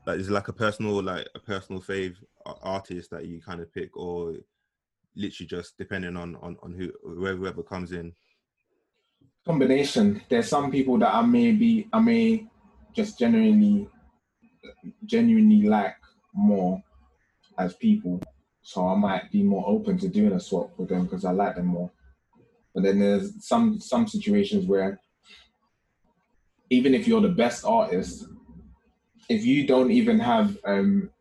like 0.05 0.19
is 0.19 0.29
like 0.29 0.47
a 0.47 0.53
personal 0.53 1.01
like 1.01 1.27
a 1.35 1.39
personal 1.39 1.81
fave 1.81 2.15
artist 2.61 3.11
that 3.11 3.25
you 3.25 3.41
kind 3.41 3.61
of 3.61 3.73
pick, 3.73 3.95
or 3.95 4.33
literally 5.15 5.47
just 5.47 5.77
depending 5.77 6.17
on 6.17 6.35
on 6.37 6.57
on 6.61 6.73
who 6.73 6.91
whoever 7.03 7.63
comes 7.63 7.91
in? 7.91 8.13
Combination. 9.45 10.21
There's 10.27 10.49
some 10.49 10.71
people 10.71 10.97
that 10.99 11.13
I 11.13 11.21
may 11.21 11.51
be 11.51 11.87
I 11.93 11.99
may 11.99 12.47
just 12.93 13.19
genuinely 13.19 13.87
genuinely 15.05 15.67
like 15.67 15.95
more 16.33 16.83
as 17.57 17.75
people. 17.75 18.21
So 18.67 18.87
I 18.87 18.95
might 18.95 19.31
be 19.31 19.43
more 19.43 19.63
open 19.67 19.99
to 19.99 20.07
doing 20.07 20.31
a 20.33 20.39
swap 20.39 20.71
with 20.75 20.89
them 20.89 21.03
because 21.03 21.23
I 21.23 21.29
like 21.29 21.55
them 21.55 21.67
more. 21.67 21.91
But 22.73 22.81
then 22.81 22.97
there's 22.99 23.45
some 23.45 23.79
some 23.79 24.07
situations 24.07 24.65
where 24.65 24.99
even 26.71 26.95
if 26.95 27.07
you're 27.07 27.21
the 27.21 27.29
best 27.29 27.63
artist, 27.63 28.25
if 29.29 29.45
you 29.45 29.67
don't 29.67 29.91
even 29.91 30.19
have 30.19 30.57
um, 30.65 31.11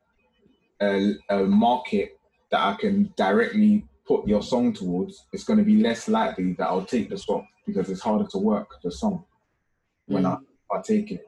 a, 0.80 1.16
a 1.28 1.40
market 1.40 2.18
that 2.50 2.60
I 2.60 2.76
can 2.80 3.12
directly 3.14 3.84
put 4.08 4.26
your 4.26 4.42
song 4.42 4.72
towards, 4.72 5.26
it's 5.34 5.44
going 5.44 5.58
to 5.58 5.66
be 5.66 5.82
less 5.82 6.08
likely 6.08 6.54
that 6.54 6.66
I'll 6.66 6.86
take 6.86 7.10
the 7.10 7.18
swap 7.18 7.44
because 7.66 7.90
it's 7.90 8.00
harder 8.00 8.26
to 8.30 8.38
work 8.38 8.70
the 8.82 8.90
song 8.90 9.22
when 10.06 10.22
mm. 10.22 10.40
I, 10.72 10.76
I 10.76 10.80
take 10.80 11.10
it. 11.10 11.26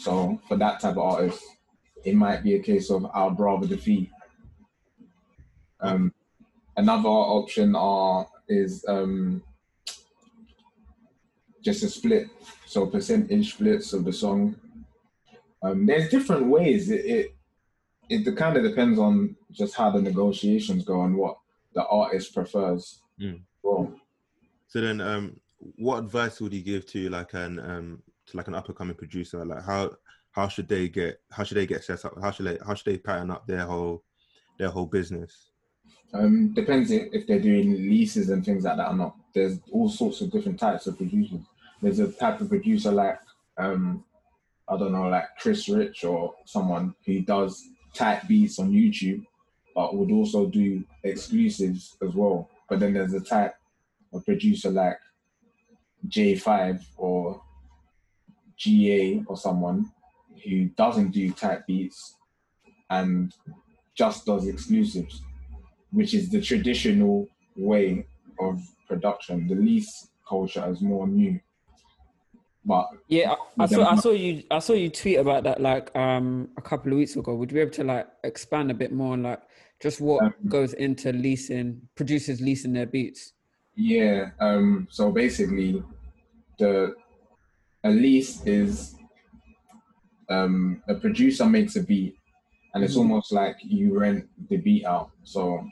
So 0.00 0.40
for 0.48 0.56
that 0.56 0.80
type 0.80 0.96
of 0.96 0.98
artist, 0.98 1.44
it 2.04 2.16
might 2.16 2.42
be 2.42 2.56
a 2.56 2.60
case 2.60 2.90
of 2.90 3.06
I'd 3.14 3.38
rather 3.38 3.68
defeat. 3.68 4.10
Um, 5.80 6.12
another 6.76 7.08
option 7.08 7.74
are 7.74 8.26
is 8.48 8.84
um, 8.88 9.42
just 11.62 11.82
a 11.82 11.88
split, 11.88 12.28
so 12.66 12.86
percentage 12.86 13.54
splits 13.54 13.92
of 13.92 14.04
the 14.04 14.12
song. 14.12 14.56
Um, 15.62 15.86
there's 15.86 16.08
different 16.08 16.46
ways. 16.46 16.90
It, 16.90 17.04
it 17.04 17.34
it 18.08 18.36
kind 18.36 18.56
of 18.56 18.62
depends 18.62 18.98
on 18.98 19.36
just 19.50 19.74
how 19.74 19.90
the 19.90 20.00
negotiations 20.00 20.84
go 20.84 21.02
and 21.02 21.16
what 21.16 21.38
the 21.74 21.86
artist 21.86 22.34
prefers. 22.34 23.02
Mm. 23.20 23.40
Well, 23.62 23.92
so 24.66 24.80
then, 24.80 25.00
um, 25.00 25.38
what 25.76 25.98
advice 25.98 26.40
would 26.40 26.52
you 26.52 26.62
give 26.62 26.86
to 26.86 27.08
like 27.10 27.34
an 27.34 27.58
um 27.58 28.02
to 28.26 28.36
like 28.36 28.48
an 28.48 28.54
up 28.54 28.68
and 28.68 28.76
coming 28.76 28.94
producer? 28.94 29.44
Like 29.44 29.64
how 29.64 29.92
how 30.32 30.48
should 30.48 30.68
they 30.68 30.88
get 30.88 31.20
how 31.30 31.44
should 31.44 31.56
they 31.56 31.66
get 31.66 31.84
set 31.84 32.04
up? 32.04 32.14
How 32.20 32.30
should 32.30 32.46
they 32.46 32.58
how 32.66 32.74
should 32.74 32.92
they 32.92 32.98
pattern 32.98 33.30
up 33.30 33.46
their 33.46 33.66
whole 33.66 34.04
their 34.58 34.68
whole 34.68 34.86
business? 34.86 35.47
Um, 36.14 36.54
depends 36.54 36.90
if 36.90 37.26
they're 37.26 37.40
doing 37.40 37.72
leases 37.72 38.30
and 38.30 38.44
things 38.44 38.64
like 38.64 38.78
that 38.78 38.88
or 38.88 38.96
not. 38.96 39.16
There's 39.34 39.58
all 39.70 39.90
sorts 39.90 40.20
of 40.20 40.30
different 40.30 40.58
types 40.58 40.86
of 40.86 40.96
producers. 40.96 41.40
There's 41.82 41.98
a 41.98 42.10
type 42.10 42.40
of 42.40 42.48
producer 42.48 42.90
like 42.90 43.18
um, 43.58 44.04
I 44.68 44.76
don't 44.76 44.92
know, 44.92 45.08
like 45.08 45.24
Chris 45.40 45.68
Rich 45.68 46.04
or 46.04 46.34
someone 46.44 46.94
who 47.06 47.20
does 47.20 47.68
type 47.94 48.26
beats 48.28 48.58
on 48.58 48.70
YouTube, 48.70 49.24
but 49.74 49.96
would 49.96 50.10
also 50.10 50.46
do 50.46 50.84
exclusives 51.02 51.96
as 52.02 52.14
well. 52.14 52.48
But 52.68 52.80
then 52.80 52.92
there's 52.92 53.14
a 53.14 53.20
type 53.20 53.54
of 54.12 54.24
producer 54.24 54.70
like 54.70 54.98
Jae5 56.06 56.84
or 56.96 57.40
GA 58.56 59.24
or 59.26 59.36
someone 59.36 59.90
who 60.44 60.66
doesn't 60.66 61.12
do 61.12 61.32
type 61.32 61.66
beats 61.66 62.16
and 62.90 63.34
just 63.94 64.26
does 64.26 64.46
exclusives, 64.46 65.22
which 65.92 66.14
is 66.14 66.28
the 66.28 66.40
traditional 66.40 67.28
way 67.56 68.06
of 68.40 68.62
production. 68.86 69.46
The 69.46 69.54
lease 69.54 70.08
culture 70.28 70.64
is 70.70 70.80
more 70.80 71.06
new. 71.06 71.40
But 72.64 72.88
yeah, 73.08 73.34
I, 73.58 73.64
I 73.64 73.66
saw 73.66 73.90
I 73.90 73.96
saw 73.96 74.10
you 74.10 74.42
I 74.50 74.58
saw 74.58 74.74
you 74.74 74.90
tweet 74.90 75.18
about 75.18 75.44
that 75.44 75.60
like 75.60 75.94
um 75.96 76.50
a 76.58 76.62
couple 76.62 76.92
of 76.92 76.98
weeks 76.98 77.16
ago. 77.16 77.34
Would 77.34 77.50
you 77.50 77.54
be 77.54 77.60
able 77.60 77.70
to 77.72 77.84
like 77.84 78.08
expand 78.24 78.70
a 78.70 78.74
bit 78.74 78.92
more 78.92 79.14
on 79.14 79.22
like 79.22 79.40
just 79.80 80.00
what 80.00 80.22
um, 80.22 80.34
goes 80.48 80.74
into 80.74 81.12
leasing 81.12 81.80
producers 81.94 82.40
leasing 82.40 82.72
their 82.74 82.86
beats? 82.86 83.32
Yeah. 83.74 84.30
Um 84.40 84.86
so 84.90 85.10
basically 85.10 85.82
the 86.58 86.94
a 87.84 87.90
lease 87.90 88.44
is 88.44 88.96
um 90.28 90.82
a 90.88 90.94
producer 90.94 91.46
makes 91.46 91.76
a 91.76 91.82
beat 91.82 92.18
and 92.74 92.84
it's 92.84 92.94
mm-hmm. 92.94 93.12
almost 93.12 93.32
like 93.32 93.56
you 93.62 93.98
rent 93.98 94.28
the 94.50 94.58
beat 94.58 94.84
out. 94.84 95.10
So 95.24 95.66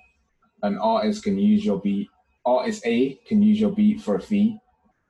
an 0.66 0.78
artist 0.78 1.24
can 1.24 1.38
use 1.38 1.64
your 1.64 1.80
beat 1.80 2.08
artist 2.44 2.86
A 2.86 3.18
can 3.26 3.42
use 3.42 3.60
your 3.60 3.72
beat 3.72 4.00
for 4.00 4.14
a 4.16 4.20
fee 4.20 4.58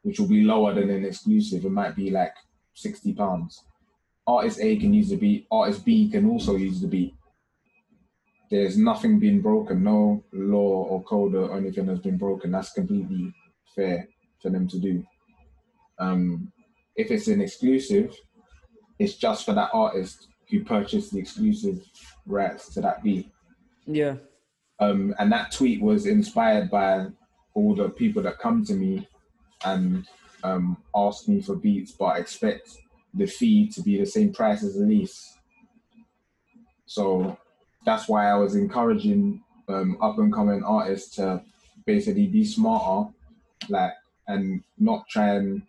which 0.02 0.20
will 0.20 0.28
be 0.28 0.44
lower 0.44 0.72
than 0.72 0.88
an 0.88 1.04
exclusive. 1.04 1.64
It 1.64 1.72
might 1.72 1.96
be 1.96 2.11
like 2.11 2.34
sixty 2.74 3.12
pounds. 3.12 3.64
Artist 4.24 4.61
A 4.61 4.76
can 4.76 4.94
use 4.94 5.09
the 5.09 5.16
beat. 5.16 5.46
Artist 5.50 5.84
B 5.84 6.09
can 6.09 6.30
also 6.30 6.54
use 6.54 6.80
the 6.80 6.86
beat. 6.86 7.12
There's 8.48 8.78
nothing 8.78 9.18
being 9.18 9.40
broken. 9.40 9.82
No 9.82 10.24
law 10.32 10.84
or 10.84 11.02
code 11.02 11.34
or 11.34 11.57
anything 11.57 11.88
has 11.88 11.98
been 11.98 12.16
broken. 12.18 12.52
That's 12.52 12.72
completely 12.72 13.34
fair 13.74 14.09
for 14.40 14.50
them 14.50 14.68
to 14.68 14.78
do. 14.78 15.04
Um, 15.98 16.52
if 16.94 17.11
it's 17.11 17.26
an 17.26 17.40
exclusive, 17.40 18.16
it's 19.00 19.14
just 19.14 19.44
for 19.44 19.54
that 19.54 19.70
artist 19.72 20.28
who 20.48 20.64
purchased 20.64 21.12
the 21.12 21.18
exclusive 21.18 21.80
rights 22.26 22.72
to 22.74 22.80
that 22.80 23.02
beat. 23.02 23.28
Yeah. 23.86 24.16
Um, 24.79 25.14
and 25.18 25.33
that 25.33 25.53
tweet 25.53 25.81
was 25.81 26.07
inspired 26.07 26.70
by 26.70 27.07
all 27.55 27.74
the 27.74 27.89
people 27.89 28.22
that 28.22 28.39
come 28.39 28.64
to 28.66 28.74
me 28.74 29.09
and 29.64 30.07
um, 30.45 30.77
ask 30.95 31.29
me 31.29 31.41
for 31.41 31.57
beats, 31.57 31.93
but 31.93 32.18
expect 32.18 32.77
the 33.14 33.27
fee 33.27 33.68
to 33.68 33.83
be 33.83 33.99
the 33.99 34.07
same 34.07 34.33
price 34.33 34.62
as 34.62 34.74
the 34.74 34.85
lease. 34.85 35.39
So 36.85 37.39
that's 37.85 38.09
why 38.09 38.29
I 38.29 38.35
was 38.35 38.55
encouraging 38.55 39.43
um, 39.68 39.97
up 40.03 40.18
and 40.18 40.33
coming 40.33 40.62
artists 40.62 41.16
to 41.16 41.43
basically 41.87 42.27
be 42.27 42.45
smarter, 42.45 43.11
like, 43.68 43.93
and 44.29 44.62
not 44.79 45.09
try 45.09 45.35
and 45.37 45.62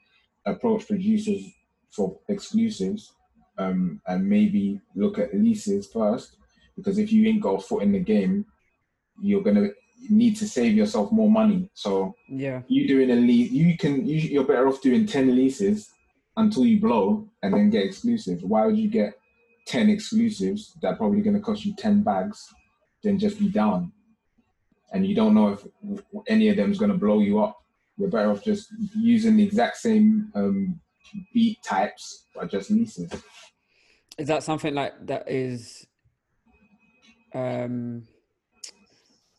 approach 0.45 0.87
producers 0.87 1.43
for 1.91 2.17
exclusives, 2.27 3.13
um, 3.57 4.01
and 4.07 4.27
maybe 4.27 4.81
look 4.95 5.17
at 5.17 5.33
leases 5.33 5.87
first. 5.87 6.35
Because 6.75 6.97
if 6.99 7.11
you 7.11 7.27
ain't 7.27 7.41
got 7.41 7.55
a 7.55 7.59
foot 7.59 7.83
in 7.83 7.91
the 7.91 7.99
game, 7.99 8.45
you're 9.21 9.43
gonna 9.43 9.69
need 10.09 10.35
to 10.37 10.47
save 10.47 10.75
yourself 10.75 11.11
more 11.11 11.29
money. 11.29 11.69
So 11.73 12.15
yeah, 12.29 12.61
you 12.67 12.87
doing 12.87 13.11
a 13.11 13.15
lease, 13.15 13.51
you 13.51 13.77
can 13.77 14.05
you, 14.05 14.17
you're 14.17 14.45
better 14.45 14.67
off 14.67 14.81
doing 14.81 15.05
ten 15.05 15.35
leases 15.35 15.89
until 16.35 16.65
you 16.65 16.79
blow 16.79 17.27
and 17.41 17.53
then 17.53 17.69
get 17.69 17.83
exclusives. 17.83 18.43
Why 18.43 18.65
would 18.65 18.77
you 18.77 18.89
get 18.89 19.13
ten 19.65 19.89
exclusives 19.89 20.73
that 20.81 20.89
are 20.89 20.95
probably 20.95 21.21
going 21.21 21.35
to 21.35 21.41
cost 21.41 21.65
you 21.65 21.73
ten 21.75 22.03
bags, 22.03 22.45
then 23.03 23.19
just 23.19 23.39
be 23.39 23.49
down, 23.49 23.91
and 24.93 25.05
you 25.05 25.15
don't 25.15 25.33
know 25.33 25.49
if 25.49 25.65
any 26.27 26.49
of 26.49 26.57
them 26.57 26.71
is 26.71 26.79
going 26.79 26.91
to 26.91 26.97
blow 26.97 27.19
you 27.19 27.39
up. 27.39 27.57
You're 27.97 28.09
better 28.09 28.29
off 28.29 28.43
just 28.43 28.67
using 28.95 29.37
the 29.37 29.43
exact 29.43 29.77
same 29.77 30.31
um, 30.35 30.79
beat 31.33 31.57
types, 31.63 32.25
but 32.35 32.51
just 32.51 32.69
leases. 32.69 33.11
Is 34.19 34.27
that 34.27 34.43
something 34.43 34.75
like 34.75 34.93
that 35.07 35.29
is? 35.29 35.87
Um 37.33 38.07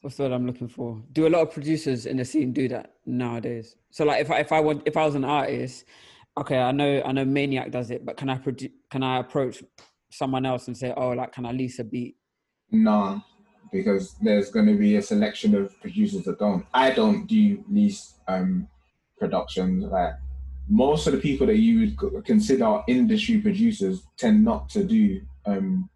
what's 0.09 0.17
the 0.17 0.23
word 0.23 0.33
I'm 0.33 0.47
looking 0.47 0.69
for? 0.69 1.03
Do 1.13 1.27
a 1.27 1.29
lot 1.29 1.43
of 1.43 1.53
producers 1.53 2.07
in 2.07 2.17
the 2.17 2.25
scene 2.25 2.51
do 2.55 2.67
that 2.69 2.95
nowadays? 3.05 3.77
So 3.91 4.07
like 4.07 4.23
if 4.23 4.31
I 4.31 4.39
if 4.39 4.53
I 4.53 4.61
want 4.61 4.83
if 4.87 4.97
I 4.97 5.05
was 5.05 5.15
an 5.15 5.25
artist, 5.27 5.85
okay, 6.39 6.57
I 6.57 6.73
know 6.73 7.03
I 7.05 7.13
know 7.13 7.27
Maniac 7.27 7.71
does 7.71 7.91
it, 7.91 8.07
but 8.07 8.17
can 8.17 8.31
I 8.31 8.39
produce 8.39 8.71
can 8.91 9.03
I 9.03 9.19
approach 9.19 9.63
someone 10.11 10.47
else 10.47 10.67
and 10.67 10.75
say, 10.75 10.95
oh, 10.97 11.11
like 11.11 11.33
can 11.33 11.45
I 11.45 11.53
lease 11.53 11.79
a 11.79 11.85
beat? 11.85 12.17
No, 12.71 13.23
because 13.71 14.15
there's 14.23 14.51
going 14.51 14.65
to 14.65 14.79
be 14.79 14.97
a 14.97 15.03
selection 15.03 15.55
of 15.55 15.79
producers 15.83 16.25
that 16.25 16.39
don't. 16.39 16.65
I 16.73 16.91
don't 16.91 17.27
do 17.27 17.63
lease 17.71 18.15
um, 18.29 18.67
productions 19.19 19.85
Like 19.85 20.15
most 20.71 21.07
of 21.07 21.13
the 21.13 21.21
people 21.21 21.47
that 21.49 21.59
you 21.59 21.93
would 22.01 22.25
consider 22.25 22.81
industry 22.89 23.43
producers 23.43 24.05
tend 24.17 24.43
not 24.43 24.71
to 24.71 24.85
do 24.85 25.21
um, 25.45 25.91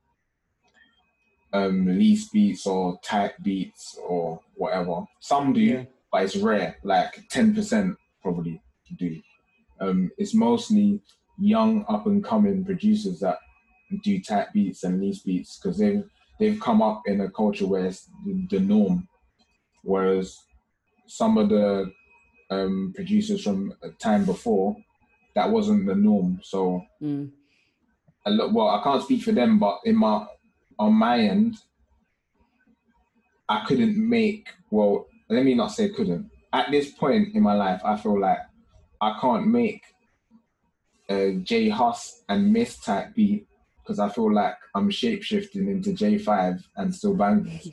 um, 1.52 1.86
lease 1.86 2.28
beats 2.30 2.66
or 2.66 2.98
type 3.02 3.34
beats 3.42 3.98
or 4.06 4.40
whatever. 4.54 5.04
Some 5.20 5.52
do, 5.52 5.60
yeah. 5.60 5.84
but 6.10 6.24
it's 6.24 6.36
rare. 6.36 6.76
Like 6.82 7.28
ten 7.28 7.54
percent 7.54 7.96
probably 8.22 8.60
do. 8.96 9.20
Um, 9.80 10.10
it's 10.18 10.34
mostly 10.34 11.00
young 11.38 11.84
up 11.88 12.06
and 12.06 12.22
coming 12.22 12.64
producers 12.64 13.20
that 13.20 13.38
do 14.04 14.20
type 14.20 14.52
beats 14.52 14.84
and 14.84 15.00
lease 15.00 15.20
beats 15.20 15.58
because 15.58 15.78
they've 15.78 16.04
they've 16.38 16.60
come 16.60 16.80
up 16.80 17.02
in 17.06 17.20
a 17.20 17.30
culture 17.30 17.66
where 17.66 17.86
it's 17.86 18.08
the, 18.24 18.46
the 18.50 18.60
norm, 18.60 19.08
whereas 19.82 20.38
some 21.06 21.36
of 21.36 21.48
the 21.48 21.90
um, 22.50 22.92
producers 22.94 23.42
from 23.42 23.74
a 23.82 23.90
time 23.90 24.24
before 24.24 24.76
that 25.34 25.50
wasn't 25.50 25.86
the 25.86 25.94
norm. 25.94 26.40
So, 26.42 26.82
mm. 27.00 27.30
a 28.26 28.30
lot, 28.30 28.52
well, 28.52 28.68
I 28.68 28.82
can't 28.82 29.02
speak 29.02 29.22
for 29.22 29.32
them, 29.32 29.58
but 29.58 29.80
in 29.84 29.96
my 29.96 30.26
on 30.82 30.94
my 30.94 31.18
end, 31.20 31.56
I 33.48 33.64
couldn't 33.66 33.96
make, 33.96 34.48
well, 34.70 35.06
let 35.28 35.44
me 35.44 35.54
not 35.54 35.68
say 35.68 35.88
couldn't. 35.88 36.30
At 36.52 36.70
this 36.70 36.90
point 36.90 37.34
in 37.34 37.42
my 37.42 37.54
life, 37.54 37.80
I 37.84 37.96
feel 37.96 38.20
like 38.20 38.38
I 39.00 39.16
can't 39.20 39.46
make 39.46 39.82
a 41.08 41.36
J 41.42 41.68
Hus 41.68 42.24
and 42.28 42.52
Miss 42.52 42.78
type 42.78 43.14
beat 43.14 43.46
because 43.78 43.98
I 43.98 44.08
feel 44.08 44.32
like 44.32 44.56
I'm 44.74 44.90
shapeshifting 44.90 45.68
into 45.68 45.90
Jae5 45.90 46.62
and 46.76 46.94
Steel 46.94 47.16
Banglez, 47.16 47.72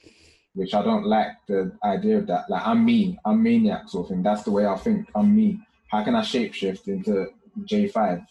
which 0.54 0.74
I 0.74 0.82
don't 0.82 1.06
like 1.06 1.32
the 1.46 1.72
idea 1.84 2.18
of 2.18 2.26
that. 2.28 2.48
Like, 2.48 2.66
I'm 2.66 2.84
me, 2.84 3.18
I'm 3.24 3.42
maniac 3.42 3.88
sort 3.88 4.06
of 4.06 4.10
thing. 4.10 4.22
That's 4.22 4.42
the 4.42 4.50
way 4.50 4.66
I 4.66 4.76
think. 4.76 5.08
I'm 5.14 5.34
me. 5.34 5.58
How 5.88 6.04
can 6.04 6.14
I 6.14 6.20
shapeshift 6.20 6.86
into 6.88 7.28
Jae5? 7.64 8.24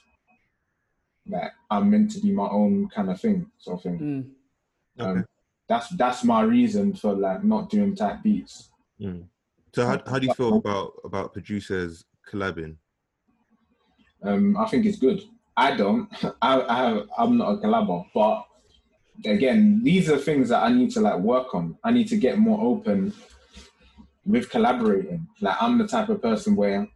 Like 1.30 1.52
I'm 1.70 1.90
meant 1.90 2.12
to 2.12 2.20
be 2.20 2.32
my 2.32 2.48
own 2.48 2.90
kind 2.90 3.10
of 3.10 3.20
thing, 3.20 3.50
sort 3.58 3.78
of 3.80 3.84
thing. 3.84 4.00
Mm. 5.00 5.04
Um, 5.04 5.26
that's 5.68 5.90
that's 5.90 6.24
my 6.24 6.42
reason 6.42 6.94
for 6.94 7.14
like 7.14 7.44
not 7.44 7.70
doing 7.70 7.96
type 7.96 8.24
beats. 8.24 8.70
Mm. 9.02 9.26
So 9.74 9.86
how 9.86 10.02
how 10.08 10.20
do 10.20 10.28
you 10.28 10.34
feel 10.34 10.58
about 10.58 10.94
about 11.04 11.34
producers 11.34 12.06
collabing? 12.30 12.78
Um, 14.24 14.58
I 14.58 14.66
think 14.68 14.86
it's 14.86 14.98
good. 14.98 15.22
I 15.56 15.76
don't. 15.76 16.10
I, 16.42 16.62
I 16.62 17.04
I'm 17.18 17.38
not 17.38 17.54
a 17.54 17.58
collaborator, 17.58 18.10
but 18.14 18.46
again, 19.26 19.82
these 19.84 20.10
are 20.10 20.18
things 20.18 20.50
that 20.50 20.64
I 20.64 20.70
need 20.72 20.92
to 20.92 21.02
like 21.02 21.20
work 21.20 21.54
on. 21.54 21.78
I 21.84 21.92
need 21.92 22.08
to 22.10 22.18
get 22.18 22.38
more 22.38 22.62
open 22.62 23.14
with 24.26 24.50
collaborating. 24.50 25.28
Like 25.42 25.58
I'm 25.62 25.78
the 25.78 25.88
type 25.88 26.10
of 26.10 26.22
person 26.22 26.56
where 26.56 26.88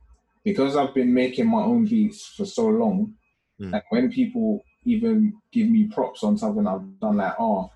because 0.43 0.75
I've 0.75 0.93
been 0.93 1.13
making 1.13 1.47
my 1.47 1.61
own 1.61 1.85
beats 1.85 2.25
for 2.25 2.45
so 2.45 2.67
long, 2.67 3.13
mm. 3.61 3.73
and 3.73 3.81
when 3.89 4.11
people 4.11 4.63
even 4.85 5.33
give 5.51 5.69
me 5.69 5.85
props 5.85 6.23
on 6.23 6.37
something 6.37 6.65
I've 6.65 6.99
done, 6.99 7.17
like 7.17 7.35
oh, 7.39 7.69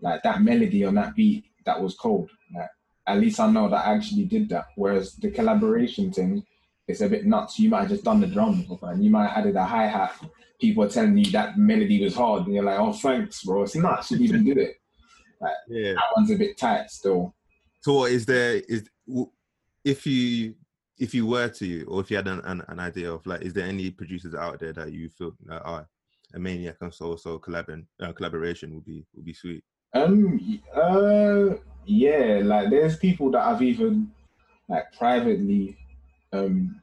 like 0.00 0.22
that 0.22 0.42
melody 0.42 0.84
on 0.84 0.94
that 0.94 1.14
beat 1.14 1.44
that 1.64 1.80
was 1.80 1.94
cold. 1.94 2.30
Like 2.54 2.70
at 3.06 3.18
least 3.18 3.40
I 3.40 3.50
know 3.50 3.68
that 3.68 3.86
I 3.86 3.94
actually 3.94 4.24
did 4.24 4.48
that. 4.50 4.66
Whereas 4.76 5.14
the 5.16 5.30
collaboration 5.30 6.12
thing, 6.12 6.42
it's 6.88 7.00
a 7.00 7.08
bit 7.08 7.26
nuts. 7.26 7.58
You 7.58 7.68
might 7.68 7.82
have 7.82 7.90
just 7.90 8.04
done 8.04 8.20
the 8.20 8.26
drums, 8.26 8.66
and 8.82 9.04
you 9.04 9.10
might 9.10 9.28
have 9.28 9.38
added 9.38 9.56
a 9.56 9.64
hi 9.64 9.86
hat. 9.86 10.14
People 10.60 10.84
are 10.84 10.88
telling 10.88 11.18
you 11.18 11.30
that 11.32 11.58
melody 11.58 12.02
was 12.02 12.14
hard, 12.14 12.46
and 12.46 12.54
you're 12.54 12.64
like, 12.64 12.78
oh 12.78 12.92
thanks, 12.92 13.42
bro. 13.42 13.62
It's 13.62 13.76
nuts. 13.76 14.10
You 14.10 14.18
even 14.18 14.44
did 14.44 14.58
it. 14.58 14.76
Like, 15.40 15.52
yeah, 15.68 15.92
that 15.92 16.04
one's 16.16 16.30
a 16.30 16.36
bit 16.36 16.56
tight 16.56 16.90
still. 16.90 17.34
So 17.82 17.94
what 17.94 18.12
is 18.12 18.24
there 18.24 18.62
is 18.68 18.88
if 19.84 20.06
you 20.06 20.54
if 20.98 21.14
you 21.14 21.26
were 21.26 21.48
to 21.48 21.84
or 21.84 22.00
if 22.00 22.10
you 22.10 22.16
had 22.16 22.28
an, 22.28 22.40
an, 22.44 22.62
an 22.68 22.80
idea 22.80 23.12
of 23.12 23.24
like 23.26 23.42
is 23.42 23.52
there 23.52 23.66
any 23.66 23.90
producers 23.90 24.34
out 24.34 24.58
there 24.58 24.72
that 24.72 24.92
you 24.92 25.08
feel 25.10 25.32
are 25.50 25.86
a 26.34 26.38
maniac 26.38 26.76
and 26.80 26.92
so 26.92 27.16
so 27.16 27.38
collabing 27.38 27.84
uh, 28.00 28.12
collaboration 28.12 28.74
would 28.74 28.84
be 28.84 29.04
would 29.14 29.24
be 29.24 29.34
sweet? 29.34 29.62
Um 29.94 30.60
uh 30.74 31.56
yeah 31.84 32.40
like 32.42 32.70
there's 32.70 32.96
people 32.96 33.30
that 33.30 33.46
i've 33.46 33.62
even 33.62 34.10
like 34.68 34.92
privately 34.98 35.76
um 36.32 36.80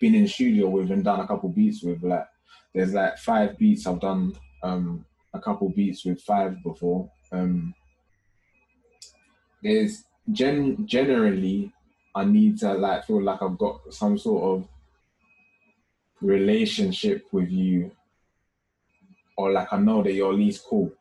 been 0.00 0.14
in 0.14 0.26
studio 0.26 0.68
with 0.68 0.90
and 0.90 1.04
done 1.04 1.20
a 1.20 1.26
couple 1.26 1.50
beats 1.50 1.82
with 1.82 2.02
like 2.02 2.26
there's 2.74 2.94
like 2.94 3.18
five 3.18 3.58
beats 3.58 3.86
i've 3.86 4.00
done 4.00 4.32
um 4.62 5.04
a 5.34 5.40
couple 5.40 5.68
beats 5.68 6.04
with 6.04 6.20
five 6.20 6.62
before. 6.62 7.10
Um 7.30 7.74
there's 9.62 10.04
gen 10.30 10.86
generally 10.86 11.72
I 12.14 12.24
need 12.24 12.58
to 12.58 12.74
like 12.74 13.06
feel 13.06 13.22
like 13.22 13.42
I've 13.42 13.58
got 13.58 13.92
some 13.92 14.18
sort 14.18 14.42
of 14.44 14.68
relationship 16.20 17.26
with 17.32 17.50
you, 17.50 17.90
or 19.36 19.50
like 19.52 19.72
I 19.72 19.78
know 19.78 20.02
that 20.02 20.12
you're 20.12 20.32
at 20.32 20.38
least 20.38 20.64
cool. 20.64 20.92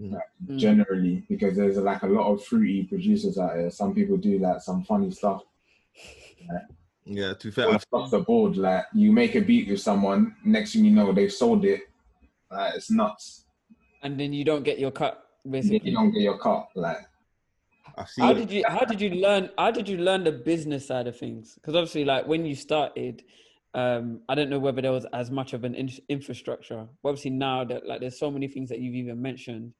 Mm. 0.00 0.12
Like, 0.12 0.22
mm. 0.46 0.58
Generally, 0.58 1.24
because 1.28 1.56
there's 1.56 1.78
like 1.78 2.02
a 2.02 2.06
lot 2.06 2.30
of 2.30 2.44
fruity 2.44 2.82
producers 2.84 3.38
out 3.38 3.54
there. 3.54 3.70
Some 3.70 3.94
people 3.94 4.18
do 4.18 4.38
like 4.38 4.60
some 4.60 4.84
funny 4.84 5.10
stuff. 5.10 5.42
Like, 6.48 6.62
yeah, 7.06 7.32
to 7.34 7.50
fair, 7.50 7.74
across 7.74 8.10
the 8.10 8.20
board, 8.20 8.56
like 8.56 8.84
you 8.92 9.12
make 9.12 9.34
a 9.36 9.40
beat 9.40 9.68
with 9.68 9.80
someone, 9.80 10.36
next 10.44 10.72
thing 10.72 10.84
you 10.84 10.90
know, 10.90 11.12
they've 11.12 11.32
sold 11.32 11.64
it. 11.64 11.82
Like, 12.50 12.74
it's 12.74 12.90
nuts. 12.90 13.44
And 14.02 14.20
then 14.20 14.32
you 14.32 14.44
don't 14.44 14.62
get 14.62 14.78
your 14.78 14.90
cut. 14.90 15.22
Basically, 15.48 15.90
you 15.90 15.96
don't 15.96 16.12
get 16.12 16.22
your 16.22 16.38
cut. 16.38 16.68
Like 16.74 17.06
how 18.18 18.32
did 18.32 18.50
you 18.50 18.64
how 18.68 18.84
did 18.84 19.00
you 19.00 19.10
learn 19.10 19.50
how 19.58 19.70
did 19.70 19.88
you 19.88 19.98
learn 19.98 20.24
the 20.24 20.32
business 20.32 20.86
side 20.86 21.06
of 21.06 21.18
things? 21.18 21.54
Because 21.54 21.74
obviously 21.74 22.04
like 22.04 22.26
when 22.26 22.44
you 22.44 22.54
started 22.54 23.22
um 23.74 24.20
i 24.28 24.34
don't 24.34 24.48
know 24.48 24.58
whether 24.58 24.80
there 24.80 24.92
was 24.92 25.06
as 25.12 25.30
much 25.30 25.52
of 25.52 25.64
an 25.64 25.74
in- 25.74 25.90
infrastructure. 26.08 26.86
But 27.02 27.08
obviously 27.10 27.32
now 27.32 27.64
that 27.64 27.86
like 27.86 28.00
there's 28.00 28.18
so 28.18 28.30
many 28.30 28.48
things 28.48 28.68
that 28.68 28.80
you've 28.80 28.94
even 28.94 29.20
mentioned 29.20 29.72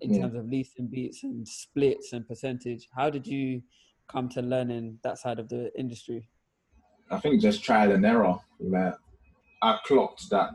in 0.00 0.14
yeah. 0.14 0.22
terms 0.22 0.34
of 0.34 0.46
leasing 0.46 0.88
beats 0.88 1.22
and 1.24 1.46
splits 1.46 2.12
and 2.12 2.26
percentage. 2.26 2.88
How 2.94 3.10
did 3.10 3.26
you 3.26 3.62
come 4.08 4.28
to 4.30 4.42
learning 4.42 4.98
that 5.02 5.18
side 5.18 5.38
of 5.38 5.48
the 5.48 5.70
industry? 5.78 6.28
I 7.10 7.18
think 7.18 7.40
just 7.40 7.62
trial 7.62 7.92
and 7.92 8.06
error 8.06 8.38
like 8.60 8.94
i 9.62 9.78
clocked 9.84 10.28
that 10.30 10.50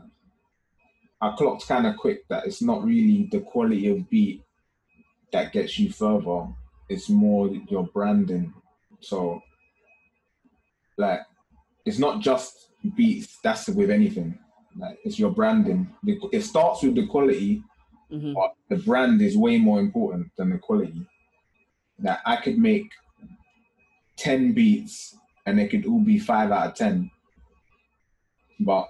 i 1.21 1.33
clocked 1.37 1.67
kind 1.67 1.87
of 1.87 1.97
quick 1.97 2.27
that 2.29 2.45
it's 2.45 2.61
not 2.61 2.83
really 2.83 3.27
the 3.31 3.39
quality 3.41 3.89
of 3.89 4.09
beat 4.09 4.43
that 5.31 5.51
gets 5.51 5.77
you 5.79 5.91
further 5.91 6.47
it's 6.89 7.09
more 7.09 7.47
your 7.47 7.87
branding. 7.87 8.53
So, 8.99 9.41
like, 10.97 11.21
it's 11.85 11.99
not 11.99 12.21
just 12.21 12.69
beats. 12.95 13.37
That's 13.43 13.67
with 13.69 13.89
anything. 13.89 14.37
Like, 14.77 14.99
it's 15.03 15.17
your 15.17 15.31
branding. 15.31 15.89
It 16.05 16.41
starts 16.41 16.83
with 16.83 16.95
the 16.95 17.07
quality, 17.07 17.63
mm-hmm. 18.11 18.33
but 18.33 18.55
the 18.69 18.83
brand 18.83 19.21
is 19.21 19.37
way 19.37 19.57
more 19.57 19.79
important 19.79 20.31
than 20.37 20.49
the 20.49 20.57
quality. 20.57 21.05
That 21.99 22.19
I 22.25 22.35
could 22.37 22.57
make 22.57 22.91
ten 24.17 24.53
beats 24.53 25.17
and 25.45 25.57
they 25.57 25.67
could 25.67 25.85
all 25.85 25.99
be 25.99 26.19
five 26.19 26.51
out 26.51 26.67
of 26.67 26.75
ten, 26.75 27.11
but 28.59 28.87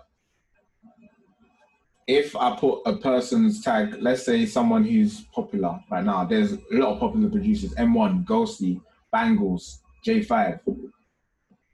if 2.08 2.36
I 2.36 2.56
put 2.56 2.82
a 2.86 2.95
person's 2.95 3.64
tag, 3.64 3.97
let's 3.99 4.24
say 4.24 4.45
someone 4.45 4.84
who's 4.84 5.22
popular 5.34 5.80
right 5.89 6.03
now, 6.03 6.24
there's 6.24 6.53
a 6.53 6.60
lot 6.72 6.93
of 6.93 6.99
popular 6.99 7.30
producers, 7.30 7.74
M1, 7.76 8.26
Ghosty, 8.26 8.80
Banglez, 9.14 9.80
Jae5. 10.06 10.60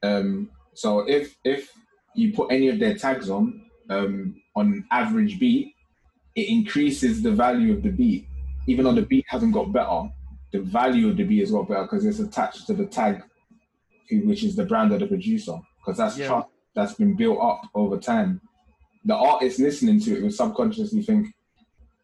Um, 0.03 0.49
so 0.73 0.99
if 0.99 1.35
if 1.43 1.71
you 2.15 2.33
put 2.33 2.51
any 2.51 2.69
of 2.69 2.79
their 2.79 2.95
tags 2.95 3.29
on, 3.29 3.61
um, 3.89 4.41
on 4.55 4.85
average 4.91 5.39
beat, 5.39 5.75
it 6.35 6.47
increases 6.47 7.21
the 7.21 7.31
value 7.31 7.73
of 7.73 7.83
the 7.83 7.89
beat. 7.89 8.25
Even 8.67 8.85
though 8.85 8.93
the 8.93 9.01
beat 9.01 9.25
hasn't 9.27 9.53
got 9.53 9.73
better, 9.73 10.03
the 10.53 10.59
value 10.59 11.09
of 11.09 11.17
the 11.17 11.23
beat 11.23 11.39
has 11.39 11.51
got 11.51 11.67
better 11.67 11.83
because 11.83 12.05
it's 12.05 12.19
attached 12.19 12.67
to 12.67 12.73
the 12.73 12.85
tag, 12.85 13.21
which 14.09 14.43
is 14.43 14.55
the 14.55 14.65
brand 14.65 14.93
of 14.93 15.01
the 15.01 15.07
producer. 15.07 15.59
Because 15.79 15.97
that's 15.97 16.17
yeah. 16.17 16.27
trust 16.27 16.47
that's 16.73 16.93
been 16.93 17.17
built 17.17 17.39
up 17.41 17.63
over 17.75 17.97
time 17.97 18.39
the 19.05 19.15
artist 19.15 19.59
listening 19.59 19.99
to 20.01 20.17
it 20.17 20.23
will 20.23 20.31
subconsciously 20.31 21.01
think, 21.01 21.33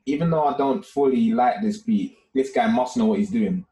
even 0.05 0.29
though 0.29 0.45
I 0.45 0.57
don't 0.57 0.85
fully 0.85 1.31
like 1.31 1.61
this 1.61 1.77
beat, 1.79 2.17
this 2.33 2.51
guy 2.51 2.67
must 2.67 2.97
know 2.97 3.05
what 3.05 3.19
he's 3.19 3.31
doing. 3.31 3.65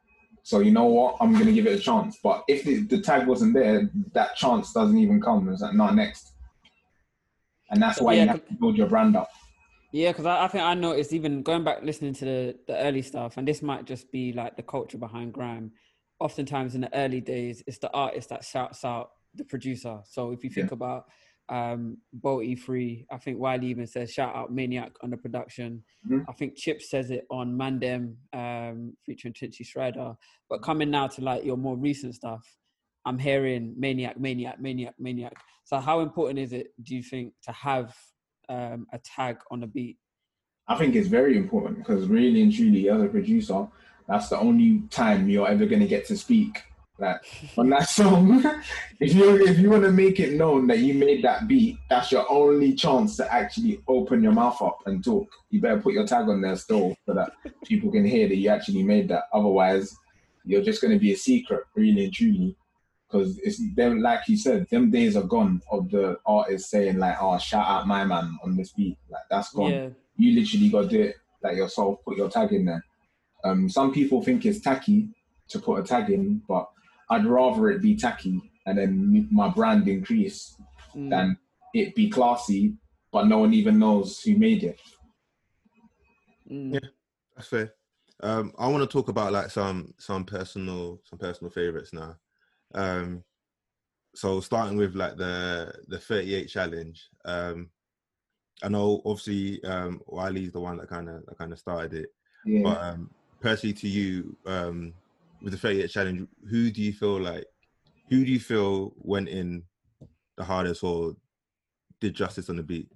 So 0.43 0.59
you 0.59 0.71
know 0.71 0.85
what? 0.85 1.17
I'm 1.19 1.33
gonna 1.33 1.51
give 1.51 1.65
it 1.65 1.79
a 1.79 1.81
chance. 1.81 2.19
But 2.21 2.43
if 2.47 2.63
the, 2.63 2.81
the 2.81 3.01
tag 3.01 3.25
wasn't 3.25 3.55
there, 3.55 3.89
that 4.13 4.35
chance 4.35 4.71
doesn't 4.73 4.97
even 4.97 5.19
come. 5.19 5.49
It's 5.49 5.61
like 5.61 5.73
not 5.73 5.95
next, 5.95 6.33
and 7.71 7.81
that's 7.81 7.99
why 7.99 8.13
yeah, 8.13 8.23
you 8.23 8.29
have 8.29 8.47
to 8.47 8.53
build 8.53 8.77
your 8.77 8.87
brand 8.87 9.15
up. 9.15 9.29
Yeah, 9.91 10.11
because 10.11 10.25
I, 10.25 10.43
I, 10.43 10.47
think 10.49 10.63
I 10.63 10.73
noticed 10.73 11.13
even 11.13 11.41
going 11.41 11.63
back 11.63 11.81
listening 11.81 12.13
to 12.15 12.25
the, 12.25 12.55
the 12.67 12.77
early 12.77 13.01
stuff, 13.01 13.37
and 13.37 13.47
this 13.47 13.61
might 13.61 13.85
just 13.85 14.11
be 14.11 14.33
like 14.33 14.55
the 14.55 14.61
culture 14.61 14.97
behind 14.97 15.33
grime. 15.33 15.71
Oftentimes 16.19 16.75
in 16.75 16.81
the 16.81 16.93
early 16.93 17.21
days, 17.21 17.63
it's 17.65 17.77
the 17.79 17.91
artist 17.91 18.29
that 18.29 18.43
shouts 18.43 18.85
out 18.85 19.11
the 19.33 19.45
producer. 19.45 19.99
So 20.05 20.31
if 20.31 20.43
you 20.43 20.49
think 20.49 20.69
yeah. 20.69 20.75
about 20.75 21.05
um 21.49 21.97
Bow 22.13 22.39
E3. 22.39 23.05
I 23.11 23.17
think 23.17 23.39
Wiley 23.39 23.67
even 23.67 23.87
says 23.87 24.11
shout 24.11 24.35
out 24.35 24.53
Maniac 24.53 24.91
on 25.01 25.09
the 25.11 25.17
production. 25.17 25.83
Mm-hmm. 26.07 26.29
I 26.29 26.33
think 26.33 26.55
Chip 26.55 26.81
says 26.81 27.11
it 27.11 27.25
on 27.29 27.57
Mandem 27.57 28.15
um 28.33 28.93
featuring 29.05 29.33
Tinchy 29.33 29.65
Stryder. 29.65 30.15
But 30.49 30.61
coming 30.61 30.89
now 30.89 31.07
to 31.07 31.21
like 31.21 31.45
your 31.45 31.57
more 31.57 31.77
recent 31.77 32.15
stuff, 32.15 32.43
I'm 33.05 33.19
hearing 33.19 33.75
Maniac, 33.77 34.19
Maniac, 34.19 34.59
Maniac, 34.59 34.95
Maniac. 34.99 35.33
So 35.63 35.79
how 35.79 35.99
important 36.01 36.39
is 36.39 36.53
it, 36.53 36.73
do 36.81 36.95
you 36.95 37.03
think, 37.03 37.33
to 37.43 37.51
have 37.51 37.95
um, 38.49 38.87
a 38.93 38.99
tag 38.99 39.37
on 39.51 39.63
a 39.63 39.67
beat? 39.67 39.97
I 40.67 40.75
think 40.75 40.95
it's 40.95 41.07
very 41.07 41.37
important 41.37 41.77
because 41.77 42.07
really 42.07 42.41
and 42.41 42.51
truly, 42.51 42.89
as 42.89 43.01
a 43.01 43.07
producer, 43.07 43.67
that's 44.07 44.29
the 44.29 44.39
only 44.39 44.81
time 44.89 45.29
you're 45.29 45.47
ever 45.47 45.65
going 45.65 45.81
to 45.81 45.87
get 45.87 46.07
to 46.07 46.17
speak 46.17 46.63
like 46.97 47.21
on 47.57 47.69
that 47.69 47.89
song, 47.89 48.43
if 48.99 49.13
you 49.13 49.45
if 49.45 49.59
you 49.59 49.69
want 49.69 49.83
to 49.83 49.91
make 49.91 50.19
it 50.19 50.33
known 50.33 50.67
that 50.67 50.79
you 50.79 50.93
made 50.93 51.23
that 51.23 51.47
beat, 51.47 51.77
that's 51.89 52.11
your 52.11 52.29
only 52.31 52.73
chance 52.73 53.17
to 53.17 53.33
actually 53.33 53.81
open 53.87 54.23
your 54.23 54.31
mouth 54.31 54.61
up 54.61 54.79
and 54.85 55.03
talk. 55.03 55.27
You 55.49 55.61
better 55.61 55.81
put 55.81 55.93
your 55.93 56.07
tag 56.07 56.29
on 56.29 56.41
there 56.41 56.55
still 56.55 56.95
so 57.05 57.13
that 57.13 57.33
people 57.65 57.91
can 57.91 58.05
hear 58.05 58.27
that 58.27 58.37
you 58.37 58.49
actually 58.49 58.83
made 58.83 59.09
that. 59.09 59.23
Otherwise, 59.33 59.95
you're 60.45 60.63
just 60.63 60.81
going 60.81 60.93
to 60.93 60.99
be 60.99 61.13
a 61.13 61.17
secret, 61.17 61.65
really 61.75 62.05
and 62.05 62.13
truly. 62.13 62.55
Because 63.07 63.37
it's 63.39 63.61
them, 63.75 64.01
like 64.01 64.21
you 64.27 64.35
said, 64.35 64.67
them 64.69 64.89
days 64.89 65.15
are 65.15 65.23
gone 65.23 65.61
of 65.71 65.89
the 65.91 66.17
artist 66.25 66.69
saying 66.69 66.97
like, 66.97 67.17
"Oh, 67.21 67.37
shout 67.37 67.67
out 67.67 67.87
my 67.87 68.03
man 68.03 68.37
on 68.43 68.55
this 68.57 68.71
beat." 68.71 68.97
Like 69.09 69.23
that's 69.29 69.53
gone. 69.53 69.71
Yeah. 69.71 69.89
You 70.17 70.39
literally 70.39 70.69
got 70.69 70.81
to 70.83 70.87
do 70.87 71.01
it 71.01 71.15
like 71.43 71.57
yourself. 71.57 71.99
Put 72.03 72.17
your 72.17 72.29
tag 72.29 72.51
in 72.51 72.65
there. 72.65 72.83
Um, 73.43 73.69
some 73.69 73.93
people 73.93 74.23
think 74.23 74.45
it's 74.45 74.59
tacky 74.59 75.09
to 75.49 75.59
put 75.59 75.79
a 75.79 75.83
tag 75.83 76.09
in, 76.09 76.41
but 76.47 76.67
I'd 77.09 77.25
rather 77.25 77.69
it 77.69 77.81
be 77.81 77.95
tacky 77.95 78.41
and 78.65 78.77
then 78.77 79.27
my 79.31 79.49
brand 79.49 79.87
increase 79.87 80.55
mm. 80.95 81.09
than 81.09 81.37
it 81.73 81.95
be 81.95 82.09
classy, 82.09 82.73
but 83.11 83.27
no 83.27 83.39
one 83.39 83.53
even 83.53 83.79
knows 83.79 84.21
who 84.21 84.37
made 84.37 84.63
it. 84.63 84.79
Mm. 86.51 86.73
Yeah, 86.73 86.89
that's 87.35 87.47
fair. 87.47 87.73
Um, 88.23 88.53
I 88.57 88.67
want 88.67 88.81
to 88.81 88.87
talk 88.87 89.09
about 89.09 89.33
like 89.33 89.51
some 89.51 89.93
some 89.99 90.23
personal 90.23 91.01
some 91.03 91.19
personal 91.19 91.51
favorites 91.51 91.93
now. 91.93 92.15
Um, 92.73 93.23
so 94.15 94.39
starting 94.39 94.77
with 94.77 94.95
like 94.95 95.17
the 95.17 95.73
the 95.87 95.99
38 95.99 96.47
challenge. 96.47 97.09
Um, 97.25 97.69
I 98.63 98.69
know 98.69 99.01
obviously 99.05 99.61
um, 99.65 100.01
Wiley's 100.07 100.53
the 100.53 100.61
one 100.61 100.77
that 100.77 100.89
kind 100.89 101.09
of 101.09 101.25
that 101.25 101.37
kind 101.37 101.51
of 101.51 101.59
started 101.59 101.93
it, 101.93 102.09
yeah. 102.45 102.61
but 102.63 102.81
um, 102.81 103.09
personally 103.41 103.73
to 103.73 103.87
you, 103.87 104.35
um, 104.45 104.93
with 105.45 105.53
the 105.53 105.59
38 105.59 105.91
challenge, 105.91 106.27
who 106.49 106.71
do 106.71 106.81
you 106.81 106.91
feel 106.91 107.21
like, 107.21 107.45
who 108.09 108.25
do 108.25 108.31
you 108.31 108.39
feel 108.39 108.93
went 108.97 109.29
in 109.29 109.61
the 110.37 110.43
hardest 110.43 110.83
or 110.83 111.15
did 112.01 112.15
justice 112.15 112.49
on 112.49 112.55
the 112.55 112.63
beat? 112.63 112.89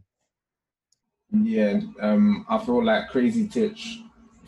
Yeah, 1.31 1.79
um, 2.01 2.47
I 2.49 2.57
feel 2.57 2.83
like 2.83 3.09
Crazy 3.09 3.47
Titch 3.47 3.99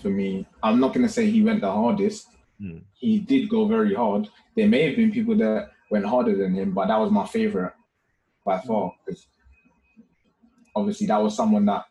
for 0.02 0.10
me. 0.10 0.48
I'm 0.64 0.80
not 0.80 0.96
gonna 0.96 1.08
say 1.08 1.30
he 1.30 1.44
went 1.44 1.62
the 1.62 1.72
hardest, 1.72 2.30
mm. 2.60 2.82
he 2.96 3.20
did 3.20 3.48
go 3.50 3.68
very 3.68 3.94
hard. 3.94 4.28
There 4.56 4.68
may 4.68 4.88
have 4.88 4.96
been 4.96 5.12
people 5.12 5.36
that 5.38 5.70
went 5.92 6.08
harder 6.08 6.36
than 6.36 6.56
him, 6.56 6.72
but 6.72 6.88
that 6.88 7.00
was 7.00 7.12
my 7.12 7.28
favorite 7.28 7.74
by 8.44 8.60
far 8.62 8.96
because 9.06 9.28
obviously 10.76 11.06
that 11.06 11.22
was 11.22 11.36
someone 11.36 11.68
that 11.68 11.86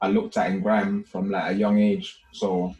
I 0.00 0.08
looked 0.08 0.36
at 0.36 0.52
in 0.52 0.60
grime 0.60 1.02
from 1.02 1.32
like 1.32 1.50
a 1.50 1.54
young 1.54 1.80
age. 1.80 2.20
So, 2.30 2.76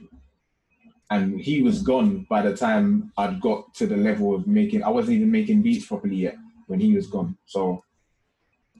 and 1.10 1.40
he 1.40 1.62
was 1.62 1.82
gone 1.82 2.26
by 2.28 2.42
the 2.42 2.56
time 2.56 3.12
I'd 3.16 3.40
got 3.40 3.74
to 3.74 3.86
the 3.86 3.96
level 3.96 4.34
of 4.34 4.46
making. 4.46 4.82
I 4.82 4.90
wasn't 4.90 5.16
even 5.16 5.30
making 5.30 5.62
beats 5.62 5.86
properly 5.86 6.16
yet 6.16 6.36
when 6.66 6.80
he 6.80 6.94
was 6.94 7.06
gone. 7.06 7.36
So, 7.46 7.82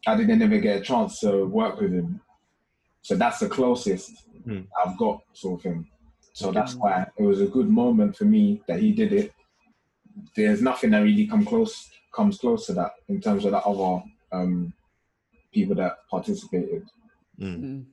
I 0.06 0.16
didn't 0.16 0.42
ever 0.42 0.58
get 0.58 0.80
a 0.80 0.84
chance 0.84 1.20
to 1.20 1.46
work 1.46 1.80
with 1.80 1.92
him. 1.92 2.20
So 3.02 3.16
that's 3.16 3.38
the 3.38 3.48
closest 3.48 4.24
hmm. 4.44 4.60
I've 4.84 4.96
got, 4.98 5.22
sort 5.32 5.60
of 5.60 5.62
thing. 5.62 5.86
So 6.32 6.52
that's 6.52 6.74
why 6.74 7.06
it 7.16 7.22
was 7.22 7.40
a 7.40 7.46
good 7.46 7.68
moment 7.68 8.16
for 8.16 8.24
me 8.24 8.62
that 8.68 8.78
he 8.78 8.92
did 8.92 9.12
it. 9.12 9.32
There's 10.36 10.62
nothing 10.62 10.90
that 10.90 11.00
really 11.00 11.26
come 11.26 11.44
close 11.44 11.90
comes 12.14 12.38
close 12.38 12.66
to 12.66 12.72
that 12.74 12.92
in 13.08 13.20
terms 13.20 13.44
of 13.44 13.52
the 13.52 13.58
other 13.58 14.02
um, 14.32 14.72
people 15.52 15.74
that 15.76 15.98
participated. 16.10 16.84
Mm. 17.40 17.84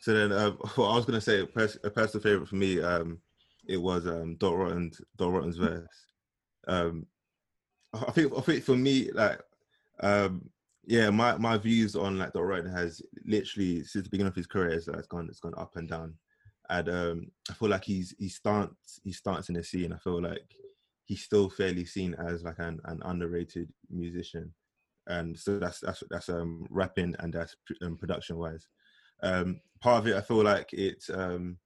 So 0.00 0.12
then, 0.12 0.32
uh, 0.32 0.50
what 0.76 0.88
I 0.88 0.96
was 0.96 1.04
gonna 1.04 1.20
say, 1.20 1.40
a, 1.40 1.46
pers- 1.46 1.78
a 1.84 1.90
personal 1.90 2.22
favorite 2.22 2.48
for 2.48 2.56
me, 2.56 2.80
um, 2.80 3.20
it 3.68 3.76
was 3.76 4.06
um, 4.06 4.36
Dot 4.36 4.56
Rotten's 4.56 5.00
Dot 5.16 5.32
Rotten's 5.32 5.56
verse. 5.56 5.86
Um, 6.66 7.06
I 7.94 8.10
think 8.10 8.32
I 8.36 8.40
think 8.40 8.64
for 8.64 8.76
me, 8.76 9.10
like, 9.12 9.40
um, 10.00 10.50
yeah, 10.84 11.10
my, 11.10 11.36
my 11.36 11.58
views 11.58 11.96
on 11.96 12.18
like 12.18 12.32
Dot 12.32 12.44
Rotten 12.44 12.70
has 12.70 13.02
literally 13.24 13.84
since 13.84 14.04
the 14.04 14.10
beginning 14.10 14.30
of 14.30 14.36
his 14.36 14.46
career, 14.46 14.70
it's, 14.70 14.88
it's 14.88 15.06
gone 15.06 15.26
it's 15.28 15.40
gone 15.40 15.54
up 15.56 15.76
and 15.76 15.88
down, 15.88 16.14
and 16.70 16.88
um, 16.88 17.26
I 17.50 17.54
feel 17.54 17.68
like 17.68 17.84
he's 17.84 18.14
he 18.18 18.28
starts 18.28 19.00
he 19.04 19.12
starts 19.12 19.48
in 19.48 19.54
the 19.54 19.64
scene. 19.64 19.92
I 19.92 19.98
feel 19.98 20.22
like 20.22 20.54
he's 21.04 21.22
still 21.22 21.48
fairly 21.48 21.84
seen 21.84 22.14
as 22.14 22.42
like 22.42 22.58
an, 22.58 22.80
an 22.84 23.00
underrated 23.04 23.72
musician 23.90 24.52
and 25.08 25.38
so 25.38 25.58
that's 25.58 25.80
that's 25.80 26.02
that's 26.10 26.28
um 26.28 26.66
rapping 26.70 27.14
and 27.18 27.32
that's 27.32 27.56
um, 27.82 27.96
production 27.96 28.36
wise. 28.36 28.68
Um, 29.22 29.60
part 29.80 30.00
of 30.00 30.06
it, 30.06 30.16
I 30.16 30.20
feel 30.20 30.44
like 30.44 30.72
it's 30.72 31.10
um, 31.10 31.58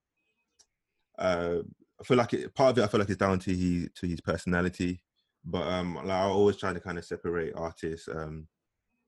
uh, 1.18 1.58
I 2.02 2.04
feel 2.04 2.16
like 2.16 2.34
it, 2.34 2.54
part 2.54 2.72
of 2.72 2.78
it, 2.78 2.84
I 2.84 2.88
feel 2.88 3.00
like 3.00 3.08
it's 3.08 3.18
down 3.18 3.38
to 3.38 3.54
he 3.54 3.88
to 3.94 4.06
his 4.06 4.20
personality, 4.20 5.00
but 5.44 5.66
um, 5.68 5.94
like 5.94 6.10
I 6.10 6.22
always 6.22 6.56
try 6.56 6.72
to 6.72 6.80
kind 6.80 6.98
of 6.98 7.04
separate 7.04 7.54
artists, 7.54 8.08
um, 8.08 8.48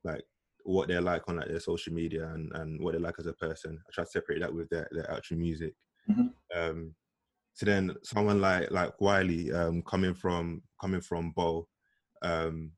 like 0.04 0.22
what 0.62 0.86
they're 0.86 1.00
like 1.00 1.28
on 1.28 1.36
like 1.36 1.48
their 1.48 1.60
social 1.60 1.92
media 1.92 2.28
and 2.28 2.52
and 2.54 2.80
what 2.80 2.92
they're 2.92 3.00
like 3.00 3.18
as 3.18 3.26
a 3.26 3.32
person. 3.32 3.78
I 3.86 3.90
try 3.92 4.04
to 4.04 4.10
separate 4.10 4.40
that 4.40 4.54
with 4.54 4.68
their 4.70 4.88
their 4.92 5.10
actual 5.10 5.38
music. 5.38 5.74
Mm-hmm. 6.08 6.28
Um, 6.56 6.94
so 7.54 7.66
then 7.66 7.94
someone 8.04 8.40
like 8.40 8.70
like 8.70 9.00
Wiley, 9.00 9.52
um, 9.52 9.82
coming 9.82 10.14
from 10.14 10.62
coming 10.80 11.00
from 11.00 11.32
Bow, 11.32 11.66
um, 12.22 12.70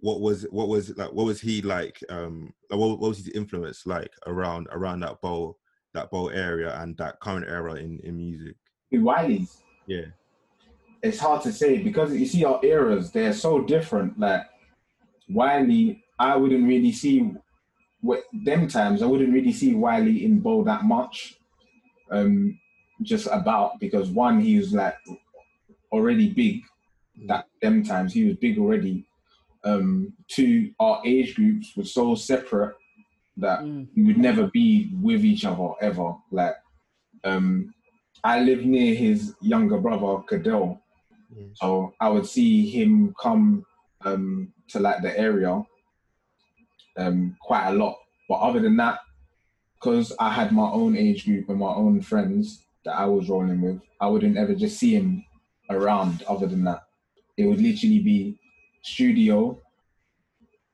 what 0.00 0.20
was 0.20 0.42
what 0.50 0.68
was 0.68 0.94
like 0.98 1.12
what 1.12 1.24
was 1.24 1.40
he 1.40 1.62
like 1.62 1.98
um 2.10 2.52
what, 2.68 3.00
what 3.00 3.08
was 3.08 3.16
his 3.16 3.28
influence 3.28 3.86
like 3.86 4.12
around 4.26 4.68
around 4.72 5.00
that 5.00 5.18
Bow 5.22 5.56
that 5.94 6.10
Bow 6.10 6.28
area 6.28 6.78
and 6.82 6.94
that 6.98 7.18
current 7.20 7.48
era 7.48 7.76
in 7.76 7.98
in 8.00 8.18
music 8.18 8.56
wiley's 8.98 9.62
yeah 9.86 10.06
it's 11.02 11.18
hard 11.18 11.42
to 11.42 11.52
say 11.52 11.78
because 11.78 12.14
you 12.14 12.26
see 12.26 12.44
our 12.44 12.60
eras 12.64 13.10
they're 13.10 13.32
so 13.32 13.62
different 13.62 14.18
like 14.18 14.42
wiley 15.28 16.02
i 16.18 16.36
wouldn't 16.36 16.66
really 16.66 16.92
see 16.92 17.32
what 18.00 18.24
them 18.44 18.68
times 18.68 19.02
i 19.02 19.06
wouldn't 19.06 19.32
really 19.32 19.52
see 19.52 19.74
wiley 19.74 20.24
in 20.24 20.40
Bow 20.40 20.64
that 20.64 20.84
much 20.84 21.38
um 22.10 22.58
just 23.02 23.26
about 23.32 23.78
because 23.80 24.10
one 24.10 24.40
he 24.40 24.58
was 24.58 24.72
like 24.72 24.96
already 25.92 26.30
big 26.30 26.62
that 27.26 27.46
them 27.62 27.82
times 27.82 28.12
he 28.12 28.24
was 28.24 28.36
big 28.36 28.58
already 28.58 29.06
um, 29.64 30.12
to 30.28 30.70
our 30.78 31.00
age 31.04 31.34
groups 31.34 31.72
were 31.76 31.84
so 31.84 32.14
separate 32.14 32.76
that 33.36 33.60
mm. 33.60 33.88
we 33.96 34.04
would 34.04 34.18
never 34.18 34.46
be 34.48 34.90
with 35.00 35.24
each 35.24 35.44
other 35.44 35.70
ever. 35.80 36.14
Like, 36.30 36.54
um, 37.24 37.73
I 38.24 38.40
live 38.40 38.64
near 38.64 38.94
his 38.94 39.34
younger 39.42 39.78
brother, 39.78 40.22
Cadell. 40.22 40.80
Yes. 41.36 41.48
So 41.56 41.94
I 42.00 42.08
would 42.08 42.26
see 42.26 42.70
him 42.70 43.14
come 43.20 43.66
um, 44.02 44.52
to 44.68 44.80
like 44.80 45.02
the 45.02 45.16
area 45.18 45.62
um, 46.96 47.36
quite 47.40 47.68
a 47.68 47.72
lot. 47.72 47.98
But 48.28 48.36
other 48.36 48.60
than 48.60 48.76
that, 48.78 49.00
because 49.74 50.12
I 50.18 50.30
had 50.30 50.52
my 50.52 50.70
own 50.70 50.96
age 50.96 51.26
group 51.26 51.50
and 51.50 51.58
my 51.58 51.74
own 51.74 52.00
friends 52.00 52.64
that 52.84 52.96
I 52.96 53.04
was 53.04 53.28
rolling 53.28 53.60
with, 53.60 53.82
I 54.00 54.06
wouldn't 54.06 54.38
ever 54.38 54.54
just 54.54 54.78
see 54.78 54.94
him 54.94 55.24
around 55.68 56.22
other 56.22 56.46
than 56.46 56.64
that. 56.64 56.84
It 57.36 57.46
would 57.46 57.60
literally 57.60 57.98
be 57.98 58.38
studio 58.82 59.60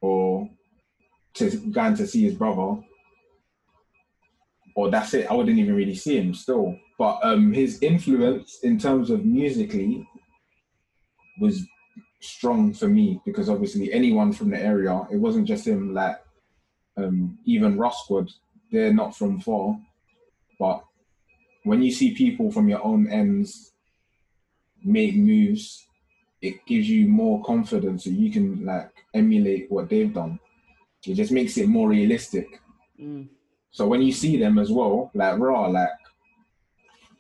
or 0.01 0.49
to 1.35 1.51
going 1.71 1.97
to 1.97 2.07
see 2.07 2.23
his 2.23 2.35
brother 2.35 2.81
or 4.75 4.91
that's 4.91 5.15
it. 5.15 5.31
I 5.31 5.35
wouldn't 5.35 5.59
even 5.59 5.75
really 5.75 5.95
see 5.95 6.19
him 6.19 6.35
still. 6.35 6.77
But 7.01 7.19
um, 7.23 7.55
his 7.55 7.83
influence 7.83 8.59
in 8.63 8.79
terms 8.79 9.09
of 9.09 9.25
musically 9.25 10.07
was 11.41 11.65
strong 12.21 12.75
for 12.75 12.89
me 12.89 13.23
because 13.25 13.49
obviously 13.49 13.91
anyone 13.91 14.35
from 14.35 14.51
the 14.51 14.63
area, 14.63 15.07
it 15.11 15.17
wasn't 15.17 15.49
just 15.49 15.67
him. 15.67 15.95
Like 15.95 16.19
um, 16.99 17.39
even 17.47 17.79
Ruff 17.79 17.97
Sqwad, 18.05 18.31
they're 18.71 18.93
not 18.93 19.17
from 19.17 19.41
far, 19.41 19.81
but 20.59 20.85
when 21.65 21.81
you 21.81 21.91
see 21.91 22.15
people 22.15 22.53
from 22.53 22.69
your 22.69 22.85
own 22.85 23.09
ends 23.09 23.73
make 24.85 25.17
moves 25.17 25.87
it 26.43 26.67
gives 26.67 26.89
you 26.89 27.09
more 27.09 27.43
confidence 27.45 28.05
so 28.05 28.11
you 28.11 28.31
can 28.31 28.65
like 28.67 28.91
emulate 29.15 29.71
what 29.71 29.89
they've 29.89 30.13
done. 30.13 30.39
It 31.07 31.15
just 31.15 31.33
makes 31.33 31.57
it 31.57 31.67
more 31.67 31.89
realistic. 31.89 32.61
Mm. 33.01 33.29
So 33.71 33.87
when 33.87 34.03
you 34.03 34.13
see 34.13 34.37
them 34.37 34.59
as 34.59 34.71
well, 34.71 35.11
like 35.15 35.39
raw, 35.39 35.67
like 35.67 35.89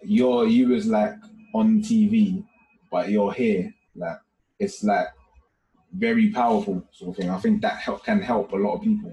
you're 0.02 0.46
you 0.46 0.68
was 0.68 0.86
like 0.86 1.14
on 1.54 1.82
TV, 1.82 2.44
but 2.90 3.10
you're 3.10 3.32
here, 3.32 3.72
like 3.94 4.18
it's 4.58 4.82
like 4.84 5.08
very 5.92 6.30
powerful 6.30 6.82
sort 6.92 7.10
of 7.10 7.16
thing. 7.16 7.30
I 7.30 7.38
think 7.38 7.62
that 7.62 7.78
help 7.78 8.04
can 8.04 8.20
help 8.20 8.52
a 8.52 8.56
lot 8.56 8.76
of 8.76 8.82
people. 8.82 9.12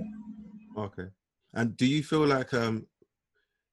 Okay. 0.77 1.07
And 1.53 1.75
do 1.75 1.85
you 1.85 2.03
feel 2.03 2.25
like 2.25 2.53
um 2.53 2.85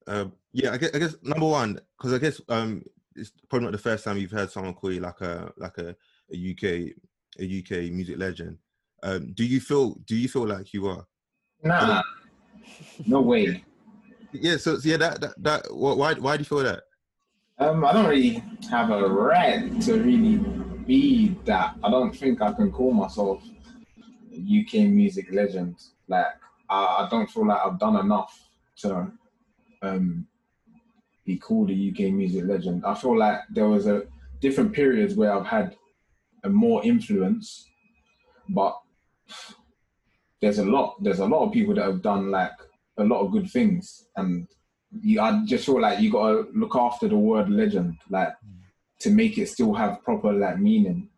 uh, 0.06 0.26
yeah, 0.52 0.72
I 0.72 0.76
guess, 0.76 0.90
I 0.94 0.98
guess 0.98 1.16
number 1.22 1.46
one, 1.46 1.80
because 1.96 2.12
I 2.12 2.18
guess 2.18 2.40
um 2.48 2.82
it's 3.16 3.32
probably 3.48 3.66
not 3.66 3.72
the 3.72 3.78
first 3.78 4.04
time 4.04 4.18
you've 4.18 4.30
heard 4.30 4.50
someone 4.50 4.74
call 4.74 4.92
you 4.92 5.00
like 5.00 5.20
a 5.20 5.52
like 5.56 5.78
a 5.78 5.96
a 6.32 6.50
UK 6.50 6.94
a 7.38 7.44
UK 7.44 7.92
music 7.92 8.18
legend. 8.18 8.58
Um, 9.02 9.32
do 9.34 9.44
you 9.44 9.60
feel 9.60 9.94
do 10.06 10.16
you 10.16 10.28
feel 10.28 10.46
like 10.46 10.72
you 10.72 10.86
are? 10.88 11.06
Nah, 11.62 12.02
no 13.06 13.20
way. 13.20 13.64
Yeah, 14.32 14.56
so, 14.56 14.78
so 14.78 14.88
yeah, 14.88 14.96
that, 14.96 15.20
that 15.20 15.42
that 15.42 15.66
why 15.70 16.14
why 16.14 16.36
do 16.36 16.40
you 16.40 16.46
feel 16.46 16.62
that? 16.62 16.84
Um, 17.58 17.84
I 17.84 17.92
don't 17.92 18.06
really 18.06 18.42
have 18.68 18.90
a 18.90 19.08
right 19.08 19.80
to 19.82 19.94
really 20.02 20.38
be 20.86 21.36
that. 21.44 21.76
I 21.84 21.90
don't 21.90 22.14
think 22.14 22.42
I 22.42 22.52
can 22.52 22.72
call 22.72 22.92
myself 22.92 23.42
a 24.32 24.36
UK 24.36 24.88
music 24.88 25.28
legend. 25.32 25.76
Like 26.08 26.26
I, 26.68 27.04
I 27.04 27.08
don't 27.10 27.30
feel 27.30 27.46
like 27.46 27.60
I've 27.64 27.78
done 27.78 27.96
enough 27.96 28.48
to 28.78 29.12
um, 29.82 30.26
be 31.24 31.36
called 31.36 31.70
a 31.70 31.90
UK 31.90 32.12
music 32.12 32.44
legend. 32.44 32.84
I 32.84 32.94
feel 32.94 33.16
like 33.16 33.40
there 33.50 33.68
was 33.68 33.86
a 33.86 34.02
different 34.40 34.72
periods 34.72 35.14
where 35.14 35.32
I've 35.32 35.46
had 35.46 35.76
a 36.42 36.48
more 36.48 36.84
influence. 36.84 37.68
But 38.48 38.78
there's 40.40 40.58
a 40.58 40.64
lot. 40.64 41.02
There's 41.02 41.20
a 41.20 41.26
lot 41.26 41.46
of 41.46 41.52
people 41.52 41.74
that 41.74 41.86
have 41.86 42.02
done 42.02 42.30
like 42.30 42.52
a 42.98 43.04
lot 43.04 43.24
of 43.24 43.32
good 43.32 43.50
things, 43.50 44.08
and 44.16 44.46
you, 45.02 45.20
I 45.20 45.44
just 45.44 45.66
feel 45.66 45.80
like 45.80 46.00
you 46.00 46.10
gotta 46.10 46.46
look 46.54 46.76
after 46.76 47.08
the 47.08 47.16
word 47.16 47.50
legend, 47.50 47.98
like 48.10 48.34
to 49.00 49.10
make 49.10 49.38
it 49.38 49.48
still 49.48 49.74
have 49.74 50.02
proper 50.02 50.32
like 50.32 50.58
meaning. 50.58 51.08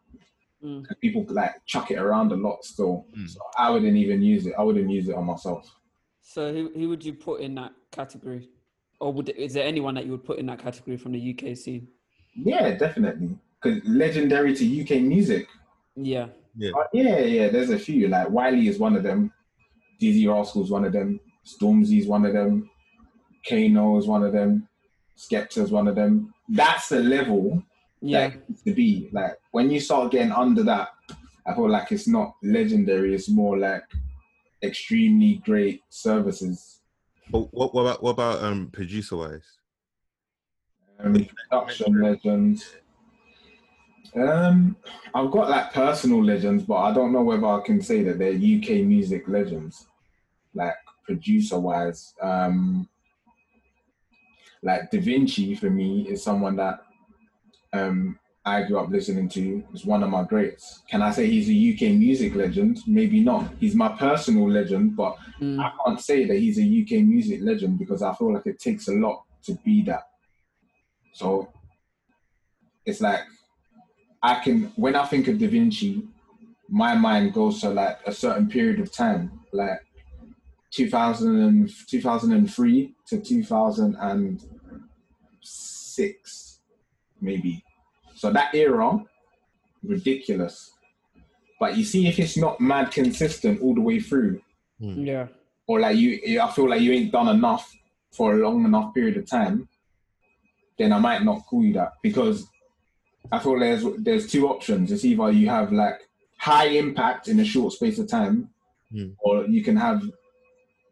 Mm. 0.63 0.87
People 1.01 1.25
like 1.29 1.55
chuck 1.67 1.91
it 1.91 1.99
around 1.99 2.33
a 2.33 2.37
lot 2.37 2.65
still. 2.65 3.07
Mm. 3.17 3.29
So 3.29 3.41
I 3.59 3.71
wouldn't 3.71 3.97
even 3.97 4.23
use 4.23 4.47
it. 4.47 4.55
I 4.59 4.63
wouldn't 4.63 4.91
use 4.91 5.09
it 5.09 5.15
on 5.15 5.25
myself. 5.25 5.71
So 6.23 6.53
who 6.53 6.71
who 6.75 6.89
would 6.89 7.05
you 7.05 7.13
put 7.13 7.41
in 7.41 7.55
that 7.57 7.73
category, 7.93 8.49
or 9.01 9.13
would 9.13 9.29
is 9.31 9.55
there 9.55 9.67
anyone 9.67 9.95
that 9.95 10.05
you 10.05 10.13
would 10.13 10.25
put 10.25 10.39
in 10.39 10.47
that 10.47 10.59
category 10.59 10.97
from 10.97 11.13
the 11.13 11.35
UK 11.35 11.57
scene? 11.57 11.89
Yeah, 12.35 12.71
definitely 12.73 13.39
because 13.63 13.87
legendary 13.87 14.55
to 14.55 14.83
UK 14.83 15.03
music. 15.03 15.49
Yeah. 15.95 16.29
Yeah. 16.57 16.71
Uh, 16.77 16.85
yeah, 16.93 17.19
yeah. 17.21 17.49
There's 17.49 17.71
a 17.71 17.79
few. 17.79 18.09
Like 18.09 18.31
Wiley 18.31 18.69
is 18.69 18.79
one 18.79 18.97
of 18.97 19.03
them. 19.03 19.33
Dizzee 20.01 20.33
Rascal 20.33 20.65
is 20.65 20.71
one 20.71 20.85
of 20.85 20.93
them. 20.93 21.21
Stormzy 21.45 22.01
is 22.01 22.07
one 22.07 22.27
of 22.27 22.33
them. 22.33 22.71
Kano 23.49 23.99
is 23.99 24.07
one 24.07 24.23
of 24.23 24.33
them. 24.33 24.69
Skepta 25.17 25.59
is 25.59 25.71
one 25.71 25.89
of 25.89 25.95
them. 25.95 26.35
That's 26.49 26.89
the 26.89 27.01
level 27.01 27.63
yeah. 28.01 28.31
to 28.65 28.73
be. 28.73 29.09
Like 29.13 29.39
when 29.53 29.71
you 29.71 29.81
start 29.81 30.13
getting 30.13 30.33
under 30.33 30.63
that, 30.65 30.89
I 31.47 31.55
feel 31.55 31.71
like 31.71 31.93
it's 31.93 32.09
not 32.09 32.35
legendary. 32.43 33.15
It's 33.15 33.29
more 33.29 33.57
like 33.59 33.85
extremely 34.63 35.43
great 35.45 35.83
services. 35.89 36.81
But 37.31 37.53
what, 37.53 37.75
what 37.75 37.83
about 37.83 38.03
what 38.03 38.11
about 38.11 38.43
um 38.43 38.71
producer 38.73 39.17
wise? 39.17 39.59
Um, 40.99 41.27
production 41.51 42.01
legends. 42.01 42.77
Um, 44.15 44.77
I've 45.15 45.31
got 45.31 45.51
like 45.51 45.73
personal 45.73 46.25
legends, 46.25 46.65
but 46.65 46.77
I 46.77 46.93
don't 46.95 47.13
know 47.13 47.23
whether 47.23 47.47
I 47.47 47.61
can 47.61 47.83
say 47.83 48.03
that 48.05 48.19
they're 48.19 48.33
UK 48.33 48.87
music 48.87 49.29
legends, 49.29 49.89
like 50.55 50.75
producer 51.05 51.59
wise. 51.59 52.15
Um, 52.23 52.89
like 54.67 54.91
DaVinChe 54.91 55.57
for 55.61 55.71
me 55.71 56.09
is 56.09 56.25
someone 56.25 56.57
that 56.57 56.81
um, 57.73 58.19
I 58.45 58.65
grew 58.65 58.81
up 58.81 58.91
listening 58.91 59.29
to. 59.31 59.63
Is 59.73 59.87
one 59.87 60.03
of 60.03 60.11
my 60.11 60.25
greats. 60.25 60.83
Can 60.91 61.03
I 61.03 61.13
say 61.13 61.29
he's 61.29 61.49
a 61.49 61.53
UK 61.73 61.95
music 61.95 62.35
legend? 62.35 62.81
Maybe 62.85 63.21
not. 63.21 63.45
He's 63.61 63.77
my 63.77 63.91
personal 63.91 64.51
legend, 64.51 64.97
but 64.97 65.17
mm. 65.41 65.61
I 65.61 65.71
can't 65.85 66.01
say 66.01 66.25
that 66.25 66.37
he's 66.37 66.59
a 66.59 66.63
UK 66.63 67.05
music 67.05 67.43
legend 67.43 67.79
because 67.79 68.03
I 68.03 68.13
feel 68.15 68.35
like 68.35 68.47
it 68.47 68.59
takes 68.59 68.89
a 68.89 68.95
lot 68.95 69.23
to 69.45 69.55
be 69.65 69.85
that. 69.85 70.03
So 71.13 71.49
it's 72.85 73.01
like 73.01 73.21
I 74.21 74.41
can 74.41 74.73
when 74.75 74.97
I 74.97 75.07
think 75.07 75.29
of 75.29 75.37
DaVinChe, 75.37 76.09
my 76.69 76.97
mind 76.97 77.35
goes 77.35 77.61
to 77.61 77.71
like 77.71 77.99
a 78.05 78.13
certain 78.13 78.49
period 78.49 78.81
of 78.81 78.93
time, 78.93 79.31
like 79.53 79.79
2000 80.73 81.41
and, 81.41 81.71
2003 81.89 82.95
to 83.09 83.21
2006, 85.47 86.61
maybe. 87.21 87.65
So 88.15 88.31
that 88.33 88.55
era, 88.55 88.99
ridiculous. 89.83 90.73
But 91.59 91.77
you 91.77 91.85
see, 91.85 92.07
if 92.07 92.19
it's 92.19 92.37
not 92.37 92.61
mad 92.61 92.91
consistent 92.91 93.61
all 93.63 93.75
the 93.75 93.81
way 93.81 94.01
through, 94.01 94.41
mm. 94.81 95.07
yeah, 95.07 95.29
or 95.67 95.81
like 95.81 95.97
you, 95.97 96.41
I 96.41 96.51
feel 96.51 96.69
like 96.69 96.83
you 96.83 96.93
ain't 96.93 97.13
done 97.13 97.29
enough 97.29 97.75
for 98.13 98.35
a 98.35 98.37
long 98.37 98.65
enough 98.65 98.95
period 98.95 99.17
of 99.17 99.29
time, 99.29 99.69
then 100.79 100.93
I 100.93 100.99
might 100.99 101.25
not 101.25 101.47
call 101.47 101.65
you 101.65 101.73
that 101.75 101.95
because 102.03 102.47
I 103.33 103.39
feel 103.39 103.59
there's 103.59 103.85
there's 103.99 104.31
two 104.31 104.49
options. 104.49 104.93
It's 104.93 105.05
either 105.05 105.33
you 105.33 105.49
have 105.49 105.73
like 105.73 106.01
high 106.39 106.69
impact 106.69 107.29
in 107.29 107.41
a 107.41 107.45
short 107.45 107.73
space 107.73 107.99
of 107.99 108.09
time, 108.09 108.51
mm. 108.93 109.15
or 109.21 109.47
you 109.47 109.65
can 109.65 109.77
have 109.77 110.03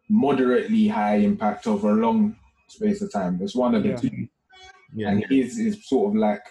moderately 0.08 0.88
high 0.88 1.16
impact 1.16 1.66
over 1.66 1.90
a 1.90 1.94
long 1.94 2.36
space 2.68 3.02
of 3.02 3.12
time. 3.12 3.38
It's 3.42 3.54
one 3.54 3.74
of 3.74 3.82
the 3.82 3.90
yeah. 3.90 3.96
two. 3.96 4.28
Yeah. 4.94 5.10
And 5.10 5.24
his 5.28 5.58
is 5.58 5.86
sort 5.88 6.10
of 6.10 6.16
like 6.16 6.42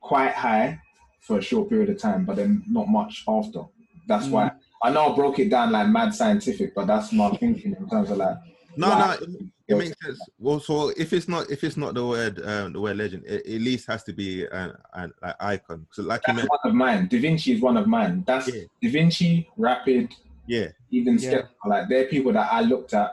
quite 0.00 0.32
high 0.32 0.80
for 1.20 1.38
a 1.38 1.42
short 1.42 1.68
period 1.70 1.90
of 1.90 1.98
time, 1.98 2.24
but 2.24 2.36
then 2.36 2.62
not 2.68 2.88
much 2.88 3.24
after. 3.26 3.62
That's 4.06 4.26
mm. 4.26 4.32
why 4.32 4.50
I 4.82 4.90
know 4.90 5.12
I 5.12 5.16
broke 5.16 5.38
it 5.38 5.48
down 5.48 5.72
like 5.72 5.88
mad 5.88 6.14
scientific, 6.14 6.74
but 6.74 6.86
that's 6.86 7.12
my 7.12 7.30
thinking 7.30 7.76
in 7.78 7.88
terms 7.88 8.10
of 8.10 8.18
like. 8.18 8.36
No, 8.76 8.88
like, 8.88 9.20
no, 9.20 9.26
it, 9.26 9.46
it 9.68 9.76
makes 9.76 9.94
sense. 10.04 10.18
Well, 10.38 10.58
so 10.58 10.88
if 10.96 11.12
it's 11.12 11.28
not 11.28 11.50
if 11.50 11.62
it's 11.62 11.76
not 11.76 11.94
the 11.94 12.06
word 12.06 12.44
um, 12.44 12.72
the 12.72 12.80
word 12.80 12.96
legend, 12.96 13.24
it, 13.26 13.46
it 13.46 13.56
at 13.56 13.60
least 13.60 13.86
has 13.86 14.02
to 14.04 14.12
be 14.12 14.46
an, 14.46 14.72
an, 14.94 15.12
an 15.22 15.34
icon. 15.40 15.86
So 15.92 16.02
like 16.02 16.22
that's 16.26 16.40
one 16.40 16.58
of 16.64 16.74
mine. 16.74 17.06
Da 17.08 17.20
Vinci 17.20 17.52
is 17.52 17.60
one 17.60 17.76
of 17.76 17.86
mine. 17.86 18.24
That's 18.26 18.48
yeah. 18.48 18.62
DaVinChe, 18.82 19.46
Rapid, 19.56 20.14
yeah, 20.46 20.68
even 20.90 21.18
yeah. 21.18 21.42
Like 21.66 21.88
they're 21.88 22.06
people 22.06 22.32
that 22.32 22.52
I 22.52 22.62
looked 22.62 22.94
at 22.94 23.12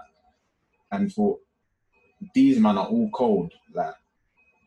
and 0.92 1.14
thought 1.14 1.40
these 2.34 2.60
men 2.60 2.78
are 2.78 2.88
all 2.88 3.10
cold. 3.12 3.54
Like 3.74 3.96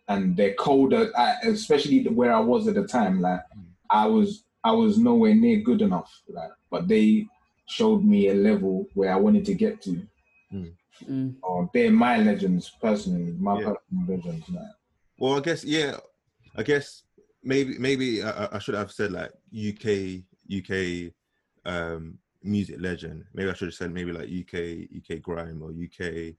and 0.09 0.37
they're 0.37 0.55
colder, 0.55 1.11
I, 1.17 1.37
especially 1.45 2.05
where 2.05 2.33
I 2.33 2.41
was 2.41 2.69
at 2.69 2.75
the 2.75 2.87
time. 2.87 3.21
Like 3.21 3.41
mm. 3.57 3.65
I 3.91 4.07
was, 4.07 4.45
I 4.65 4.73
was 4.73 4.99
nowhere 4.99 5.35
near 5.35 5.61
good 5.61 5.83
enough. 5.83 6.11
Like, 6.29 6.51
but 6.71 6.89
they 6.89 7.27
showed 7.67 8.05
me 8.05 8.29
a 8.29 8.35
level 8.35 8.87
where 8.95 9.13
I 9.13 9.17
wanted 9.17 9.45
to 9.47 9.55
get 9.55 9.81
to. 9.83 10.07
Mm. 10.53 10.73
Mm. 11.09 11.35
Oh, 11.43 11.69
they're 11.73 11.91
my 11.91 12.19
legends 12.19 12.71
personally, 12.81 13.35
my 13.39 13.59
yeah. 13.61 13.73
personal 13.73 14.17
legends. 14.17 14.49
Like. 14.49 14.65
Well, 15.19 15.39
I 15.39 15.41
guess 15.41 15.65
yeah, 15.65 15.97
I 16.57 16.63
guess 16.63 17.05
maybe 17.43 17.79
maybe 17.79 18.23
I, 18.23 18.49
I 18.53 18.59
should 18.59 18.75
have 18.75 18.93
said 18.93 19.13
like 19.13 19.31
UK 19.53 20.23
UK 20.53 21.13
um, 21.65 22.19
music 22.43 22.77
legend. 22.81 23.25
Maybe 23.35 23.51
I 23.51 23.55
should 23.55 23.69
have 23.69 23.75
said 23.75 23.93
maybe 23.93 24.13
like 24.13 24.29
UK 24.29 24.89
UK 24.99 25.23
grime 25.23 25.63
or 25.63 25.71
UK 25.71 26.35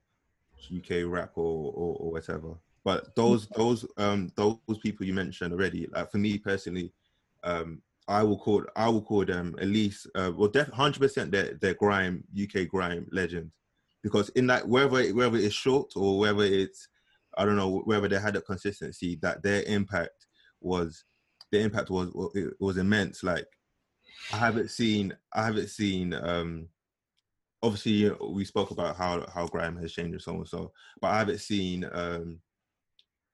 UK 0.74 1.04
rap 1.06 1.32
or, 1.36 1.72
or, 1.72 1.96
or 1.96 2.12
whatever. 2.12 2.54
But 2.84 3.14
those 3.16 3.48
those 3.48 3.86
um 3.96 4.30
those 4.36 4.58
people 4.82 5.06
you 5.06 5.14
mentioned 5.14 5.52
already, 5.52 5.88
like 5.92 6.10
for 6.10 6.18
me 6.18 6.38
personally, 6.38 6.92
um 7.42 7.82
I 8.06 8.22
will 8.22 8.38
call 8.38 8.64
I 8.76 8.88
will 8.88 9.02
call 9.02 9.24
them 9.24 9.56
at 9.60 9.68
least 9.68 10.06
uh, 10.14 10.32
well 10.36 10.52
hundred 10.72 11.00
percent 11.00 11.30
they're 11.32 11.54
they're 11.60 11.74
grime 11.74 12.24
UK 12.40 12.68
grime 12.68 13.06
legend, 13.10 13.50
because 14.02 14.28
in 14.30 14.46
that 14.48 14.68
whether 14.68 15.02
whether 15.14 15.38
it's 15.38 15.54
short 15.54 15.92
or 15.96 16.18
whether 16.18 16.44
it's 16.44 16.88
I 17.38 17.44
don't 17.44 17.56
know 17.56 17.82
whether 17.86 18.08
they 18.08 18.20
had 18.20 18.36
a 18.36 18.42
consistency 18.42 19.18
that 19.22 19.42
their 19.42 19.62
impact 19.62 20.26
was 20.60 21.04
the 21.50 21.60
impact 21.60 21.88
was 21.90 22.10
it 22.34 22.52
was 22.60 22.76
immense. 22.76 23.22
Like 23.22 23.46
I 24.32 24.36
haven't 24.36 24.70
seen 24.70 25.16
I 25.32 25.44
haven't 25.44 25.70
seen 25.70 26.12
um 26.12 26.68
obviously 27.64 28.10
we 28.30 28.44
spoke 28.44 28.70
about 28.70 28.96
how 28.96 29.26
how 29.32 29.46
grime 29.46 29.76
has 29.76 29.92
changed 29.92 30.12
and 30.12 30.22
so 30.22 30.32
on 30.32 30.38
and 30.38 30.48
so 30.48 30.72
but 31.00 31.08
I 31.08 31.18
haven't 31.18 31.40
seen 31.40 31.88
um 31.92 32.38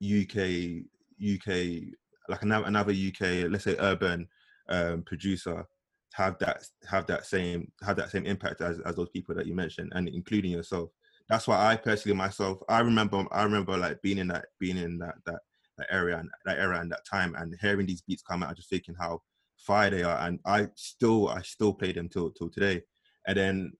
UK 0.01 0.85
UK 1.21 1.93
like 2.29 2.41
another 2.41 2.65
another 2.65 2.93
UK 2.93 3.49
let's 3.51 3.65
say 3.65 3.75
urban 3.79 4.27
um, 4.69 5.03
producer 5.03 5.65
have 6.13 6.37
that 6.39 6.63
have 6.89 7.05
that 7.07 7.25
same 7.25 7.69
have 7.85 7.97
that 7.97 8.09
same 8.09 8.25
impact 8.25 8.61
as, 8.61 8.79
as 8.79 8.95
those 8.95 9.09
people 9.09 9.35
that 9.35 9.45
you 9.45 9.53
mentioned 9.53 9.91
and 9.95 10.07
including 10.07 10.51
yourself. 10.51 10.89
That's 11.29 11.47
why 11.47 11.71
i 11.71 11.75
personally 11.77 12.17
myself 12.17 12.57
i 12.67 12.79
remember 12.79 13.23
i 13.31 13.43
remember 13.43 13.77
like 13.77 14.01
being 14.01 14.17
in 14.17 14.27
that 14.29 14.45
being 14.59 14.77
in 14.77 14.97
that 14.97 15.15
that, 15.25 15.39
that 15.77 15.87
area 15.89 16.17
and 16.17 16.29
that 16.45 16.59
era 16.59 16.79
and 16.79 16.91
that 16.91 17.05
time 17.09 17.35
and 17.35 17.55
hearing 17.61 17.85
these 17.85 18.01
beats 18.01 18.21
come 18.21 18.43
out 18.43 18.57
just 18.57 18.69
thinking 18.69 18.95
how 18.99 19.21
fire 19.57 19.89
they 19.89 20.03
are 20.03 20.17
and 20.27 20.39
i 20.45 20.67
still 20.75 21.29
i 21.29 21.41
still 21.41 21.73
play 21.73 21.93
them 21.93 22.09
till 22.09 22.31
till 22.31 22.49
today. 22.49 22.81
And 23.27 23.37
then 23.37 23.71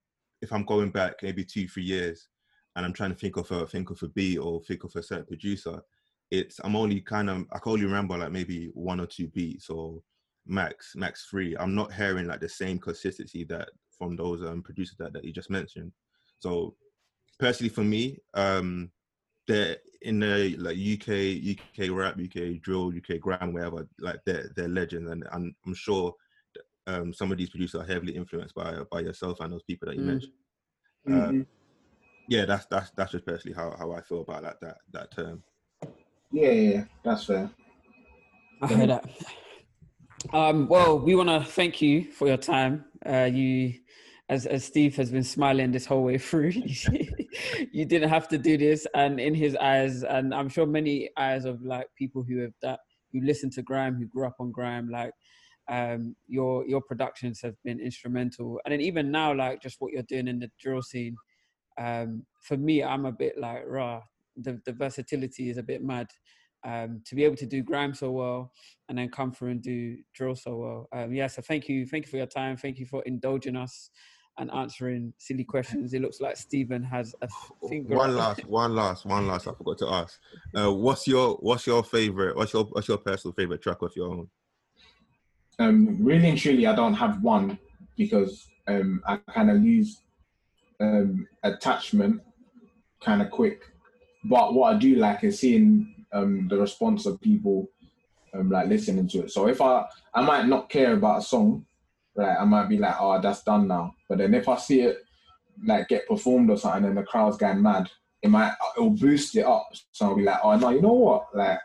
if 0.42 0.52
i'm 0.52 0.64
going 0.64 0.90
back 0.90 1.14
maybe 1.22 1.44
two 1.44 1.66
three 1.66 1.82
years 1.82 2.28
and 2.76 2.84
i'm 2.84 2.92
trying 2.92 3.10
to 3.10 3.18
think 3.18 3.36
of 3.36 3.50
a 3.50 3.66
think 3.66 3.90
of 3.90 4.02
a 4.02 4.08
beat 4.08 4.38
or 4.38 4.60
think 4.62 4.84
of 4.84 4.94
a 4.96 5.02
certain 5.02 5.26
producer 5.26 5.80
it's 6.32 6.58
I'm 6.64 6.74
only 6.74 7.00
kind 7.02 7.28
of 7.28 7.44
I 7.52 7.58
can 7.58 7.72
only 7.72 7.84
remember 7.84 8.16
like 8.16 8.32
maybe 8.32 8.70
one 8.72 8.98
or 8.98 9.06
two 9.06 9.28
beats 9.28 9.68
or 9.68 10.00
max 10.46 10.96
max 10.96 11.26
three. 11.30 11.54
I'm 11.58 11.74
not 11.74 11.92
hearing 11.92 12.26
like 12.26 12.40
the 12.40 12.48
same 12.48 12.78
consistency 12.78 13.44
that 13.44 13.68
from 13.96 14.16
those 14.16 14.42
um, 14.42 14.62
producers 14.62 14.96
that, 14.98 15.12
that 15.12 15.24
you 15.24 15.32
just 15.32 15.50
mentioned. 15.50 15.92
So 16.40 16.74
personally 17.38 17.68
for 17.68 17.84
me, 17.84 18.18
um 18.34 18.90
they're 19.46 19.76
in 20.00 20.20
the 20.20 20.56
like 20.56 20.78
UK 20.78 21.60
UK 21.84 21.94
rap, 21.94 22.18
UK 22.18 22.62
drill, 22.62 22.88
UK 22.96 23.20
grime, 23.20 23.52
wherever, 23.52 23.86
like 24.00 24.20
they're 24.24 24.50
they're 24.56 24.68
legends 24.68 25.10
and, 25.10 25.24
and 25.32 25.54
I'm 25.66 25.74
sure 25.74 26.14
um, 26.86 27.12
some 27.12 27.30
of 27.32 27.38
these 27.38 27.50
producers 27.50 27.80
are 27.80 27.86
heavily 27.86 28.16
influenced 28.16 28.54
by 28.54 28.74
by 28.90 29.00
yourself 29.00 29.40
and 29.40 29.52
those 29.52 29.62
people 29.62 29.86
that 29.88 29.96
you 29.96 30.02
mm. 30.02 30.06
mentioned. 30.06 30.32
Mm-hmm. 31.08 31.40
Uh, 31.40 31.44
yeah, 32.28 32.44
that's 32.44 32.66
that's 32.66 32.90
that's 32.90 33.12
just 33.12 33.26
personally 33.26 33.54
how, 33.54 33.74
how 33.78 33.92
I 33.92 34.00
feel 34.02 34.22
about 34.22 34.42
that 34.42 34.60
that 34.60 34.76
that 34.92 35.10
term. 35.14 35.42
Yeah, 36.32 36.50
yeah, 36.50 36.84
that's 37.04 37.24
fair. 37.24 37.50
I 38.62 38.66
heard 38.66 38.90
that. 38.90 39.04
Um, 40.32 40.68
well, 40.68 40.98
we 40.98 41.14
want 41.14 41.28
to 41.28 41.44
thank 41.44 41.82
you 41.82 42.10
for 42.12 42.28
your 42.28 42.36
time. 42.36 42.84
Uh, 43.04 43.28
you, 43.32 43.74
as 44.28 44.46
as 44.46 44.64
Steve 44.64 44.96
has 44.96 45.10
been 45.10 45.24
smiling 45.24 45.72
this 45.72 45.84
whole 45.84 46.04
way 46.04 46.16
through, 46.16 46.52
you 47.72 47.84
didn't 47.84 48.08
have 48.08 48.28
to 48.28 48.38
do 48.38 48.56
this, 48.56 48.86
and 48.94 49.18
in 49.18 49.34
his 49.34 49.56
eyes, 49.56 50.04
and 50.04 50.32
I'm 50.32 50.48
sure 50.48 50.64
many 50.64 51.10
eyes 51.16 51.44
of 51.44 51.60
like 51.62 51.88
people 51.98 52.22
who 52.22 52.38
have 52.38 52.52
that 52.62 52.80
who 53.12 53.20
listen 53.20 53.50
to 53.50 53.62
grime, 53.62 53.96
who 53.96 54.06
grew 54.06 54.26
up 54.26 54.36
on 54.38 54.52
grime, 54.52 54.88
like 54.88 55.12
um, 55.68 56.16
your 56.26 56.66
your 56.66 56.80
productions 56.80 57.40
have 57.42 57.54
been 57.64 57.80
instrumental, 57.80 58.60
and 58.64 58.72
then 58.72 58.80
even 58.80 59.10
now, 59.10 59.34
like 59.34 59.62
just 59.62 59.76
what 59.80 59.92
you're 59.92 60.02
doing 60.02 60.28
in 60.28 60.38
the 60.38 60.50
drill 60.60 60.82
scene. 60.82 61.16
Um, 61.80 62.26
for 62.42 62.56
me, 62.56 62.82
I'm 62.82 63.06
a 63.06 63.12
bit 63.12 63.38
like 63.38 63.62
raw 63.66 64.02
the, 64.36 64.60
the 64.64 64.72
versatility 64.72 65.50
is 65.50 65.58
a 65.58 65.62
bit 65.62 65.82
mad. 65.82 66.08
Um, 66.64 67.02
to 67.06 67.16
be 67.16 67.24
able 67.24 67.36
to 67.36 67.46
do 67.46 67.60
grime 67.60 67.92
so 67.92 68.12
well 68.12 68.52
and 68.88 68.96
then 68.96 69.08
come 69.08 69.32
through 69.32 69.50
and 69.50 69.62
do 69.62 69.96
drill 70.14 70.36
so 70.36 70.56
well. 70.56 70.88
Um, 70.92 71.12
yeah, 71.12 71.26
so 71.26 71.42
thank 71.42 71.68
you, 71.68 71.86
thank 71.86 72.06
you 72.06 72.10
for 72.10 72.18
your 72.18 72.26
time. 72.26 72.56
Thank 72.56 72.78
you 72.78 72.86
for 72.86 73.02
indulging 73.02 73.56
us 73.56 73.90
and 74.38 74.48
answering 74.52 75.12
silly 75.18 75.42
questions. 75.42 75.92
It 75.92 76.02
looks 76.02 76.20
like 76.20 76.36
Stephen 76.36 76.84
has 76.84 77.16
a 77.20 77.28
finger. 77.68 77.96
One 77.96 78.16
last, 78.16 78.44
one 78.46 78.76
last, 78.76 79.04
one 79.04 79.26
last. 79.26 79.48
I 79.48 79.54
forgot 79.54 79.78
to 79.78 79.88
ask. 79.88 80.20
Uh, 80.56 80.72
what's 80.72 81.08
your 81.08 81.34
what's 81.40 81.66
your 81.66 81.82
favorite? 81.82 82.36
What's 82.36 82.52
your 82.52 82.64
what's 82.66 82.86
your 82.86 82.98
personal 82.98 83.34
favorite 83.34 83.60
track 83.60 83.82
of 83.82 83.92
your 83.96 84.10
own? 84.10 84.28
Um, 85.58 85.98
really 86.00 86.28
and 86.28 86.38
truly, 86.38 86.66
I 86.66 86.74
don't 86.74 86.94
have 86.94 87.22
one 87.22 87.58
because 87.96 88.48
um, 88.66 89.02
I 89.06 89.16
kind 89.32 89.50
of 89.50 89.58
lose 89.58 90.00
um, 90.80 91.28
attachment 91.42 92.22
kind 93.00 93.22
of 93.22 93.30
quick 93.30 93.72
but 94.24 94.54
what 94.54 94.74
I 94.74 94.78
do 94.78 94.96
like 94.96 95.24
is 95.24 95.40
seeing 95.40 96.06
um, 96.12 96.46
the 96.48 96.56
response 96.56 97.06
of 97.06 97.20
people 97.20 97.68
um, 98.34 98.50
like 98.50 98.68
listening 98.68 99.08
to 99.08 99.24
it. 99.24 99.30
So 99.30 99.48
if 99.48 99.60
I 99.60 99.84
I 100.14 100.22
might 100.22 100.46
not 100.46 100.68
care 100.68 100.92
about 100.92 101.18
a 101.18 101.22
song, 101.22 101.66
right? 102.14 102.36
I 102.38 102.44
might 102.44 102.68
be 102.68 102.78
like, 102.78 102.94
oh, 102.98 103.20
that's 103.20 103.42
done 103.42 103.68
now. 103.68 103.94
But 104.08 104.18
then 104.18 104.34
if 104.34 104.48
I 104.48 104.56
see 104.56 104.82
it 104.82 104.98
like 105.64 105.88
get 105.88 106.08
performed 106.08 106.50
or 106.50 106.56
something 106.56 106.84
and 106.84 106.96
the 106.96 107.02
crowd's 107.02 107.36
going 107.36 107.62
mad, 107.62 107.90
it 108.22 108.30
might 108.30 108.54
it'll 108.76 108.90
boost 108.90 109.36
it 109.36 109.44
up. 109.44 109.68
So 109.90 110.06
I'll 110.06 110.16
be 110.16 110.22
like, 110.22 110.40
oh 110.42 110.56
no, 110.56 110.70
you 110.70 110.82
know 110.82 110.92
what? 110.92 111.26
Like 111.34 111.58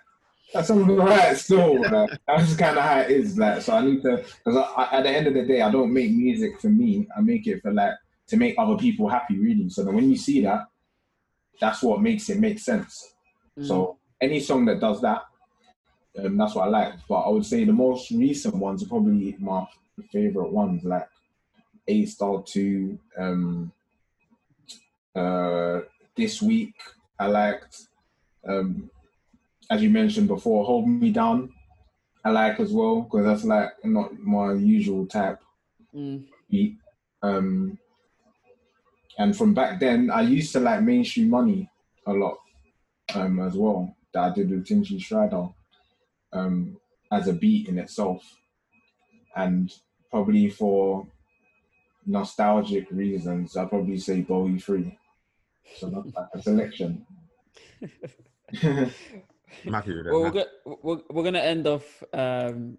that 0.53 0.65
sounds 0.65 0.89
alright 0.89 1.37
still. 1.37 1.81
Like, 1.81 2.09
that's 2.27 2.55
kind 2.55 2.77
of 2.77 2.83
how 2.83 2.99
it 2.99 3.11
is. 3.11 3.37
Like, 3.37 3.61
so 3.61 3.73
I 3.73 3.81
need 3.81 4.01
to, 4.03 4.23
because 4.45 4.65
at 4.91 5.03
the 5.03 5.09
end 5.09 5.27
of 5.27 5.33
the 5.33 5.45
day, 5.45 5.61
I 5.61 5.71
don't 5.71 5.93
make 5.93 6.11
music 6.11 6.59
for 6.61 6.69
me. 6.69 7.07
I 7.17 7.21
make 7.21 7.47
it 7.47 7.61
for 7.61 7.73
like 7.73 7.93
to 8.27 8.37
make 8.37 8.55
other 8.57 8.77
people 8.77 9.07
happy, 9.09 9.37
really. 9.37 9.69
So 9.69 9.83
then 9.83 9.95
when 9.95 10.09
you 10.09 10.17
see 10.17 10.41
that, 10.43 10.67
that's 11.59 11.81
what 11.83 12.01
makes 12.01 12.29
it 12.29 12.39
make 12.39 12.59
sense. 12.59 13.13
Mm. 13.57 13.67
So 13.67 13.97
any 14.21 14.39
song 14.39 14.65
that 14.65 14.79
does 14.79 15.01
that, 15.01 15.23
um, 16.17 16.37
that's 16.37 16.55
what 16.55 16.67
I 16.67 16.69
like. 16.69 16.93
But 17.09 17.21
I 17.21 17.29
would 17.29 17.45
say 17.45 17.63
the 17.63 17.73
most 17.73 18.11
recent 18.11 18.55
ones 18.55 18.83
are 18.83 18.87
probably 18.87 19.35
my 19.39 19.65
favorite 20.11 20.51
ones, 20.51 20.83
like 20.83 21.07
A 21.87 22.05
Star 22.05 22.43
Two. 22.43 22.97
Um, 23.17 23.71
uh, 25.15 25.81
this 26.15 26.41
week 26.41 26.75
I 27.19 27.27
liked, 27.27 27.81
um, 28.47 28.89
as 29.69 29.81
you 29.81 29.89
mentioned 29.89 30.27
before, 30.27 30.65
Hold 30.65 30.87
Me 30.87 31.11
Down. 31.11 31.53
I 32.23 32.29
like 32.29 32.59
as 32.59 32.71
well 32.71 33.01
because 33.01 33.25
that's 33.25 33.45
like 33.45 33.69
not 33.83 34.17
my 34.19 34.53
usual 34.53 35.05
type 35.05 35.39
mm. 35.95 36.25
beat. 36.49 36.77
Um, 37.21 37.77
and 39.17 39.35
from 39.35 39.53
back 39.53 39.79
then, 39.79 40.11
I 40.11 40.21
used 40.21 40.51
to 40.53 40.59
like 40.59 40.83
mainstream 40.83 41.29
money 41.29 41.69
a 42.05 42.13
lot 42.13 42.37
um, 43.15 43.39
as 43.39 43.55
well. 43.55 43.95
That 44.13 44.23
I 44.23 44.33
did 44.33 44.49
with 44.49 44.67
Tinchy 44.67 44.99
Stryder 44.99 45.53
um, 46.33 46.77
as 47.11 47.27
a 47.27 47.33
beat 47.33 47.67
in 47.67 47.77
itself, 47.77 48.23
and 49.35 49.73
probably 50.09 50.49
for 50.49 51.07
nostalgic 52.05 52.89
reasons, 52.91 53.55
I'd 53.57 53.69
probably 53.69 53.97
say 53.97 54.21
Bow 54.21 54.47
E3. 54.47 54.97
So 55.75 55.89
that's 55.89 56.15
like 56.15 56.27
a 56.33 56.41
selection. 56.41 57.05
well, 60.11 60.23
we're, 60.23 60.31
go- 60.31 60.77
we're, 60.81 61.01
we're 61.09 61.23
gonna 61.23 61.39
end 61.39 61.67
off 61.67 62.03
um, 62.13 62.77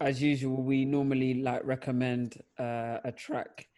as 0.00 0.22
usual. 0.22 0.62
We 0.62 0.84
normally 0.84 1.34
like 1.34 1.62
recommend 1.64 2.42
uh, 2.58 2.98
a 3.04 3.12
track 3.12 3.68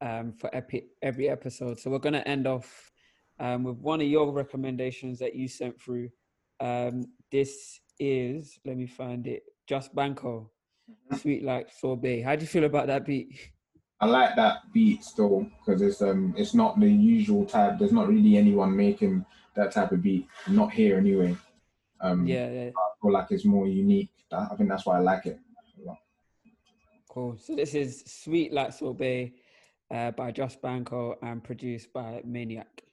um, 0.00 0.32
for 0.32 0.54
epi- 0.54 0.88
every 1.02 1.28
episode. 1.28 1.78
So 1.78 1.90
we're 1.90 1.98
gonna 1.98 2.24
end 2.26 2.46
off 2.46 2.92
um, 3.38 3.64
with 3.64 3.78
one 3.78 4.00
of 4.00 4.06
your 4.06 4.32
recommendations 4.32 5.18
that 5.20 5.34
you 5.34 5.48
sent 5.48 5.80
through. 5.80 6.10
Um, 6.60 7.06
this 7.30 7.80
is 7.98 8.58
let 8.64 8.76
me 8.76 8.86
find 8.86 9.26
it. 9.26 9.44
Just 9.66 9.94
Banco, 9.94 10.50
mm-hmm. 10.90 11.16
Sweet 11.16 11.44
Like 11.44 11.68
Sorbet. 11.70 12.22
How 12.22 12.34
do 12.34 12.42
you 12.42 12.48
feel 12.48 12.64
about 12.64 12.88
that 12.88 13.06
beat? 13.06 13.28
I 14.00 14.06
like 14.06 14.34
that 14.36 14.72
beat 14.72 15.04
still 15.04 15.46
because 15.58 15.82
it's 15.82 16.00
um 16.00 16.34
it's 16.36 16.54
not 16.54 16.80
the 16.80 16.90
usual 16.90 17.44
type. 17.44 17.78
There's 17.78 17.92
not 17.92 18.08
really 18.08 18.36
anyone 18.36 18.74
making 18.74 19.24
that 19.54 19.72
type 19.72 19.92
of 19.92 20.02
beat. 20.02 20.26
Not 20.48 20.72
here 20.72 20.96
anyway. 20.96 21.36
Um, 22.02 22.26
yeah, 22.26 22.50
yeah. 22.50 22.70
I 22.70 22.90
feel 23.00 23.12
like 23.12 23.26
it's 23.30 23.44
more 23.44 23.66
unique. 23.66 24.10
I 24.32 24.54
think 24.56 24.70
that's 24.70 24.86
why 24.86 24.96
I 24.96 25.00
like 25.00 25.26
it. 25.26 25.38
Cool. 27.08 27.36
So 27.38 27.56
this 27.56 27.74
is 27.74 28.04
Sweet 28.06 28.52
Like 28.52 28.72
Sorbet 28.72 29.32
uh, 29.90 30.12
by 30.12 30.30
Just 30.30 30.62
Banco 30.62 31.18
and 31.22 31.42
produced 31.42 31.92
by 31.92 32.22
Maniac. 32.24 32.84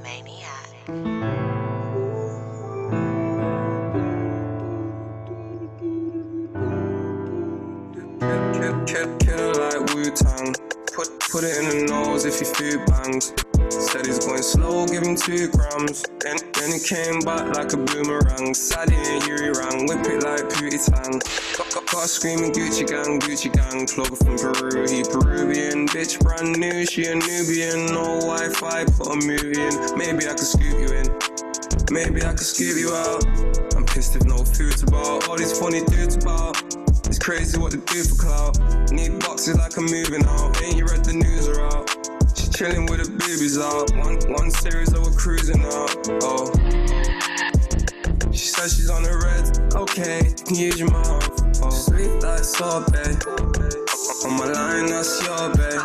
Maniac. 0.00 0.70
Kill, 8.86 9.16
kill 9.18 9.52
like 9.58 9.94
Wu 9.94 10.04
Tang. 10.14 10.54
Put, 10.94 11.08
put 11.18 11.42
it 11.42 11.56
in 11.58 11.68
the 11.68 11.86
nose 11.90 12.24
if 12.24 12.38
you 12.38 12.46
feel 12.46 12.86
bangs. 12.86 13.32
Said 13.70 14.06
he's 14.06 14.18
going 14.18 14.42
slow, 14.42 14.86
give 14.86 15.02
him 15.02 15.16
two 15.16 15.48
grams. 15.48 16.02
Then, 16.20 16.36
then 16.54 16.72
he 16.72 16.80
came 16.80 17.20
back 17.20 17.54
like 17.54 17.72
a 17.72 17.76
boomerang. 17.76 18.54
Sally 18.54 18.96
and 18.96 19.26
Yuri 19.26 19.50
rang, 19.50 19.86
whip 19.86 20.04
it 20.06 20.22
like 20.22 20.48
Pootie 20.50 20.82
Tang. 20.84 21.20
Got 21.94 22.08
screaming 22.08 22.52
Gucci 22.52 22.86
gang, 22.86 23.20
Gucci 23.20 23.52
gang. 23.52 23.86
Clover 23.86 24.16
from 24.16 24.36
Peru, 24.36 24.86
he 24.88 25.02
Peruvian. 25.04 25.86
Bitch 25.88 26.20
brand 26.20 26.58
new, 26.58 26.84
she 26.84 27.06
a 27.06 27.14
Nubian. 27.14 27.86
No 27.86 28.20
Wi 28.20 28.48
Fi, 28.50 28.84
put 28.84 29.08
a 29.08 29.16
movie 29.26 29.60
in. 29.60 29.96
Maybe 29.96 30.26
I 30.26 30.34
could 30.34 30.40
scoop 30.40 30.74
you 30.74 30.94
in. 30.94 31.06
Maybe 31.90 32.22
I 32.22 32.30
could 32.30 32.40
scoop 32.40 32.76
you 32.76 32.92
out. 32.92 33.24
I'm 33.76 33.86
pissed 33.86 34.16
if 34.16 34.24
no 34.24 34.38
food's 34.38 34.82
about. 34.82 35.28
All 35.28 35.36
these 35.36 35.58
funny 35.58 35.84
dudes 35.84 36.16
about. 36.16 36.60
It's 37.06 37.18
crazy 37.18 37.58
what 37.58 37.72
they 37.72 37.78
do 37.78 38.02
for 38.02 38.16
clout. 38.16 38.58
Need 38.90 39.20
boxes 39.20 39.56
like 39.56 39.76
I'm 39.76 39.86
moving 39.86 40.24
out. 40.26 40.60
Ain't 40.62 40.76
you 40.76 40.86
read 40.86 41.04
the 41.04 41.12
news 41.12 41.48
or 41.48 41.60
out? 41.60 42.03
Chilling 42.56 42.86
with 42.86 43.02
the 43.02 43.10
babies 43.18 43.58
out. 43.58 43.90
One 43.98 44.14
one 44.30 44.48
series 44.48 44.90
that 44.90 45.02
we're 45.02 45.10
cruising 45.18 45.58
out. 45.74 45.90
Oh. 46.22 46.46
She 48.30 48.46
says 48.46 48.76
she's 48.76 48.88
on 48.90 49.02
the 49.02 49.10
red. 49.10 49.74
Okay, 49.74 50.28
you 50.28 50.44
can 50.46 50.54
use 50.54 50.78
your 50.78 50.90
mouth. 50.90 51.34
Oh. 51.58 51.70
Sweet 51.70 52.14
like 52.22 52.46
sorbet. 52.46 53.26
On 54.22 54.38
my 54.38 54.46
line, 54.54 54.86
that's 54.86 55.18
your 55.26 55.50
bed. 55.58 55.82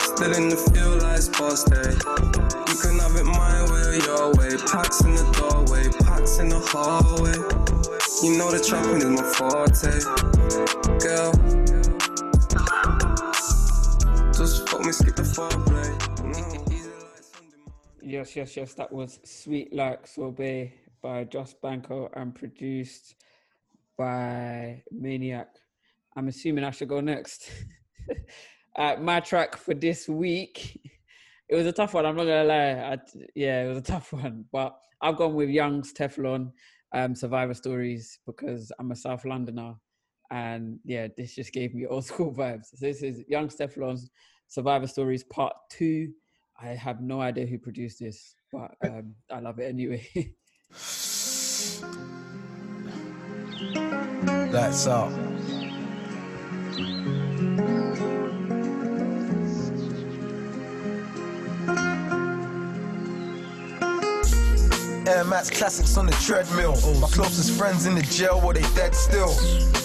Still 0.00 0.32
in 0.40 0.48
the 0.48 0.56
field 0.72 1.02
like 1.02 1.20
sports 1.20 1.68
day. 1.68 1.92
You 1.92 2.76
can 2.80 2.96
have 2.96 3.20
it 3.20 3.28
my 3.28 3.68
way 3.68 3.92
or 3.92 4.00
your 4.00 4.32
way. 4.40 4.56
Packs 4.72 5.04
in 5.04 5.12
the 5.12 5.28
doorway, 5.36 5.84
packs 6.00 6.38
in 6.38 6.48
the 6.48 6.64
hallway. 6.64 7.36
You 8.24 8.38
know 8.38 8.48
the 8.50 8.56
trapping 8.64 9.04
is 9.04 9.12
my 9.12 9.20
forte 9.36 10.00
girl. 11.04 11.59
Foreplay. 14.90 15.86
Yes, 18.02 18.34
yes, 18.34 18.56
yes. 18.56 18.74
That 18.74 18.92
was 18.92 19.20
Sweet 19.24 19.72
Like 19.72 20.04
Sorbet 20.04 20.72
by 21.00 21.22
Just 21.24 21.62
Banco 21.62 22.10
and 22.14 22.34
produced 22.34 23.14
by 23.96 24.82
Maniac. 24.90 25.46
I'm 26.16 26.26
assuming 26.26 26.64
I 26.64 26.72
should 26.72 26.88
go 26.88 27.00
next. 27.00 27.52
uh, 28.76 28.96
my 28.98 29.20
track 29.20 29.56
for 29.56 29.74
this 29.74 30.08
week. 30.08 30.80
It 31.48 31.54
was 31.54 31.66
a 31.66 31.72
tough 31.72 31.94
one. 31.94 32.04
I'm 32.04 32.16
not 32.16 32.24
gonna 32.24 32.44
lie. 32.44 32.72
I, 32.72 32.98
yeah, 33.36 33.62
it 33.62 33.68
was 33.68 33.78
a 33.78 33.82
tough 33.82 34.12
one. 34.12 34.44
But 34.50 34.76
I've 35.00 35.16
gone 35.16 35.34
with 35.34 35.50
Youngs 35.50 35.92
Teflon 35.92 36.50
um, 36.92 37.14
Survivor 37.14 37.54
Stories 37.54 38.18
because 38.26 38.72
I'm 38.80 38.90
a 38.90 38.96
South 38.96 39.24
Londoner 39.24 39.74
and 40.30 40.78
yeah, 40.84 41.08
this 41.16 41.34
just 41.34 41.52
gave 41.52 41.74
me 41.74 41.86
old 41.90 42.06
school 42.06 42.32
vibes. 42.32 42.70
This 42.80 43.02
is 43.02 43.22
Youngs 43.28 43.56
Teflon's 43.56 44.10
Survivor 44.50 44.88
Stories 44.88 45.22
Part 45.22 45.54
Two. 45.70 46.12
I 46.60 46.70
have 46.70 47.00
no 47.00 47.20
idea 47.20 47.46
who 47.46 47.56
produced 47.56 48.00
this, 48.00 48.34
but 48.52 48.72
um, 48.84 49.14
I 49.30 49.38
love 49.38 49.58
it 49.60 49.68
anyway. 49.68 50.06
That's 54.52 54.86
all. 54.88 55.10
Air 65.10 65.24
Max 65.24 65.50
classics 65.50 65.96
on 65.96 66.06
the 66.06 66.12
treadmill. 66.12 66.74
My 67.00 67.08
closest 67.08 67.58
friends 67.58 67.84
in 67.84 67.96
the 67.96 68.02
jail, 68.02 68.40
well, 68.40 68.52
they 68.52 68.62
dead 68.74 68.94
still. 68.94 69.34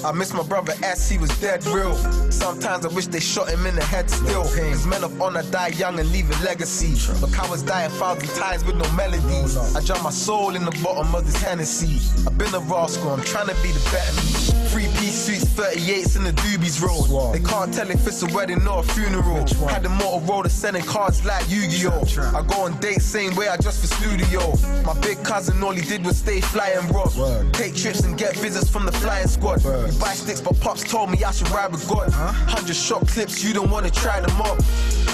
I 0.05 0.11
miss 0.11 0.33
my 0.33 0.43
brother 0.43 0.73
S, 0.83 1.09
he 1.09 1.17
was 1.17 1.31
dead 1.41 1.65
real. 1.65 1.95
Sometimes 2.31 2.85
I 2.85 2.89
wish 2.89 3.07
they 3.07 3.19
shot 3.19 3.49
him 3.49 3.65
in 3.65 3.73
the 3.73 3.83
head 3.83 4.07
still. 4.07 4.43
Cause 4.43 4.85
men 4.85 5.03
of 5.03 5.19
honor 5.19 5.41
die 5.49 5.69
young 5.69 5.99
and 5.99 6.11
leave 6.11 6.29
a 6.29 6.43
legacy. 6.43 6.93
But 7.19 7.33
cowards 7.33 7.63
die 7.63 7.83
a 7.83 7.89
thousand 7.89 8.29
times 8.39 8.63
with 8.65 8.75
no 8.75 8.87
melodies. 8.91 9.57
I 9.75 9.81
drown 9.81 10.03
my 10.03 10.11
soul 10.11 10.55
in 10.55 10.63
the 10.63 10.77
bottom 10.83 11.15
of 11.15 11.25
this 11.25 11.41
Hennessy. 11.41 11.99
I've 12.27 12.37
been 12.37 12.53
a 12.53 12.59
rascal, 12.59 13.09
I'm 13.09 13.23
trying 13.23 13.47
to 13.47 13.55
be 13.63 13.71
the 13.71 13.83
better 13.91 14.13
me. 14.21 14.55
Three 14.69 14.87
piece 14.99 15.04
suits, 15.15 15.45
38s 15.45 16.17
in 16.17 16.23
the 16.23 16.31
doobies 16.31 16.81
roll. 16.81 17.31
They 17.31 17.39
can't 17.39 17.73
tell 17.73 17.89
if 17.89 18.05
it's 18.05 18.21
a 18.21 18.27
wedding 18.33 18.67
or 18.67 18.79
a 18.79 18.83
funeral. 18.83 19.37
Had 19.67 19.83
the 19.83 19.89
Motorola 19.89 20.49
sending 20.49 20.83
cards 20.83 21.23
like 21.25 21.49
Yu 21.49 21.67
Gi 21.69 21.87
Oh! 21.87 22.03
I 22.35 22.41
go 22.45 22.63
on 22.63 22.79
dates 22.79 23.05
same 23.05 23.35
way 23.35 23.47
I 23.47 23.57
dress 23.57 23.79
for 23.79 23.87
studio. 23.87 24.41
My 24.83 24.99
big 24.99 25.23
cousin, 25.23 25.63
all 25.63 25.71
he 25.71 25.81
did 25.81 26.05
was 26.05 26.17
stay 26.17 26.41
fly 26.41 26.69
and 26.77 26.93
rock. 26.93 27.13
Take 27.53 27.75
trips 27.75 28.01
and 28.01 28.17
get 28.17 28.35
visits 28.37 28.69
from 28.69 28.85
the 28.85 28.91
flying 28.91 29.27
squad. 29.27 29.63
We 29.63 29.97
buy 29.99 30.13
sticks, 30.13 30.41
but 30.41 30.59
pops 30.59 30.83
told 30.83 31.09
me 31.11 31.23
I 31.23 31.31
should 31.31 31.49
ride 31.51 31.71
with 31.71 31.87
God. 31.87 32.11
Hundred 32.11 32.75
shot 32.75 33.07
clips, 33.07 33.43
you 33.43 33.53
don't 33.53 33.69
wanna 33.69 33.91
try 33.91 34.19
them 34.19 34.41
up. 34.41 34.59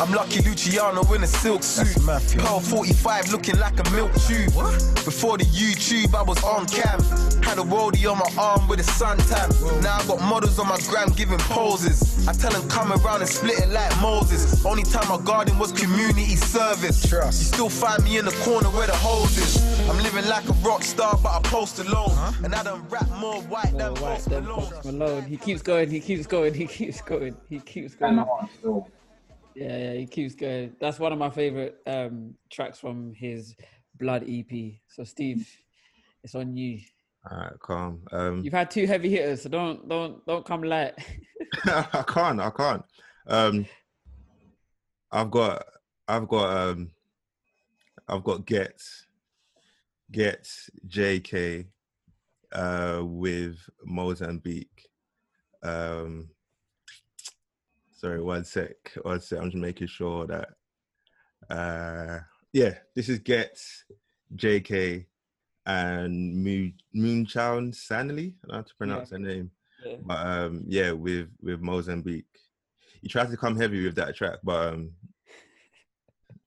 I'm 0.01 0.11
lucky 0.13 0.41
Luciano 0.41 1.03
in 1.13 1.23
a 1.23 1.27
silk 1.27 1.63
suit. 1.63 1.95
Pearl 2.39 2.59
45 2.59 3.31
looking 3.31 3.57
like 3.59 3.77
a 3.85 3.89
milk 3.91 4.13
tube. 4.27 4.53
Before 5.05 5.37
the 5.37 5.45
YouTube, 5.45 6.15
I 6.15 6.23
was 6.23 6.41
on 6.43 6.65
cam. 6.67 6.99
Had 7.43 7.59
a 7.59 7.63
roadie 7.63 8.09
on 8.09 8.17
my 8.17 8.31
arm 8.41 8.67
with 8.67 8.79
a 8.79 8.83
suntan. 8.83 9.49
Now 9.83 9.90
I 9.91 10.05
got 10.07 10.21
models 10.21 10.57
on 10.59 10.67
my 10.67 10.79
gram 10.89 11.09
giving 11.09 11.37
poses. 11.39 12.27
I 12.27 12.33
tell 12.33 12.51
them 12.51 12.67
come 12.69 12.91
around 12.93 13.21
and 13.21 13.29
split 13.29 13.59
it 13.59 13.69
like 13.69 13.91
Moses. 14.01 14.65
Only 14.65 14.83
time 14.83 15.07
my 15.09 15.23
garden 15.23 15.59
was 15.59 15.71
community 15.71 16.35
service. 16.37 17.07
Trust. 17.07 17.41
You 17.41 17.45
still 17.47 17.69
find 17.69 18.03
me 18.03 18.17
in 18.17 18.25
the 18.25 18.31
corner 18.43 18.69
where 18.69 18.87
the 18.87 18.95
hose 18.95 19.37
is. 19.37 19.89
I'm 19.89 19.97
living 19.97 20.27
like 20.29 20.47
a 20.47 20.53
rock 20.63 20.83
star, 20.83 21.17
but 21.21 21.29
I 21.29 21.39
post 21.43 21.79
alone. 21.79 22.11
Huh? 22.11 22.31
And 22.43 22.55
I 22.55 22.63
don't 22.63 22.87
rap 22.89 23.09
more 23.19 23.41
white 23.43 23.73
more 23.73 23.81
than 23.81 23.93
white 23.95 24.15
Post 24.15 24.29
Malone. 24.29 24.73
Malone. 24.85 25.23
He 25.25 25.37
keeps 25.37 25.61
going, 25.61 25.89
he 25.89 25.99
keeps 25.99 26.25
going, 26.27 26.53
he 26.53 26.67
keeps 26.67 27.01
going, 27.01 27.35
he 27.49 27.59
keeps 27.59 27.95
going. 27.95 28.25
Yeah, 29.55 29.77
yeah, 29.77 29.93
he 29.93 30.05
keeps 30.05 30.35
going. 30.35 30.75
That's 30.79 30.99
one 30.99 31.11
of 31.11 31.19
my 31.19 31.29
favorite 31.29 31.81
um, 31.85 32.35
tracks 32.49 32.79
from 32.79 33.13
his 33.13 33.55
Blood 33.99 34.23
EP. 34.27 34.73
So, 34.87 35.03
Steve, 35.03 35.47
It's 36.23 36.35
on 36.35 36.55
you. 36.55 36.79
All 37.29 37.37
right, 37.37 37.59
calm. 37.59 38.01
Um, 38.11 38.43
You've 38.43 38.53
had 38.53 38.71
two 38.71 38.87
heavy 38.87 39.09
hitters, 39.09 39.43
so 39.43 39.49
don't 39.49 39.87
don't 39.87 40.25
don't 40.25 40.45
come 40.45 40.63
light. 40.63 40.93
I 41.65 42.03
can't. 42.07 42.39
I 42.39 42.49
can't. 42.49 42.83
Um, 43.27 43.65
I've 45.11 45.29
got. 45.29 45.63
I've 46.07 46.27
got. 46.27 46.57
Um, 46.57 46.91
I've 48.07 48.23
got 48.23 48.45
Ghetts. 48.45 49.05
Ghetts 50.11 50.69
Jaykae. 50.87 51.67
Uh, 52.51 53.01
with 53.03 53.57
Mozambique. 53.85 54.89
Um, 55.63 56.27
sorry, 57.95 58.21
one 58.21 58.43
sec. 58.43 58.75
One 59.03 59.21
sec. 59.21 59.39
I'm 59.39 59.51
just 59.51 59.61
making 59.61 59.87
sure 59.87 60.25
that. 60.25 60.49
Uh, 61.49 62.19
yeah, 62.51 62.75
this 62.95 63.09
is 63.09 63.19
Ghetts 63.19 63.85
Jaykae 64.35 65.05
and 65.65 66.43
Moon 66.43 66.73
Moonchown 66.95 67.73
Sanley. 67.75 68.35
I 68.43 68.47
don't 68.47 68.49
know 68.49 68.55
how 68.55 68.61
to 68.63 68.75
pronounce 68.75 69.11
Yeah. 69.11 69.17
her 69.17 69.23
name. 69.23 69.51
Yeah. 69.85 69.95
But 70.03 70.25
um, 70.27 70.63
yeah, 70.67 70.91
with 70.91 71.29
with 71.41 71.59
Mozambique, 71.61 72.25
you 73.01 73.09
tried 73.09 73.31
to 73.31 73.37
come 73.37 73.55
heavy 73.55 73.83
with 73.83 73.95
that 73.95 74.15
track, 74.15 74.39
but 74.43 74.73
um, 74.73 74.91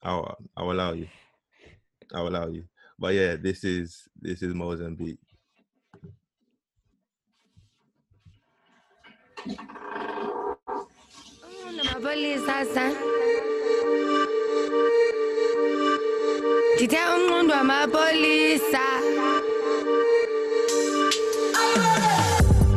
I'll 0.03 0.37
I'll 0.57 0.71
allow 0.71 0.93
you. 0.93 1.09
I'll 2.12 2.29
allow 2.29 2.49
you. 2.49 2.65
But 2.99 3.15
yeah, 3.15 3.37
this 3.37 3.65
is 3.65 4.09
this 4.21 4.43
is 4.43 4.55
Mozambique. 4.55 5.19
Mapolisa 11.87 12.57
Ndithe 16.75 17.01
umnqondo 17.15 17.55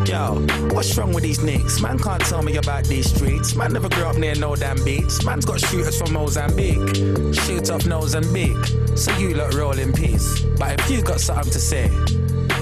Yo, 0.07 0.35
what's 0.71 0.97
wrong 0.97 1.11
with 1.11 1.23
these 1.23 1.43
nicks? 1.43 1.81
Man 1.81 1.99
can't 1.99 2.21
tell 2.21 2.41
me 2.41 2.55
about 2.55 2.85
these 2.85 3.13
streets. 3.13 3.55
Man 3.55 3.73
never 3.73 3.89
grew 3.89 4.05
up 4.05 4.15
near 4.15 4.35
no 4.35 4.55
damn 4.55 4.81
beats. 4.85 5.25
Man's 5.25 5.43
got 5.43 5.59
shooters 5.59 5.97
from 5.97 6.13
Mozambique. 6.13 6.95
Shoot 7.35 7.69
off 7.69 7.85
Mozambique. 7.85 8.55
So 8.95 9.11
you 9.17 9.33
lot 9.33 9.53
roll 9.53 9.77
in 9.77 9.91
peace. 9.91 10.43
But 10.57 10.79
if 10.79 10.89
you 10.89 11.01
got 11.01 11.19
something 11.19 11.51
to 11.51 11.59
say, 11.59 11.89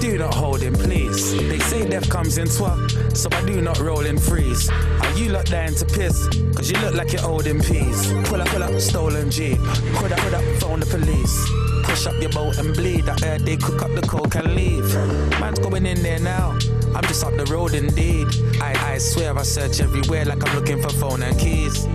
do 0.00 0.18
not 0.18 0.34
hold 0.34 0.64
in 0.64 0.74
please. 0.74 1.36
They 1.48 1.60
say 1.60 1.88
death 1.88 2.10
comes 2.10 2.36
in 2.36 2.48
twat, 2.48 3.16
so 3.16 3.28
I 3.30 3.46
do 3.46 3.60
not 3.60 3.78
roll 3.78 4.04
in 4.04 4.18
freeze. 4.18 4.68
Are 4.68 5.12
you 5.12 5.28
lot 5.28 5.46
dying 5.46 5.76
to 5.76 5.84
piss? 5.84 6.26
Cause 6.56 6.68
you 6.68 6.76
look 6.80 6.94
like 6.94 7.12
you're 7.12 7.24
old 7.24 7.46
in. 7.46 7.60
Pull 7.60 8.40
up, 8.40 8.48
pull 8.48 8.64
up, 8.64 8.80
stolen 8.80 9.30
Jeep. 9.30 9.58
Put 9.94 10.10
up, 10.10 10.18
put 10.18 10.34
up, 10.34 10.44
phone 10.58 10.80
the 10.80 10.86
police. 10.86 11.48
Push 11.84 12.08
up 12.08 12.20
your 12.20 12.30
boat 12.30 12.58
and 12.58 12.74
bleed. 12.74 13.08
I 13.08 13.16
heard 13.20 13.42
they 13.42 13.56
cook 13.56 13.82
up 13.82 13.94
the 13.94 14.02
coke 14.02 14.34
and 14.34 14.52
leave. 14.56 14.92
Man's 15.38 15.60
going 15.60 15.86
in 15.86 16.02
there 16.02 16.18
now. 16.18 16.58
I'm 16.96 17.04
just 17.04 17.22
up 17.24 17.36
the 17.36 17.44
road 17.52 17.74
indeed. 17.74 18.26
I, 18.58 18.94
I 18.94 18.98
swear 18.98 19.38
I 19.38 19.42
search 19.42 19.80
everywhere 19.80 20.24
like 20.24 20.42
I'm 20.48 20.56
looking 20.56 20.80
for 20.80 20.88
phone 20.88 21.22
and 21.22 21.38
keys. 21.38 21.86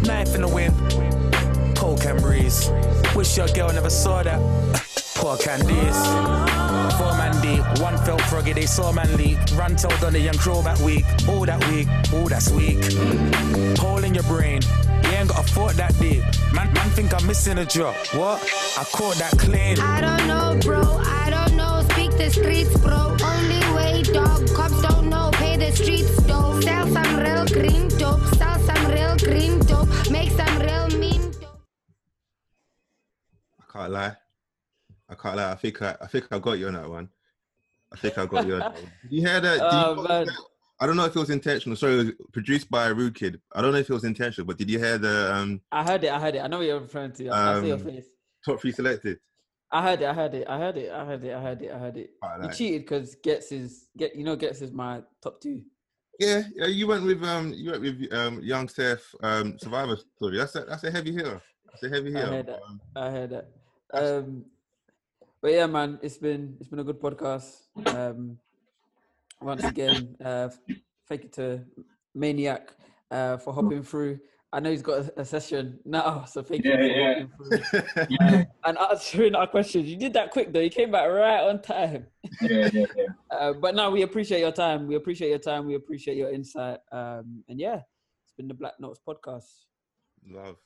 Knife 0.00 0.34
in 0.34 0.40
the 0.40 0.48
wind, 0.48 0.74
coke 1.76 2.06
and 2.06 2.18
breeze. 2.22 2.70
Wish 3.14 3.36
your 3.36 3.48
girl 3.48 3.70
never 3.70 3.90
saw 3.90 4.22
that. 4.22 4.40
Poor 5.16 5.36
Candice. 5.36 6.02
Four 6.96 7.12
man 7.18 7.38
deep, 7.42 7.82
one 7.82 7.98
felt 7.98 8.22
froggy, 8.22 8.54
they 8.54 8.64
saw 8.64 8.90
man 8.92 9.14
leak. 9.18 9.36
Run 9.56 9.76
told 9.76 10.02
on 10.02 10.14
the 10.14 10.20
young 10.20 10.38
crow 10.38 10.62
that 10.62 10.78
week. 10.80 11.04
All 11.28 11.44
that 11.44 11.62
week, 11.68 11.88
all 12.14 12.26
that's 12.26 12.50
weak. 12.50 12.78
Hole 13.78 14.02
in 14.02 14.14
your 14.14 14.24
brain, 14.24 14.62
you 15.04 15.10
ain't 15.10 15.28
got 15.28 15.40
a 15.40 15.52
thought 15.52 15.74
that 15.74 15.92
deep. 15.98 16.22
Man, 16.54 16.72
man 16.72 16.88
think 16.96 17.12
I'm 17.12 17.26
missing 17.26 17.58
a 17.58 17.66
drop. 17.66 17.94
What? 18.14 18.42
I 18.78 18.84
caught 18.84 19.16
that 19.16 19.36
clean. 19.36 19.78
I 19.80 20.00
don't 20.00 20.26
know 20.26 20.58
bro, 20.62 20.80
I 21.04 21.28
don't 21.28 21.58
know 21.58 21.70
Speak 21.90 22.16
the 22.16 22.30
streets 22.30 22.74
bro, 22.80 23.16
only 23.22 23.59
way 23.80 24.02
dog 24.02 24.48
Cops 24.54 24.80
don't 24.82 25.08
know, 25.08 25.30
pay 25.34 25.56
the 25.56 25.70
streets 25.72 26.16
though 26.22 26.60
Sell 26.60 26.86
some 26.88 27.16
real 27.16 27.46
green 27.46 27.88
dope 27.98 28.20
Sell 28.38 28.58
some 28.60 28.86
real 28.92 29.16
green 29.16 29.58
dope 29.60 29.88
Make 30.10 30.30
some 30.32 30.58
real 30.60 30.88
mean 30.98 31.30
dope 31.32 31.60
I 33.58 33.72
can't 33.72 33.92
lie. 33.92 34.16
I 35.08 35.14
can't 35.14 35.36
lie. 35.36 35.52
I 35.52 35.54
think 35.54 35.80
I, 35.82 35.96
I 36.00 36.06
think 36.06 36.26
I 36.30 36.38
got 36.38 36.52
you 36.58 36.66
on 36.68 36.74
that 36.74 36.88
one. 36.88 37.08
I 37.92 37.96
think 37.96 38.18
I 38.18 38.26
got 38.26 38.46
you 38.46 38.54
on 38.54 38.58
that 38.60 38.74
one. 38.74 38.82
Did 39.02 39.12
you 39.12 39.20
hear 39.26 39.40
that? 39.40 39.54
Did 39.58 39.62
you- 39.62 39.68
Oh 39.72 40.06
man, 40.08 40.26
I 40.80 40.86
don't 40.86 40.96
know 40.96 41.04
if 41.04 41.14
it 41.14 41.18
was 41.18 41.30
intentional. 41.30 41.76
Sorry, 41.76 41.94
it 41.94 41.96
was 41.96 42.12
produced 42.32 42.70
by 42.70 42.88
a 42.88 42.94
Rude 42.94 43.14
Kid. 43.14 43.40
I 43.54 43.60
don't 43.62 43.72
know 43.72 43.78
if 43.78 43.88
it 43.90 43.92
was 43.94 44.04
intentional, 44.04 44.46
but 44.46 44.56
did 44.58 44.70
you 44.70 44.78
hear 44.78 44.98
the 44.98 45.32
um, 45.34 45.60
I 45.72 45.82
heard 45.84 46.02
it. 46.04 46.12
I 46.12 46.18
heard 46.20 46.34
it. 46.36 46.40
I 46.40 46.46
know 46.48 46.58
what 46.58 46.66
you're 46.66 46.80
referring 46.80 47.12
to. 47.12 47.28
I 47.30 47.60
see 47.60 47.66
your 47.68 47.76
Um, 47.76 47.84
face. 47.84 48.06
top 48.44 48.60
three 48.60 48.72
selected? 48.72 49.18
I 49.72 49.82
heard 49.82 50.02
it. 50.02 50.06
I 50.06 50.14
heard 50.14 50.34
it. 50.34 50.48
I 50.48 50.58
heard 50.58 50.76
it. 50.76 50.90
I 50.90 51.04
heard 51.04 51.24
it. 51.24 51.32
I 51.32 51.40
heard 51.40 51.62
it. 51.62 51.70
I 51.72 51.78
heard 51.78 51.96
it. 51.96 52.10
You 52.42 52.50
cheated 52.50 52.82
because 52.82 53.14
Ghetts 53.22 53.52
is 53.52 53.86
get. 53.96 54.16
You 54.16 54.24
know, 54.24 54.36
Ghetts 54.36 54.62
is 54.62 54.72
my 54.72 55.02
top 55.22 55.40
two. 55.40 55.62
Yeah, 56.18 56.42
yeah, 56.54 56.66
you 56.66 56.86
went 56.86 57.04
with 57.04 57.22
um, 57.22 57.52
you 57.54 57.70
went 57.70 57.82
with 57.82 58.12
um, 58.12 58.40
Young 58.42 58.68
Seth 58.68 59.14
um, 59.22 59.58
Survivor 59.58 59.96
Story. 60.16 60.36
That's 60.36 60.54
a 60.56 60.64
that's 60.64 60.84
a 60.84 60.90
heavy 60.90 61.12
hitter. 61.12 61.40
That's 61.66 61.82
a 61.84 61.88
heavy 61.88 62.12
hitter. 62.12 62.26
I 62.26 62.30
heard 62.30 62.46
that. 62.46 62.60
Um, 62.68 62.80
I 62.96 63.10
heard 63.10 63.30
that. 63.30 63.48
Um, 63.92 64.44
but 65.40 65.52
yeah, 65.52 65.66
man, 65.66 65.98
it's 66.02 66.18
been 66.18 66.56
it's 66.60 66.68
been 66.68 66.80
a 66.80 66.84
good 66.84 67.00
podcast. 67.00 67.62
Um, 67.86 68.38
once 69.40 69.64
again, 69.64 70.16
uh, 70.22 70.50
thank 71.08 71.22
you 71.22 71.30
to 71.30 71.64
Maniac 72.14 72.74
uh, 73.10 73.38
for 73.38 73.54
hopping 73.54 73.82
through. 73.82 74.18
I 74.52 74.58
know 74.58 74.70
he's 74.70 74.82
got 74.82 75.06
a, 75.16 75.20
a 75.20 75.24
session 75.24 75.78
now, 75.84 76.24
so 76.28 76.42
thank 76.42 76.64
you 76.64 76.72
for 76.72 76.82
yeah. 76.82 77.14
hopping 77.14 77.30
through 77.36 78.06
Yeah, 78.20 78.44
and 78.64 78.78
answering 78.78 79.34
our 79.34 79.46
questions. 79.46 79.88
You 79.88 79.96
did 79.96 80.12
that 80.14 80.30
quick 80.30 80.52
though. 80.52 80.60
You 80.60 80.70
came 80.70 80.90
back 80.90 81.08
right 81.08 81.42
on 81.42 81.62
time. 81.62 82.06
yeah, 82.42 82.68
yeah, 82.72 82.86
yeah. 82.96 83.04
Uh, 83.30 83.52
but 83.52 83.76
now 83.76 83.90
we 83.90 84.02
appreciate 84.02 84.40
your 84.40 84.52
time. 84.52 84.88
We 84.88 84.96
appreciate 84.96 85.28
your 85.28 85.38
time. 85.38 85.64
We 85.66 85.74
appreciate 85.76 86.16
your 86.16 86.32
insight. 86.32 86.78
Um, 86.90 87.44
and 87.48 87.60
yeah, 87.60 87.76
it's 88.24 88.34
been 88.36 88.48
the 88.48 88.54
Black 88.54 88.74
Notes 88.80 89.00
podcast. 89.06 89.46
Love. 90.28 90.56